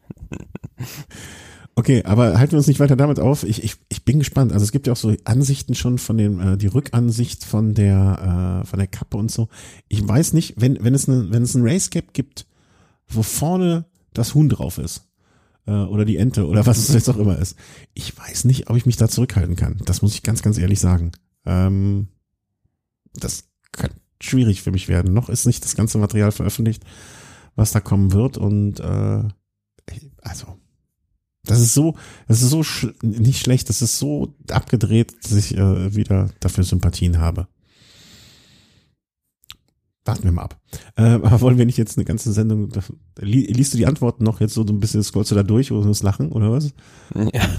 [1.78, 3.44] Okay, aber halten wir uns nicht weiter damit auf.
[3.44, 4.54] Ich, ich, ich bin gespannt.
[4.54, 8.62] Also es gibt ja auch so Ansichten schon von dem, äh, die Rückansicht von der,
[8.64, 9.50] äh, von der Kappe und so.
[9.90, 12.46] Ich weiß nicht, wenn, wenn es eine, wenn es ein Race Cap gibt,
[13.10, 15.10] wo vorne das Huhn drauf ist,
[15.68, 17.58] äh, oder die Ente oder was es jetzt auch immer ist.
[17.94, 19.82] Ich weiß nicht, ob ich mich da zurückhalten kann.
[19.84, 21.12] Das muss ich ganz, ganz ehrlich sagen.
[21.46, 22.08] Ähm,
[23.14, 23.92] das kann
[24.22, 25.14] schwierig für mich werden.
[25.14, 26.84] Noch ist nicht das ganze Material veröffentlicht,
[27.56, 29.24] was da kommen wird und äh,
[30.22, 30.58] also
[31.46, 31.96] das ist so,
[32.28, 36.64] das ist so sch nicht schlecht, das ist so abgedreht, dass ich äh, wieder dafür
[36.64, 37.48] Sympathien habe.
[40.06, 40.60] Warten wir mal ab.
[40.96, 42.70] Äh, aber wollen wir nicht jetzt eine ganze Sendung,
[43.20, 45.88] li liest du die Antworten noch jetzt so ein bisschen, scrollst du da durch oder
[45.88, 46.74] das Lachen oder was?
[47.14, 47.42] Ja.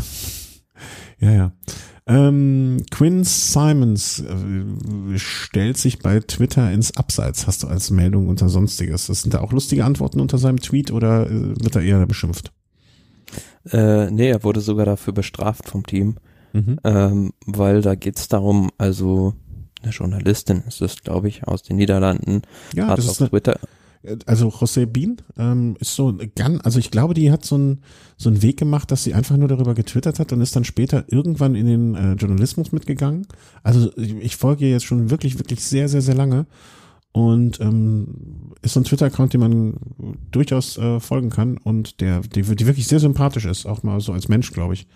[1.18, 1.52] Ja, ja.
[2.06, 8.48] Ähm, Quinn Simons äh, stellt sich bei Twitter ins Abseits, hast du als Meldung unter
[8.48, 9.06] Sonstiges.
[9.06, 12.52] Das sind da auch lustige Antworten unter seinem Tweet oder äh, wird er eher beschimpft?
[13.72, 16.16] Äh, nee, er wurde sogar dafür bestraft vom Team,
[16.52, 16.78] mhm.
[16.84, 19.34] ähm, weil da geht's darum, also
[19.82, 22.42] eine Journalistin ist es, glaube ich, aus den Niederlanden,
[22.74, 23.58] ja, hat das auf ist Twitter.
[23.60, 27.82] Eine, also José Bean ähm, ist so ganz, also ich glaube, die hat so einen
[28.16, 31.04] so einen Weg gemacht, dass sie einfach nur darüber getwittert hat und ist dann später
[31.08, 33.26] irgendwann in den äh, Journalismus mitgegangen.
[33.62, 36.46] Also ich folge ihr jetzt schon wirklich, wirklich sehr, sehr, sehr lange
[37.16, 39.74] und ähm, ist so ein Twitter-Account, den man
[40.30, 44.12] durchaus äh, folgen kann und der, die, die wirklich sehr sympathisch ist, auch mal so
[44.12, 44.86] als Mensch, glaube ich,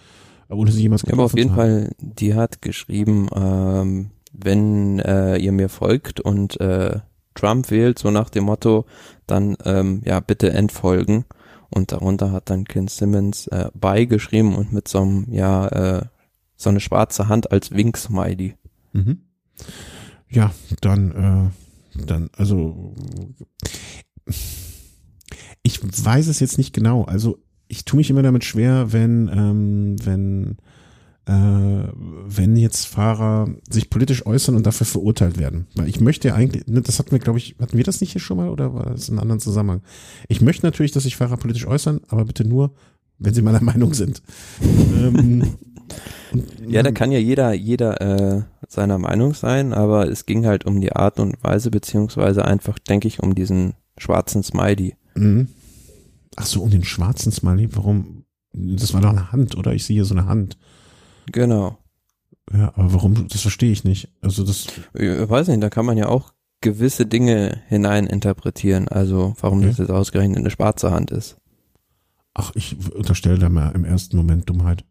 [0.50, 5.52] ohne sie jemals ja, aber auf jeden Fall, die hat geschrieben, ähm, wenn äh, ihr
[5.52, 6.98] mir folgt und äh,
[7.34, 8.84] Trump wählt, so nach dem Motto,
[9.26, 11.24] dann ähm, ja bitte entfolgen.
[11.70, 16.02] Und darunter hat dann Ken Simmons äh, beigeschrieben und mit so einem, ja, äh,
[16.56, 18.56] so eine schwarze Hand als Wink-Smiley.
[18.92, 19.22] Mhm.
[20.28, 20.52] Ja,
[20.82, 21.69] dann äh,
[22.06, 22.94] dann, also
[25.62, 27.04] ich weiß es jetzt nicht genau.
[27.04, 30.56] Also ich tue mich immer damit schwer, wenn, ähm, wenn,
[31.26, 31.88] äh,
[32.26, 35.66] wenn jetzt Fahrer sich politisch äußern und dafür verurteilt werden.
[35.76, 38.12] Weil ich möchte ja eigentlich, ne, das hatten wir, glaube ich, hatten wir das nicht
[38.12, 39.82] hier schon mal oder war das in einem anderen Zusammenhang?
[40.28, 42.74] Ich möchte natürlich, dass sich Fahrer politisch äußern, aber bitte nur,
[43.18, 44.22] wenn sie meiner Meinung sind.
[44.60, 45.56] ähm,
[46.66, 50.80] ja, da kann ja jeder, jeder äh, seiner Meinung sein, aber es ging halt um
[50.80, 54.96] die Art und Weise, beziehungsweise einfach, denke ich, um diesen schwarzen Smiley.
[55.14, 55.48] Mhm.
[56.36, 57.68] Ach so, um den schwarzen Smiley?
[57.74, 58.24] Warum?
[58.52, 59.72] Das war doch eine Hand, oder?
[59.72, 60.56] Ich sehe hier so eine Hand.
[61.32, 61.78] Genau.
[62.52, 63.28] Ja, aber warum?
[63.28, 64.08] Das verstehe ich nicht.
[64.20, 64.66] Also das.
[64.94, 68.88] Ich weiß nicht, da kann man ja auch gewisse Dinge hinein interpretieren.
[68.88, 69.68] Also warum okay.
[69.68, 71.36] das jetzt ausgerechnet eine schwarze Hand ist.
[72.34, 74.84] Ach, ich unterstelle da mal im ersten Moment Dummheit.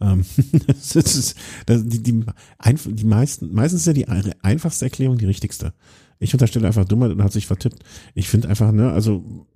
[0.00, 0.24] Ähm,
[0.66, 1.36] das ist,
[1.66, 2.24] das, die, die,
[2.86, 4.08] die meisten, meistens ist ja die
[4.42, 5.72] einfachste Erklärung die richtigste.
[6.18, 7.82] Ich unterstelle einfach Dummheit und hat sich vertippt.
[8.14, 9.46] Ich finde einfach, ne, also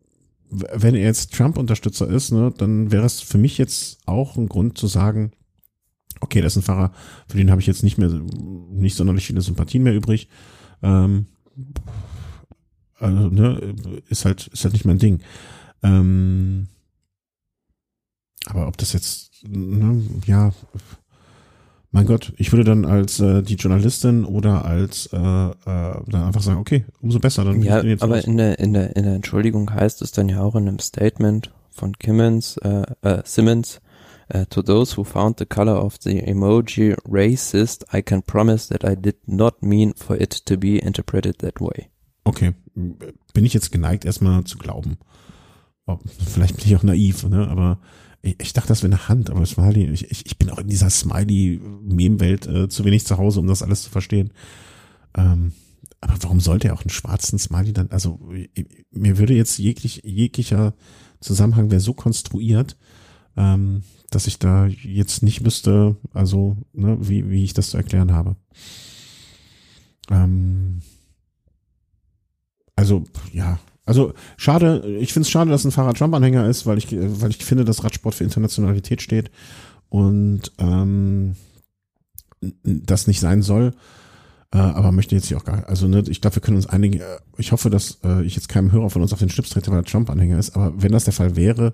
[0.51, 4.77] wenn er jetzt Trump-Unterstützer ist, ne, dann wäre es für mich jetzt auch ein Grund
[4.77, 5.33] zu sagen,
[6.21, 6.93] okay, das ist ein Fahrer,
[7.29, 10.29] für den habe ich jetzt nicht mehr, nicht sonderlich viele Sympathien mehr übrig.
[10.83, 11.27] Ähm,
[12.99, 13.75] also, ne,
[14.09, 15.21] ist halt, ist halt nicht mein Ding.
[15.83, 16.69] Ähm,
[18.47, 20.53] aber ob das jetzt, ne, ja,
[21.93, 26.43] mein Gott, ich würde dann als äh, die Journalistin oder als äh, äh, dann einfach
[26.43, 27.45] sagen, okay, umso besser.
[27.45, 30.55] Dann ja, aber in der, in, der, in der Entschuldigung heißt es dann ja auch
[30.55, 33.81] in einem Statement von Kimmons, äh, äh, Simmons,
[34.33, 38.85] uh, to those who found the color of the emoji racist, I can promise that
[38.85, 41.89] I did not mean for it to be interpreted that way.
[42.23, 44.99] Okay, bin ich jetzt geneigt, erstmal zu glauben.
[46.25, 47.49] Vielleicht bin ich auch naiv, ne?
[47.49, 47.81] aber
[48.22, 52.47] ich dachte, das wäre eine Hand, aber Smiley, ich, ich bin auch in dieser Smiley-Meme-Welt
[52.47, 54.32] äh, zu wenig zu Hause, um das alles zu verstehen.
[55.16, 55.52] Ähm,
[56.01, 58.20] aber warum sollte er auch einen schwarzen Smiley dann, also
[58.90, 60.74] mir würde jetzt jeglich, jeglicher
[61.20, 62.76] Zusammenhang wäre so konstruiert,
[63.36, 68.12] ähm, dass ich da jetzt nicht wüsste, also ne, wie, wie ich das zu erklären
[68.12, 68.36] habe.
[70.10, 70.82] Ähm,
[72.76, 73.59] also ja,
[73.91, 77.45] also schade, ich finde es schade, dass ein Fahrer Trump-Anhänger ist, weil ich, weil ich
[77.45, 79.33] finde, dass Radsport für Internationalität steht
[79.89, 81.35] und ähm,
[82.62, 83.75] das nicht sein soll.
[84.53, 87.01] Äh, aber möchte jetzt hier auch gar, also ne, ich glaube, wir können uns einigen,
[87.01, 89.73] äh, ich hoffe, dass äh, ich jetzt keinem Hörer von uns auf den Schlips trete,
[89.73, 91.73] weil er Trump-Anhänger ist, aber wenn das der Fall wäre,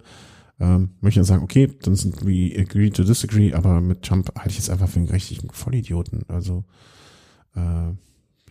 [0.59, 4.31] ähm, möchte ich dann sagen, okay, dann sind we agree to disagree, aber mit Trump
[4.37, 6.25] halte ich jetzt einfach für einen richtigen Vollidioten.
[6.29, 6.65] Also
[7.55, 7.93] äh,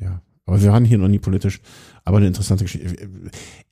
[0.04, 1.60] ja, aber wir waren hier noch nie politisch.
[2.04, 3.10] Aber eine interessante Geschichte.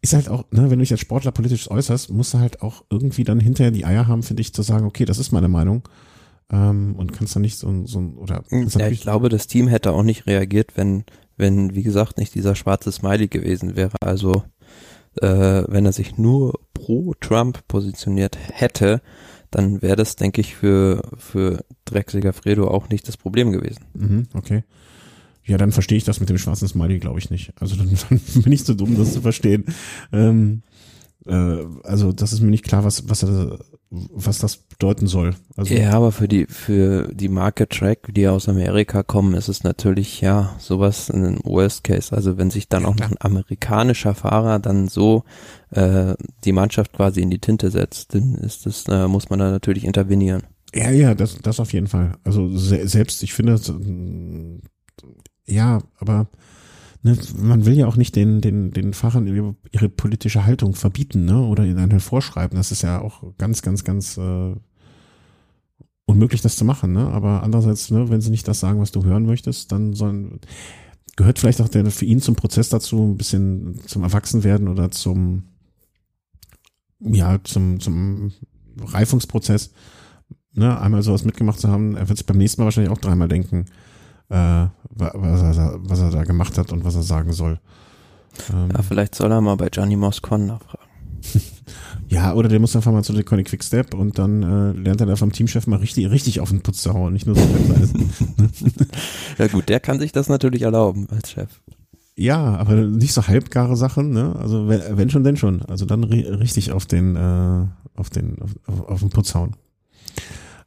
[0.01, 2.83] Ist halt auch, ne, wenn du dich als Sportler politisch äußerst, musst du halt auch
[2.89, 5.87] irgendwie dann hinterher die Eier haben, finde ich, zu sagen, okay, das ist meine Meinung.
[6.51, 8.43] Ähm, und kannst dann nicht so, so oder.
[8.49, 11.03] Ja, ich glaube, das Team hätte auch nicht reagiert, wenn,
[11.37, 13.95] wenn, wie gesagt, nicht dieser schwarze Smiley gewesen wäre.
[14.01, 14.43] Also,
[15.21, 19.01] äh, wenn er sich nur pro Trump positioniert hätte,
[19.51, 23.85] dann wäre das, denke ich, für, für Drecksiger Fredo auch nicht das Problem gewesen.
[23.93, 24.63] Mhm, okay.
[25.45, 27.53] Ja, dann verstehe ich das mit dem schwarzen Smiley, glaube ich nicht.
[27.59, 29.65] Also dann, dann, bin ich zu dumm, das zu verstehen.
[30.11, 30.63] Ähm,
[31.25, 33.25] äh, also das ist mir nicht klar, was, was,
[33.89, 35.35] was das bedeuten soll.
[35.55, 39.63] Also, ja, aber für die, für die Marke Track, die aus Amerika kommen, ist es
[39.63, 42.15] natürlich, ja, sowas ein Worst Case.
[42.15, 45.23] Also wenn sich dann auch noch ein amerikanischer Fahrer dann so
[45.71, 49.51] äh, die Mannschaft quasi in die Tinte setzt, dann ist das, äh, muss man da
[49.51, 50.43] natürlich intervenieren.
[50.75, 52.13] Ja, ja, das, das auf jeden Fall.
[52.23, 53.59] Also se selbst, ich finde,
[55.47, 56.27] ja, aber
[57.01, 61.25] ne, man will ja auch nicht den, den, den Fahrern ihre, ihre politische Haltung verbieten,
[61.25, 61.39] ne?
[61.41, 62.57] Oder ihnen halt vorschreiben.
[62.57, 64.55] Das ist ja auch ganz, ganz, ganz äh,
[66.05, 67.07] unmöglich, das zu machen, ne?
[67.07, 70.39] Aber andererseits, ne, wenn sie nicht das sagen, was du hören möchtest, dann sollen
[71.15, 75.43] gehört vielleicht auch der für ihn zum Prozess dazu, ein bisschen zum Erwachsenwerden oder zum
[77.05, 78.31] ja, zum, zum
[78.81, 79.71] Reifungsprozess,
[80.53, 83.27] ne, einmal sowas mitgemacht zu haben, er wird es beim nächsten Mal wahrscheinlich auch dreimal
[83.27, 83.65] denken,
[84.29, 87.59] äh, was, er, was er da gemacht hat und was er sagen soll.
[88.51, 90.87] Ähm, ja, vielleicht soll er mal bei Johnny Moscon nachfragen.
[92.09, 95.07] ja, oder der muss einfach mal zu der Conny Quickstep und dann äh, lernt er
[95.07, 97.41] da vom Teamchef mal richtig, richtig auf den Putz zu hauen, nicht nur so
[99.37, 101.61] Ja gut, der kann sich das natürlich erlauben als Chef.
[102.15, 104.35] Ja, aber nicht so halbgare Sachen, ne?
[104.35, 105.63] Also wenn, wenn schon, denn schon.
[105.63, 109.55] Also dann richtig auf den, äh, auf den, auf, auf den Putz hauen.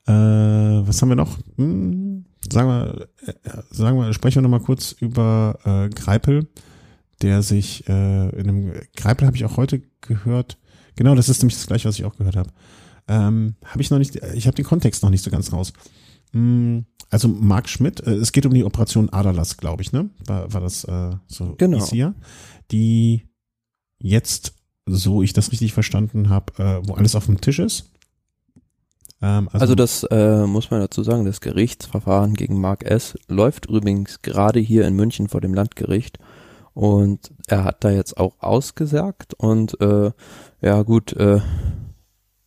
[0.07, 1.39] Äh, was haben wir noch?
[1.57, 6.49] Hm, sagen wir, äh, sagen wir, sprechen wir nochmal kurz über äh, Greipel,
[7.23, 10.59] der sich äh, in einem Greipel habe ich auch heute gehört.
[10.97, 12.51] Genau, das ist nämlich das gleiche, was ich auch gehört habe.
[13.09, 15.73] Ähm, habe ich noch nicht, ich habe den Kontext noch nicht so ganz raus.
[16.33, 20.11] Hm, also Marc Schmidt, äh, es geht um die Operation Aderlass, glaube ich, ne?
[20.27, 21.87] War, war das äh, so genau.
[21.87, 22.15] hier,
[22.71, 23.29] die
[23.99, 24.55] jetzt,
[24.87, 27.91] so ich das richtig verstanden habe, äh, wo alles auf dem Tisch ist.
[29.23, 33.19] Ähm, also, also, das äh, muss man dazu sagen, das Gerichtsverfahren gegen Mark S.
[33.29, 36.19] läuft übrigens gerade hier in München vor dem Landgericht
[36.75, 40.11] und er hat da jetzt auch ausgesagt und äh,
[40.61, 41.41] ja gut äh,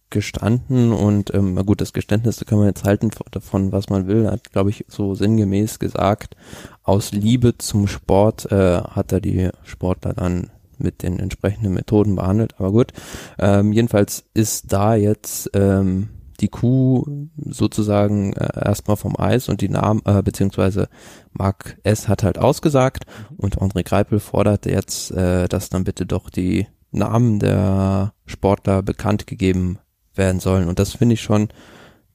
[0.09, 4.29] gestanden und ähm, gut, das Geständnis da kann man jetzt halten davon, was man will.
[4.29, 6.35] Hat, glaube ich, so sinngemäß gesagt,
[6.83, 12.55] aus Liebe zum Sport äh, hat er die Sportler dann mit den entsprechenden Methoden behandelt.
[12.57, 12.93] Aber gut,
[13.37, 16.09] ähm, jedenfalls ist da jetzt ähm,
[16.41, 20.89] die Kuh sozusagen äh, erstmal vom Eis und die Namen, äh, beziehungsweise
[21.31, 22.07] Marc S.
[22.07, 23.35] hat halt ausgesagt mhm.
[23.37, 29.27] und André Greipel fordert jetzt, äh, dass dann bitte doch die Namen der Sportler bekannt
[29.27, 29.79] gegeben
[30.15, 30.67] werden sollen.
[30.67, 31.49] Und das finde ich schon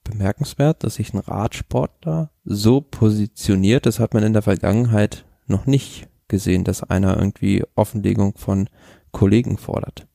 [0.02, 3.86] bemerkenswert, dass sich ein Radsportler so positioniert.
[3.86, 8.68] Das hat man in der Vergangenheit noch nicht gesehen, dass einer irgendwie Offenlegung von
[9.12, 10.06] Kollegen fordert.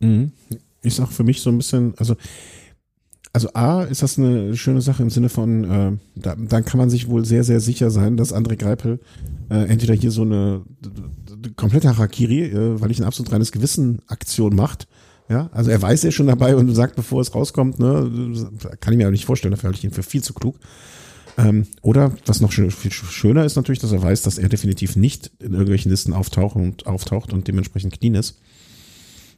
[0.00, 0.32] Mhm.
[0.82, 2.16] Ist auch für mich so ein bisschen, also
[3.36, 6.88] also A, ist das eine schöne Sache im Sinne von, äh, da, dann kann man
[6.88, 8.98] sich wohl sehr, sehr sicher sein, dass André Greipel
[9.50, 10.62] äh, entweder hier so eine
[11.54, 14.88] komplette Harakiri, äh, weil ich ein absolut reines Gewissen Aktion macht.
[15.28, 18.10] Ja, also er weiß ja schon dabei und sagt, bevor es rauskommt, ne,
[18.80, 20.56] kann ich mir aber nicht vorstellen, dafür halte ich ihn für viel zu klug.
[21.36, 25.30] Ähm, oder was noch viel schöner ist natürlich, dass er weiß, dass er definitiv nicht
[25.40, 28.40] in irgendwelchen Listen auftaucht und auftaucht und dementsprechend clean ist.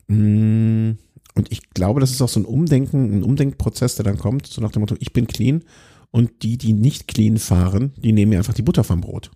[0.06, 0.92] Mm,
[1.34, 4.60] und ich glaube, das ist auch so ein Umdenken, ein Umdenkprozess, der dann kommt, so
[4.60, 5.64] nach dem Motto, ich bin clean.
[6.10, 9.30] Und die, die nicht clean fahren, die nehmen mir einfach die Butter vom Brot.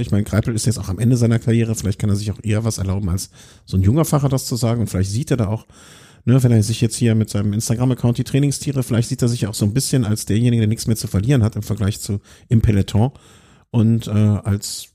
[0.00, 2.38] Ich meine, Greipel ist jetzt auch am Ende seiner Karriere, vielleicht kann er sich auch
[2.42, 3.28] eher was erlauben, als
[3.66, 4.80] so ein junger Fahrer das zu sagen.
[4.80, 5.66] Und vielleicht sieht er da auch,
[6.24, 9.46] ne, wenn er sich jetzt hier mit seinem Instagram-Account die Trainingstiere, vielleicht sieht er sich
[9.46, 12.20] auch so ein bisschen als derjenige, der nichts mehr zu verlieren hat im Vergleich zu
[12.48, 13.10] im Peloton.
[13.70, 14.88] Und äh, als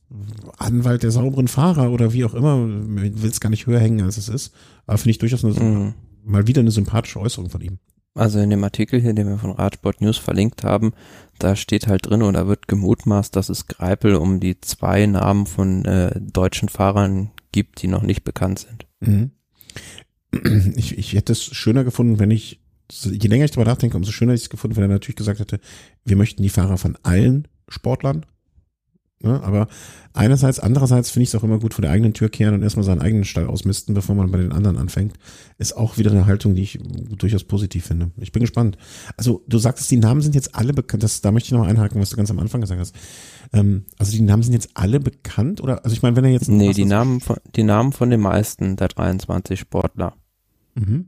[0.58, 4.18] Anwalt der sauberen Fahrer oder wie auch immer, will es gar nicht höher hängen, als
[4.18, 4.54] es ist,
[4.88, 5.94] aber finde ich durchaus eine, mhm.
[6.24, 7.80] Mal wieder eine sympathische Äußerung von ihm.
[8.16, 10.94] Also in dem Artikel hier, den wir von Radsport News verlinkt haben,
[11.38, 15.86] da steht halt drin oder wird gemutmaßt, dass es Greipel um die zwei Namen von
[15.86, 18.88] äh, deutschen Fahrern gibt, die noch nicht bekannt sind.
[19.00, 19.32] Mhm.
[20.76, 22.60] Ich, ich hätte es schöner gefunden, wenn ich,
[22.92, 25.40] je länger ich darüber nachdenke, umso schöner hätte ich es gefunden, wenn er natürlich gesagt
[25.40, 25.60] hätte,
[26.06, 28.26] wir möchten die Fahrer von allen Sportlern
[29.22, 29.44] Ne?
[29.44, 29.68] Aber
[30.14, 32.86] einerseits, andererseits finde ich es auch immer gut vor der eigenen Tür kehren und erstmal
[32.86, 35.18] seinen eigenen Stall ausmisten, bevor man bei den anderen anfängt.
[35.58, 36.80] Ist auch wieder eine Haltung, die ich
[37.18, 38.12] durchaus positiv finde.
[38.18, 38.78] Ich bin gespannt.
[39.18, 41.04] Also du sagtest, die Namen sind jetzt alle bekannt.
[41.04, 42.96] Das, da möchte ich noch einhaken, was du ganz am Anfang gesagt hast.
[43.52, 45.84] Ähm, also die Namen sind jetzt alle bekannt oder?
[45.84, 48.78] Also ich meine, wenn er jetzt nee, die Namen von die Namen von den meisten
[48.78, 50.14] der 23 Sportler.
[50.76, 51.08] Mhm.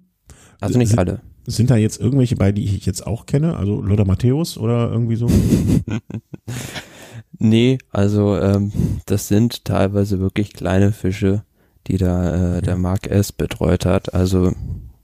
[0.59, 1.21] Also nicht sind, alle.
[1.45, 3.55] Sind da jetzt irgendwelche bei, die ich jetzt auch kenne?
[3.55, 5.29] Also Lothar Matthäus oder irgendwie so?
[7.37, 8.71] Nee, also ähm,
[9.05, 11.43] das sind teilweise wirklich kleine Fische,
[11.87, 13.31] die da äh, der Mark S.
[13.31, 14.13] betreut hat.
[14.13, 14.53] Also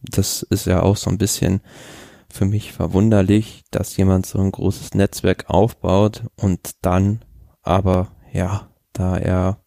[0.01, 1.61] das ist ja auch so ein bisschen
[2.29, 7.21] für mich verwunderlich, dass jemand so ein großes Netzwerk aufbaut und dann
[7.61, 9.59] aber, ja, da er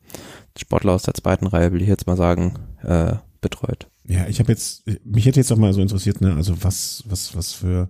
[0.57, 3.89] Sportler aus der zweiten Reihe, will ich jetzt mal sagen, äh, betreut.
[4.07, 7.35] Ja, ich habe jetzt, mich hätte jetzt auch mal so interessiert, ne, also was, was,
[7.37, 7.89] was für,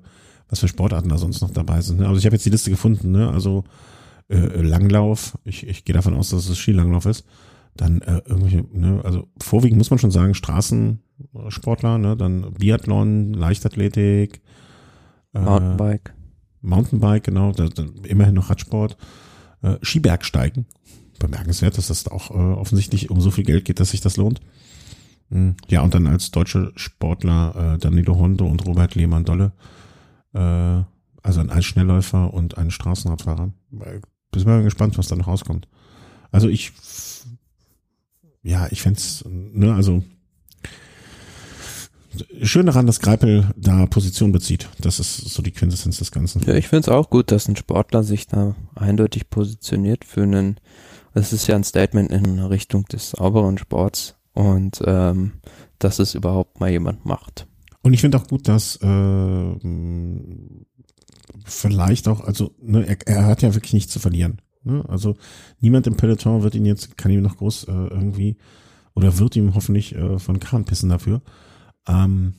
[0.49, 2.01] was für Sportarten da sonst noch dabei sind.
[2.01, 2.07] Ne?
[2.07, 3.31] Also ich habe jetzt die Liste gefunden, ne?
[3.31, 3.65] Also
[4.31, 7.25] äh, Langlauf, ich, ich gehe davon aus, dass es Skilanglauf ist,
[7.77, 14.41] dann äh, irgendwelche, ne, also vorwiegend muss man schon sagen, Straßensportler, ne, dann Biathlon, Leichtathletik,
[15.35, 16.15] äh, Mountainbike.
[16.63, 18.97] Mountainbike, genau, da, da, immerhin noch Radsport,
[19.63, 20.67] äh, Skibergsteigen,
[21.19, 24.41] bemerkenswert, dass das auch äh, offensichtlich um so viel Geld geht, dass sich das lohnt.
[25.31, 29.53] Hm, ja, und dann als deutsche Sportler äh, Danilo Hondo und Robert Lehmann-Dolle,
[30.35, 30.83] äh,
[31.23, 33.53] also ein Eisschnellläufer und ein Straßenradfahrer
[34.31, 35.69] bin mal gespannt, was da noch rauskommt.
[36.31, 36.73] Also ich,
[38.43, 40.05] ja, ich fände ne, also
[42.43, 44.69] schön daran, dass Greipel da Position bezieht.
[44.81, 46.43] Das ist so die Quintessenz des Ganzen.
[46.43, 50.59] Ja, ich finde es auch gut, dass ein Sportler sich da eindeutig positioniert für einen,
[51.15, 55.33] es ist ja ein Statement in Richtung des sauberen Sports und ähm,
[55.79, 57.47] dass es überhaupt mal jemand macht.
[57.83, 58.87] Und ich finde auch gut, dass äh,
[61.45, 64.41] vielleicht auch, also ne, er, er hat ja wirklich nichts zu verlieren.
[64.63, 64.85] Ne?
[64.89, 65.17] Also
[65.61, 68.37] niemand im Peloton wird ihn jetzt, kann ihm noch groß äh, irgendwie
[68.95, 71.23] oder wird ihm hoffentlich äh, von Kahn pissen dafür.
[71.89, 72.35] Ähm,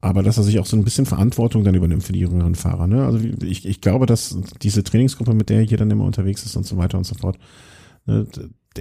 [0.00, 2.86] aber dass er sich auch so ein bisschen Verantwortung dann übernimmt für die jüngeren Fahrer.
[2.86, 3.04] Ne?
[3.04, 6.56] Also ich, ich glaube, dass diese Trainingsgruppe, mit der er hier dann immer unterwegs ist
[6.56, 7.38] und so weiter und so fort,
[8.06, 8.26] ne,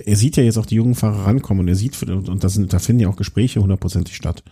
[0.06, 2.72] er sieht ja jetzt auch die jungen Fahrer rankommen und er sieht, und da, sind,
[2.72, 4.44] da finden ja auch Gespräche hundertprozentig statt.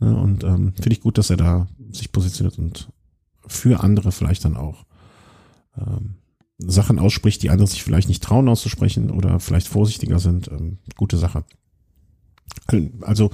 [0.00, 0.16] Ne?
[0.16, 2.88] Und ähm, finde ich gut, dass er da sich positioniert und
[3.50, 4.84] für andere vielleicht dann auch
[5.76, 6.16] ähm,
[6.58, 10.48] Sachen ausspricht, die andere sich vielleicht nicht trauen auszusprechen oder vielleicht vorsichtiger sind.
[10.48, 11.44] Ähm, gute Sache.
[13.00, 13.30] Also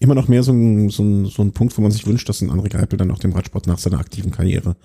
[0.00, 2.40] immer noch mehr so ein, so, ein, so ein Punkt, wo man sich wünscht, dass
[2.40, 4.76] ein André Greipel dann auch dem Radsport nach seiner aktiven Karriere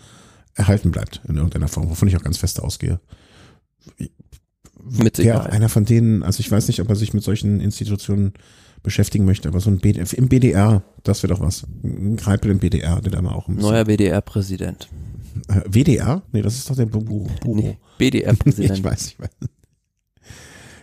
[0.54, 3.00] erhalten bleibt in irgendeiner Form, wovon ich auch ganz fest ausgehe.
[4.84, 5.46] Mit Sicherheit.
[5.46, 8.34] Ja, einer von denen, also ich weiß nicht, ob er sich mit solchen Institutionen
[8.84, 11.66] beschäftigen möchte, aber so ein BD, im BDR, das wäre doch was.
[11.84, 14.90] Ein Greipel im BDR, der da mal auch ein Neuer BDR-Präsident.
[15.48, 16.22] Äh, WDR?
[16.32, 17.28] Nee, das ist doch der Büro.
[17.46, 18.72] Nee, BDR-Präsident.
[18.78, 19.30] ich weiß, ich weiß.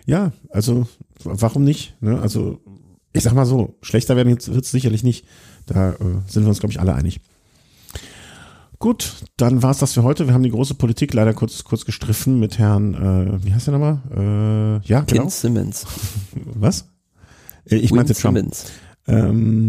[0.07, 0.89] Ja, also
[1.23, 1.95] warum nicht?
[2.01, 2.21] Ne?
[2.21, 2.61] Also
[3.13, 5.27] ich sag mal so, schlechter werden wird es sicherlich nicht.
[5.67, 5.97] Da äh,
[6.27, 7.21] sind wir uns, glaube ich, alle einig.
[8.79, 10.27] Gut, dann war's das für heute.
[10.27, 13.79] Wir haben die große Politik leider kurz, kurz gestriffen mit Herrn, äh, wie heißt der
[13.79, 14.01] nochmal?
[14.17, 15.23] Äh, ja, genau.
[15.23, 15.87] Ken Simmons.
[16.55, 16.90] Was?
[17.65, 18.37] Äh, ich meinte Trump.
[18.37, 18.66] Simmons.
[19.07, 19.61] Ähm,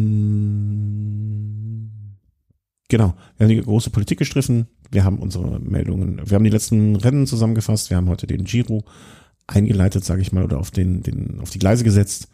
[2.90, 3.16] genau.
[3.38, 4.68] Wir haben die große Politik gestriffen.
[4.92, 7.90] Wir haben unsere Meldungen, wir haben die letzten Rennen zusammengefasst.
[7.90, 8.84] Wir haben heute den Giro
[9.48, 12.28] eingeleitet, sage ich mal, oder auf den, den, auf die Gleise gesetzt.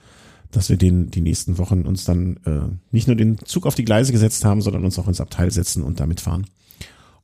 [0.52, 2.62] dass wir den die nächsten Wochen uns dann äh,
[2.92, 5.84] nicht nur den Zug auf die Gleise gesetzt haben, sondern uns auch ins Abteil setzen
[5.84, 6.46] und damit fahren.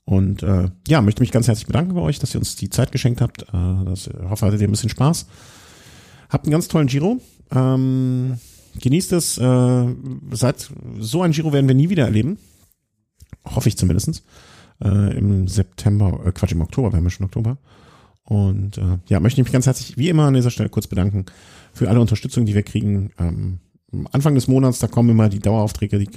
[0.05, 2.91] Und äh, ja, möchte mich ganz herzlich bedanken bei euch, dass ihr uns die Zeit
[2.91, 3.43] geschenkt habt.
[3.43, 5.27] Äh, das, ich hoffe, hattet ihr ein bisschen Spaß.
[6.29, 7.21] Habt einen ganz tollen Giro.
[7.53, 8.37] Ähm,
[8.79, 9.37] genießt es.
[9.37, 9.95] Äh,
[10.31, 12.37] seit so ein Giro werden wir nie wieder erleben.
[13.45, 14.23] Hoffe ich zumindestens.
[14.81, 17.57] Äh, Im September, äh, Quatsch, im Oktober, wir haben ja schon Oktober.
[18.23, 21.25] Und äh, ja, möchte ich mich ganz herzlich, wie immer an dieser Stelle kurz bedanken
[21.73, 23.11] für alle Unterstützung, die wir kriegen.
[23.19, 23.59] Ähm,
[24.11, 25.99] Anfang des Monats, da kommen immer die Daueraufträge.
[25.99, 26.09] Die,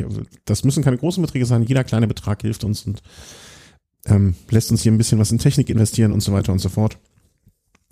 [0.45, 1.63] das müssen keine großen Beträge sein.
[1.65, 3.03] Jeder kleine Betrag hilft uns und
[4.07, 6.69] ähm, lässt uns hier ein bisschen was in Technik investieren und so weiter und so
[6.69, 6.97] fort.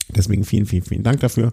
[0.09, 1.53] Deswegen vielen, vielen, vielen Dank dafür.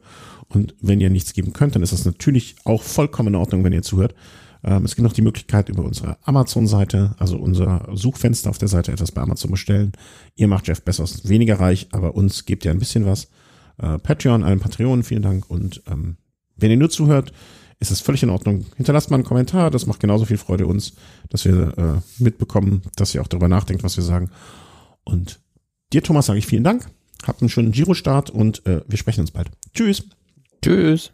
[0.53, 3.73] Und wenn ihr nichts geben könnt, dann ist das natürlich auch vollkommen in Ordnung, wenn
[3.73, 4.15] ihr zuhört.
[4.63, 8.91] Ähm, es gibt noch die Möglichkeit, über unsere Amazon-Seite, also unser Suchfenster auf der Seite,
[8.91, 9.93] etwas bei Amazon bestellen.
[10.35, 13.29] Ihr macht Jeff Bezos weniger reich, aber uns gebt ihr ein bisschen was.
[13.77, 15.49] Äh, Patreon, allen Patreonen, vielen Dank.
[15.49, 16.17] Und ähm,
[16.57, 17.31] wenn ihr nur zuhört,
[17.79, 18.65] ist es völlig in Ordnung.
[18.75, 20.93] Hinterlasst mal einen Kommentar, das macht genauso viel Freude uns,
[21.29, 24.29] dass wir äh, mitbekommen, dass ihr auch darüber nachdenkt, was wir sagen.
[25.03, 25.39] Und
[25.91, 26.85] dir, Thomas, sage ich vielen Dank.
[27.25, 29.49] Habt einen schönen Giro-Start und äh, wir sprechen uns bald.
[29.73, 30.03] Tschüss.
[30.63, 31.11] Tschüss.